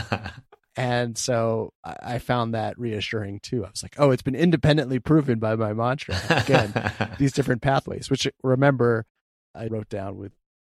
and 0.76 1.16
so 1.16 1.72
I 1.84 2.18
found 2.18 2.54
that 2.54 2.78
reassuring 2.78 3.40
too. 3.40 3.64
I 3.64 3.70
was 3.70 3.84
like, 3.84 3.94
oh, 3.98 4.10
it's 4.10 4.22
been 4.22 4.34
independently 4.34 4.98
proven 4.98 5.38
by 5.38 5.54
my 5.54 5.72
mantra. 5.72 6.16
Again, 6.28 6.74
these 7.18 7.32
different 7.32 7.62
pathways, 7.62 8.10
which 8.10 8.26
remember 8.42 9.06
I 9.54 9.68
wrote 9.68 9.88
down 9.88 10.16
with 10.16 10.32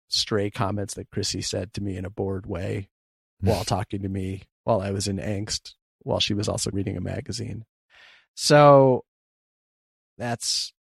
stray 0.09 0.49
comments 0.49 0.95
that 0.95 1.09
Chrissy 1.11 1.41
said 1.41 1.73
to 1.73 1.81
me 1.81 1.95
in 1.95 2.03
a 2.03 2.09
bored 2.09 2.45
way 2.45 2.89
while 3.39 3.63
talking 3.63 4.01
to 4.01 4.09
me 4.09 4.43
while 4.65 4.81
I 4.81 4.91
was 4.91 5.07
in 5.07 5.17
angst, 5.17 5.75
while 5.99 6.19
she 6.19 6.33
was 6.33 6.49
also 6.49 6.71
reading 6.71 6.97
a 6.97 7.01
magazine. 7.01 7.63
So 8.35 9.05
that's 10.17 10.73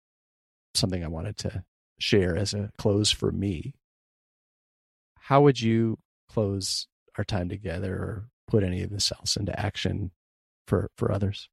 something 0.73 1.03
I 1.03 1.07
wanted 1.07 1.37
to 1.37 1.63
share 1.99 2.35
as 2.35 2.53
a 2.53 2.71
close 2.77 3.11
for 3.11 3.31
me. 3.31 3.73
How 5.19 5.41
would 5.41 5.61
you 5.61 5.99
close 6.29 6.87
our 7.17 7.23
time 7.23 7.49
together 7.49 7.93
or 7.93 8.29
put 8.47 8.63
any 8.63 8.81
of 8.81 8.89
this 8.89 9.11
else 9.11 9.35
into 9.37 9.57
action 9.59 10.11
for, 10.67 10.89
for 10.97 11.11
others? 11.11 11.49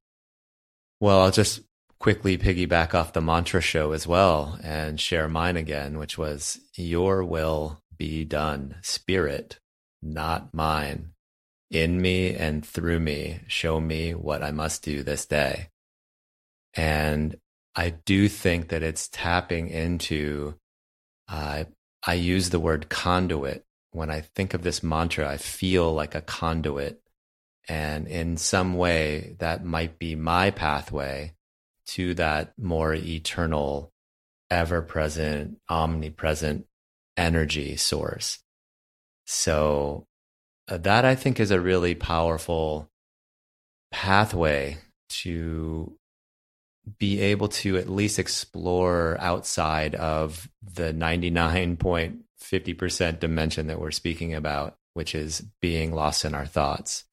Well, 0.99 1.21
I'll 1.21 1.31
just 1.31 1.61
quickly 1.99 2.37
piggyback 2.37 2.93
off 2.93 3.13
the 3.13 3.21
mantra 3.21 3.61
show 3.61 3.91
as 3.91 4.07
well 4.07 4.57
and 4.63 4.99
share 4.99 5.27
mine 5.27 5.57
again, 5.57 5.97
which 5.97 6.17
was 6.17 6.59
Your 6.75 7.23
will 7.23 7.81
be 7.97 8.23
done, 8.25 8.77
spirit, 8.81 9.59
not 10.01 10.53
mine. 10.53 11.11
In 11.69 12.01
me 12.01 12.33
and 12.33 12.65
through 12.65 12.99
me, 12.99 13.41
show 13.47 13.79
me 13.79 14.13
what 14.13 14.41
I 14.41 14.51
must 14.51 14.83
do 14.83 15.03
this 15.03 15.25
day. 15.25 15.69
And 16.73 17.37
I 17.79 17.91
do 17.91 18.27
think 18.27 18.67
that 18.69 18.83
it's 18.83 19.07
tapping 19.07 19.69
into, 19.69 20.55
uh, 21.29 21.63
I 22.05 22.13
use 22.13 22.49
the 22.49 22.59
word 22.59 22.89
conduit. 22.89 23.63
When 23.91 24.11
I 24.11 24.19
think 24.19 24.53
of 24.53 24.63
this 24.63 24.83
mantra, 24.83 25.29
I 25.29 25.37
feel 25.37 25.93
like 25.93 26.13
a 26.13 26.19
conduit. 26.19 27.01
And 27.69 28.05
in 28.05 28.35
some 28.35 28.73
way, 28.73 29.37
that 29.39 29.63
might 29.63 29.97
be 29.97 30.15
my 30.15 30.51
pathway 30.51 31.35
to 31.95 32.15
that 32.15 32.51
more 32.59 32.93
eternal, 32.93 33.93
ever 34.51 34.81
present, 34.81 35.59
omnipresent 35.69 36.65
energy 37.15 37.77
source. 37.77 38.39
So, 39.25 40.05
uh, 40.67 40.79
that 40.79 41.05
I 41.05 41.15
think 41.15 41.39
is 41.39 41.51
a 41.51 41.61
really 41.61 41.95
powerful 41.95 42.91
pathway 43.89 44.79
to 45.21 45.97
be 46.97 47.21
able 47.21 47.49
to 47.49 47.77
at 47.77 47.89
least 47.89 48.17
explore 48.19 49.17
outside 49.19 49.95
of 49.95 50.49
the 50.61 50.93
99.50% 50.93 53.19
dimension 53.19 53.67
that 53.67 53.79
we're 53.79 53.91
speaking 53.91 54.33
about, 54.33 54.77
which 54.93 55.13
is 55.13 55.41
being 55.61 55.93
lost 55.93 56.25
in 56.25 56.33
our 56.33 56.45
thoughts. 56.45 57.03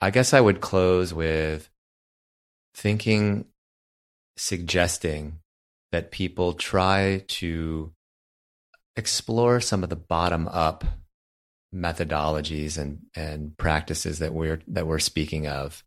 I 0.00 0.10
guess 0.10 0.34
I 0.34 0.40
would 0.40 0.60
close 0.60 1.14
with 1.14 1.70
thinking, 2.74 3.46
suggesting 4.36 5.38
that 5.92 6.10
people 6.10 6.52
try 6.52 7.24
to 7.28 7.92
explore 8.96 9.60
some 9.60 9.82
of 9.82 9.88
the 9.88 9.96
bottom 9.96 10.46
up 10.48 10.84
methodologies 11.74 12.76
and, 12.76 13.06
and 13.14 13.56
practices 13.56 14.18
that 14.18 14.34
we're 14.34 14.60
that 14.68 14.86
we're 14.86 14.98
speaking 14.98 15.46
of 15.46 15.82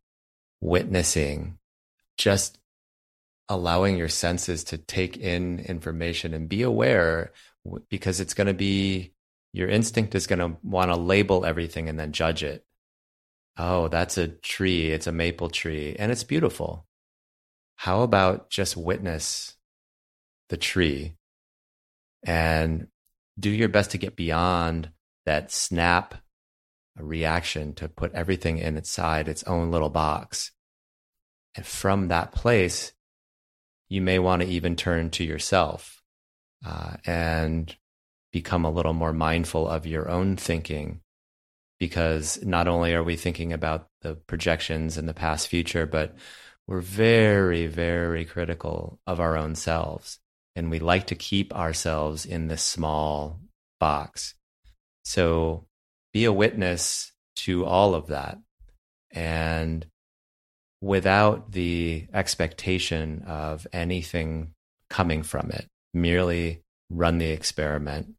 witnessing 0.62 1.59
just 2.20 2.60
allowing 3.48 3.98
your 3.98 4.10
senses 4.10 4.66
to 4.66 4.78
take 4.78 5.18
in 5.18 5.60
information 5.60 6.34
and 6.34 6.50
be 6.50 6.62
aware 6.62 7.32
because 7.90 8.20
it's 8.20 8.34
going 8.36 8.48
to 8.48 8.54
be 8.54 9.14
your 9.54 9.70
instinct 9.70 10.14
is 10.14 10.28
going 10.28 10.40
to 10.40 10.58
want 10.62 10.92
to 10.92 10.98
label 10.98 11.46
everything 11.46 11.90
and 11.90 12.00
then 12.00 12.12
judge 12.12 12.44
it. 12.44 12.66
oh, 13.58 13.88
that's 13.88 14.18
a 14.18 14.28
tree, 14.28 14.92
it's 14.92 15.08
a 15.08 15.12
maple 15.12 15.50
tree, 15.50 15.96
and 15.98 16.12
it's 16.12 16.24
beautiful. 16.24 16.86
How 17.76 18.04
about 18.04 18.50
just 18.50 18.78
witness 18.78 19.56
the 20.50 20.58
tree 20.58 21.16
and 22.24 22.88
do 23.40 23.50
your 23.50 23.70
best 23.70 23.92
to 23.92 23.98
get 23.98 24.16
beyond 24.16 24.92
that 25.26 25.52
snap 25.52 26.16
reaction 26.98 27.74
to 27.76 27.88
put 27.88 28.14
everything 28.14 28.58
in 28.58 28.78
its 28.78 29.44
own 29.44 29.72
little 29.72 29.90
box. 29.90 30.52
And 31.56 31.66
from 31.66 32.08
that 32.08 32.32
place, 32.32 32.94
you 33.90 34.02
may 34.02 34.20
want 34.20 34.42
to 34.42 34.48
even 34.48 34.76
turn 34.76 35.10
to 35.12 35.24
yourself 35.24 36.02
uh, 36.66 36.98
and 37.06 37.76
become 38.32 38.66
a 38.66 38.72
little 38.72 38.94
more 38.94 39.14
mindful 39.14 39.68
of 39.68 39.88
your 39.88 40.10
own 40.10 40.36
thinking. 40.36 41.02
Because 41.80 42.44
not 42.44 42.68
only 42.68 42.94
are 42.94 43.04
we 43.04 43.16
thinking 43.16 43.54
about 43.54 43.88
the 44.02 44.16
projections 44.16 44.98
in 44.98 45.06
the 45.06 45.14
past 45.14 45.48
future, 45.48 45.86
but 45.86 46.16
we're 46.68 46.82
very, 46.82 47.68
very 47.68 48.26
critical 48.26 49.00
of 49.08 49.20
our 49.20 49.38
own 49.38 49.56
selves. 49.56 50.20
And 50.56 50.70
we 50.70 50.80
like 50.80 51.08
to 51.08 51.16
keep 51.16 51.56
ourselves 51.56 52.26
in 52.26 52.48
this 52.48 52.62
small 52.62 53.40
box. 53.80 54.36
So 55.04 55.66
be 56.12 56.26
a 56.26 56.34
witness 56.34 57.14
to 57.38 57.66
all 57.66 57.96
of 57.96 58.08
that. 58.08 58.38
And 59.12 59.86
without 60.82 61.52
the 61.52 62.08
expectation 62.14 63.24
of 63.28 63.68
anything 63.74 64.54
coming 64.90 65.24
from 65.24 65.52
it, 65.52 65.68
merely 65.94 66.62
run 66.90 67.18
the 67.18 67.30
experiment, 67.30 68.16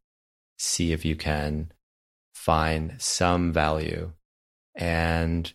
see 0.57 0.91
if 0.91 1.03
you 1.03 1.15
can 1.15 1.71
find 2.33 2.95
some 2.97 3.51
value, 3.51 4.11
and 4.75 5.53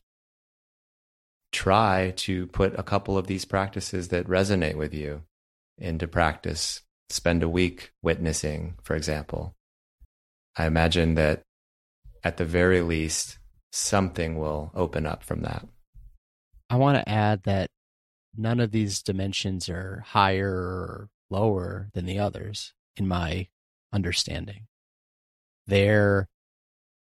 try 1.53 2.13
to 2.17 2.47
put 2.49 2.79
a 2.79 2.83
couple 2.83 3.17
of 3.17 3.27
these 3.27 3.45
practices 3.45 4.09
that 4.09 4.27
resonate 4.27 4.77
with 4.77 4.93
you 4.93 5.23
into 5.79 6.07
practice. 6.07 6.83
Spend 7.09 7.43
a 7.43 7.49
week 7.49 7.93
witnessing, 8.03 8.75
for 8.83 8.97
example. 8.97 9.55
I 10.57 10.67
imagine 10.67 11.15
that 11.15 11.43
at 12.25 12.37
the 12.37 12.45
very 12.45 12.81
least, 12.81 13.39
something 13.73 14.37
will 14.37 14.73
open 14.75 15.07
up 15.07 15.23
from 15.23 15.43
that. 15.43 15.67
I 16.69 16.77
want 16.77 16.99
to 16.99 17.09
add 17.09 17.45
that 17.45 17.71
none 18.37 18.61
of 18.61 18.71
these 18.71 19.03
dimensions 19.03 19.69
are 19.69 20.05
higher 20.07 20.53
or 20.53 21.09
lower 21.31 21.89
than 21.93 22.07
the 22.07 22.19
others, 22.19 22.75
in 22.97 23.07
my 23.07 23.49
understanding. 23.93 24.67
They're 25.67 26.29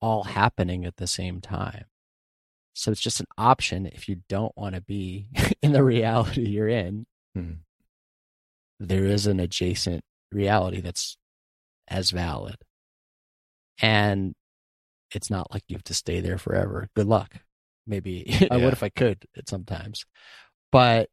all 0.02 0.24
happening 0.24 0.86
at 0.86 0.98
the 0.98 1.08
same 1.08 1.42
time. 1.42 1.86
So 2.74 2.92
it's 2.92 3.02
just 3.02 3.20
an 3.20 3.28
option 3.38 3.86
if 3.86 4.10
you 4.10 4.22
don't 4.28 4.56
want 4.58 4.76
to 4.76 4.82
be 4.82 5.28
in 5.62 5.74
the 5.74 5.84
reality 5.84 6.42
you're 6.42 6.68
in. 6.68 7.06
Mm-hmm. 7.38 7.54
There 8.80 9.06
is 9.06 9.28
an 9.28 9.40
adjacent 9.40 10.04
reality 10.32 10.82
that's 10.82 11.18
as 11.88 12.12
valid. 12.12 12.58
And 13.82 14.34
it's 15.12 15.30
not 15.30 15.52
like 15.52 15.64
you 15.68 15.76
have 15.76 15.84
to 15.86 15.94
stay 15.94 16.20
there 16.20 16.38
forever. 16.38 16.90
Good 16.96 17.08
luck. 17.08 17.36
Maybe 17.86 18.26
oh, 18.30 18.38
yeah. 18.42 18.48
I 18.52 18.58
would 18.58 18.74
if 18.74 18.84
I 18.84 18.90
could 18.90 19.26
at 19.38 19.50
sometimes. 19.50 20.06
But 20.72 21.10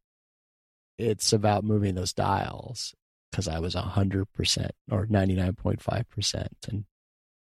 it's 0.97 1.33
about 1.33 1.63
moving 1.63 1.95
those 1.95 2.13
dials 2.13 2.93
because 3.29 3.47
I 3.47 3.59
was 3.59 3.75
100% 3.75 4.69
or 4.91 5.05
99.5% 5.05 6.47
and 6.69 6.85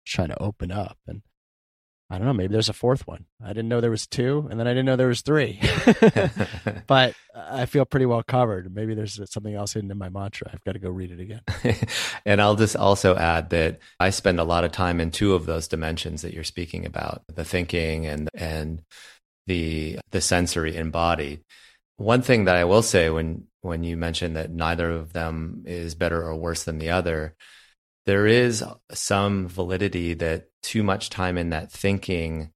trying 0.06 0.30
to 0.30 0.42
open 0.42 0.72
up. 0.72 0.98
And 1.08 1.22
I 2.10 2.18
don't 2.18 2.28
know, 2.28 2.34
maybe 2.34 2.54
there's 2.54 2.70
a 2.70 2.74
fourth 2.74 3.06
one. 3.06 3.26
I 3.44 3.50
didn't 3.50 3.68
know 3.68 3.82
there 3.82 3.92
was 3.92 4.08
two, 4.08 4.48
and 4.50 4.58
then 4.58 4.66
I 4.66 4.72
didn't 4.72 4.86
know 4.86 4.96
there 4.96 5.10
was 5.10 5.22
three. 5.22 5.60
but 6.88 7.16
I 7.36 7.66
feel 7.66 7.84
pretty 7.84 8.06
well 8.06 8.24
covered. 8.24 8.74
Maybe 8.74 8.96
there's 8.96 9.20
something 9.30 9.54
else 9.54 9.74
hidden 9.74 9.92
in 9.92 9.98
my 9.98 10.08
mantra. 10.08 10.50
I've 10.54 10.64
got 10.64 10.74
to 10.74 10.80
go 10.80 10.90
read 10.90 11.12
it 11.12 11.20
again. 11.20 11.42
and 12.26 12.42
I'll 12.42 12.56
just 12.56 12.78
also 12.78 13.18
add 13.18 13.50
that 13.50 13.80
I 14.00 14.12
spend 14.12 14.40
a 14.40 14.46
lot 14.46 14.64
of 14.64 14.72
time 14.72 15.02
in 15.02 15.12
two 15.12 15.34
of 15.34 15.46
those 15.46 15.68
dimensions 15.68 16.22
that 16.22 16.34
you're 16.34 16.46
speaking 16.46 16.86
about, 16.86 17.24
the 17.34 17.44
thinking 17.44 18.06
and 18.06 18.30
and 18.34 18.82
the 19.46 20.00
the 20.12 20.22
sensory 20.22 20.78
embodied. 20.78 21.44
One 21.98 22.22
thing 22.22 22.46
that 22.46 22.56
I 22.56 22.64
will 22.64 22.84
say 22.84 23.10
when 23.10 23.48
when 23.62 23.84
you 23.84 23.98
mentioned 23.98 24.38
that 24.38 24.50
neither 24.50 24.90
of 24.90 25.12
them 25.12 25.64
is 25.66 25.94
better 25.94 26.24
or 26.24 26.36
worse 26.36 26.64
than 26.64 26.80
the 26.80 26.92
other, 26.92 27.36
there 28.06 28.26
is 28.26 28.64
some 28.94 29.50
validity 29.50 30.14
that 30.14 30.48
too 30.64 30.84
much 30.84 31.10
time 31.10 31.38
in 31.38 31.50
that 31.52 31.72
thinking 31.72 32.52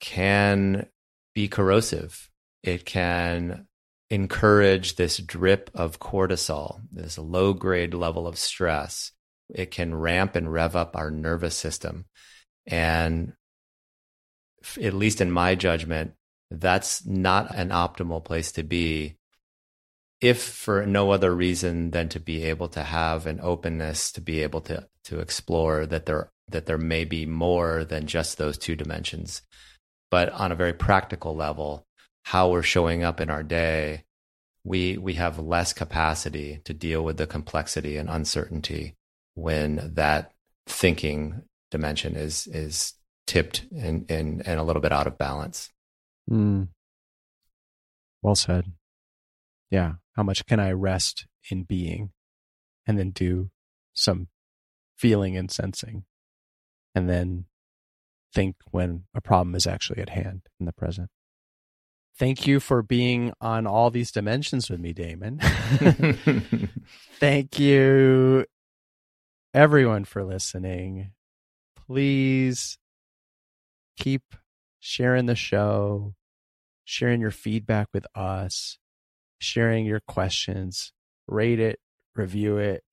can 0.00 0.86
be 1.34 1.48
corrosive. 1.48 2.30
It 2.62 2.84
can 2.84 3.66
encourage 4.10 4.96
this 4.96 5.16
drip 5.18 5.70
of 5.74 5.98
cortisol, 5.98 6.80
this 6.92 7.18
low 7.18 7.54
grade 7.54 7.94
level 7.94 8.26
of 8.26 8.38
stress. 8.38 9.12
It 9.48 9.70
can 9.70 9.94
ramp 9.94 10.36
and 10.36 10.52
rev 10.52 10.76
up 10.76 10.96
our 10.96 11.10
nervous 11.10 11.56
system. 11.56 12.06
And 12.66 13.32
at 14.80 14.94
least 14.94 15.20
in 15.20 15.30
my 15.30 15.54
judgment, 15.54 16.12
that's 16.50 17.06
not 17.06 17.54
an 17.54 17.70
optimal 17.70 18.24
place 18.24 18.52
to 18.52 18.62
be 18.62 19.16
if 20.20 20.40
for 20.40 20.86
no 20.86 21.10
other 21.10 21.34
reason 21.34 21.90
than 21.90 22.08
to 22.08 22.20
be 22.20 22.44
able 22.44 22.68
to 22.68 22.82
have 22.82 23.26
an 23.26 23.40
openness 23.42 24.12
to 24.12 24.20
be 24.20 24.42
able 24.42 24.60
to 24.60 24.86
to 25.04 25.18
explore 25.18 25.84
that 25.84 26.06
there 26.06 26.30
that 26.48 26.66
there 26.66 26.78
may 26.78 27.04
be 27.04 27.26
more 27.26 27.84
than 27.84 28.06
just 28.06 28.38
those 28.38 28.58
two 28.58 28.76
dimensions. 28.76 29.42
But 30.10 30.28
on 30.30 30.52
a 30.52 30.56
very 30.56 30.72
practical 30.72 31.34
level 31.34 31.86
how 32.24 32.48
we're 32.48 32.62
showing 32.62 33.02
up 33.02 33.20
in 33.20 33.30
our 33.30 33.42
day 33.42 34.04
we 34.64 34.96
we 34.96 35.14
have 35.14 35.38
less 35.38 35.72
capacity 35.72 36.60
to 36.64 36.72
deal 36.72 37.02
with 37.02 37.16
the 37.16 37.26
complexity 37.26 37.96
and 37.96 38.08
uncertainty 38.08 38.94
when 39.34 39.92
that 39.94 40.32
thinking 40.66 41.42
dimension 41.70 42.14
is 42.14 42.46
is 42.46 42.94
tipped 43.26 43.64
and 43.76 44.08
and, 44.10 44.46
and 44.46 44.60
a 44.60 44.62
little 44.62 44.82
bit 44.82 44.92
out 44.92 45.06
of 45.06 45.18
balance. 45.18 45.70
Mm. 46.30 46.68
well 48.22 48.36
said. 48.36 48.72
Yeah. 49.70 49.94
How 50.14 50.22
much 50.22 50.46
can 50.46 50.60
i 50.60 50.70
rest 50.70 51.26
in 51.50 51.64
being 51.64 52.12
and 52.86 52.98
then 52.98 53.10
do 53.10 53.50
some 53.94 54.28
feeling 54.96 55.36
and 55.36 55.50
sensing 55.50 56.04
and 56.94 57.08
then 57.08 57.46
think 58.34 58.56
when 58.70 59.04
a 59.14 59.20
problem 59.20 59.54
is 59.54 59.66
actually 59.66 60.00
at 60.00 60.10
hand 60.10 60.42
in 60.58 60.66
the 60.66 60.72
present. 60.72 61.10
Thank 62.18 62.46
you 62.46 62.60
for 62.60 62.82
being 62.82 63.32
on 63.40 63.66
all 63.66 63.90
these 63.90 64.12
dimensions 64.12 64.70
with 64.70 64.80
me 64.80 64.92
damon. 64.92 65.40
Thank 67.18 67.58
you 67.58 68.44
everyone 69.54 70.04
for 70.04 70.22
listening. 70.22 71.12
Please 71.86 72.78
keep 73.98 74.34
sharing 74.78 75.26
the 75.26 75.34
show 75.36 76.14
sharing 76.84 77.20
your 77.20 77.30
feedback 77.30 77.88
with 77.94 78.06
us 78.14 78.78
sharing 79.42 79.84
your 79.84 80.00
questions, 80.00 80.92
rate 81.26 81.58
it, 81.58 81.80
review 82.14 82.58
it, 82.58 82.84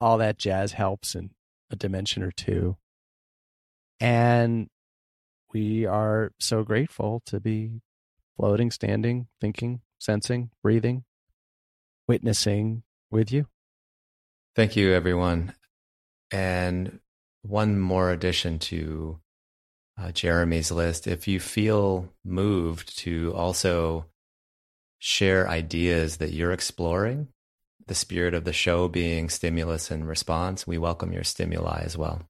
all 0.00 0.16
that 0.18 0.38
jazz 0.38 0.72
helps 0.72 1.14
in 1.14 1.30
a 1.70 1.76
dimension 1.76 2.22
or 2.22 2.30
two. 2.30 2.76
And 4.00 4.68
we 5.52 5.86
are 5.86 6.32
so 6.38 6.62
grateful 6.62 7.22
to 7.26 7.40
be 7.40 7.80
floating, 8.36 8.70
standing, 8.70 9.28
thinking, 9.40 9.80
sensing, 9.98 10.50
breathing, 10.62 11.04
witnessing 12.06 12.82
with 13.10 13.32
you. 13.32 13.46
Thank 14.54 14.76
you, 14.76 14.92
everyone. 14.92 15.54
And 16.30 17.00
one 17.42 17.78
more 17.78 18.10
addition 18.10 18.58
to 18.58 19.20
uh, 19.98 20.12
Jeremy's 20.12 20.70
list. 20.70 21.06
If 21.06 21.26
you 21.26 21.40
feel 21.40 22.12
moved 22.24 22.98
to 22.98 23.32
also 23.34 24.06
share 24.98 25.48
ideas 25.48 26.16
that 26.16 26.32
you're 26.32 26.52
exploring. 26.52 27.28
The 27.86 27.94
spirit 27.94 28.34
of 28.34 28.44
the 28.44 28.52
show 28.52 28.88
being 28.88 29.30
stimulus 29.30 29.90
and 29.90 30.06
response. 30.06 30.66
We 30.66 30.76
welcome 30.76 31.12
your 31.12 31.24
stimuli 31.24 31.80
as 31.84 31.96
well. 31.96 32.22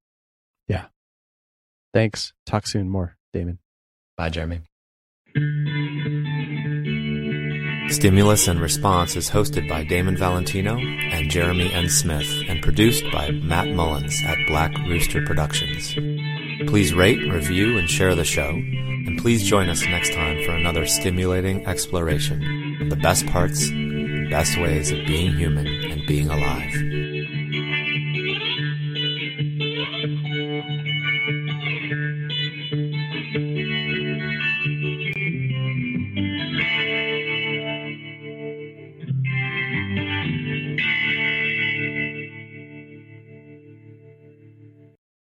Yeah. 1.95 2.01
Thanks. 2.01 2.33
Talk 2.47 2.67
soon 2.67 2.89
more, 2.89 3.17
Damon. 3.33 3.59
Bye, 4.17 4.31
Jeremy. 4.31 4.61
Stimulus 7.91 8.49
and 8.49 8.61
Response 8.61 9.17
is 9.17 9.31
hosted 9.31 9.69
by 9.69 9.83
Damon 9.85 10.17
Valentino 10.17 10.77
and 10.77 11.31
Jeremy 11.31 11.73
N. 11.73 11.89
Smith 11.89 12.29
and 12.49 12.63
produced 12.63 13.05
by 13.13 13.31
Matt 13.31 13.69
Mullins 13.69 14.23
at 14.27 14.37
Black 14.47 14.77
Rooster 14.87 15.25
Productions. 15.25 15.95
Please 16.69 16.93
rate, 16.93 17.21
review, 17.33 17.79
and 17.79 17.89
share 17.89 18.15
the 18.15 18.25
show, 18.25 18.51
and 18.51 19.19
please 19.19 19.43
join 19.49 19.69
us 19.69 19.83
next 19.87 20.13
time 20.13 20.43
for 20.45 20.53
another 20.53 20.87
stimulating 20.87 21.67
exploration 21.67 22.79
of 22.83 22.91
the 22.91 22.97
best 22.97 23.27
parts, 23.27 23.71
best 24.31 24.59
ways 24.59 24.91
of 24.91 24.99
being 25.07 25.33
human 25.35 25.67
and 25.67 26.07
being 26.07 26.29
alive. 26.29 27.08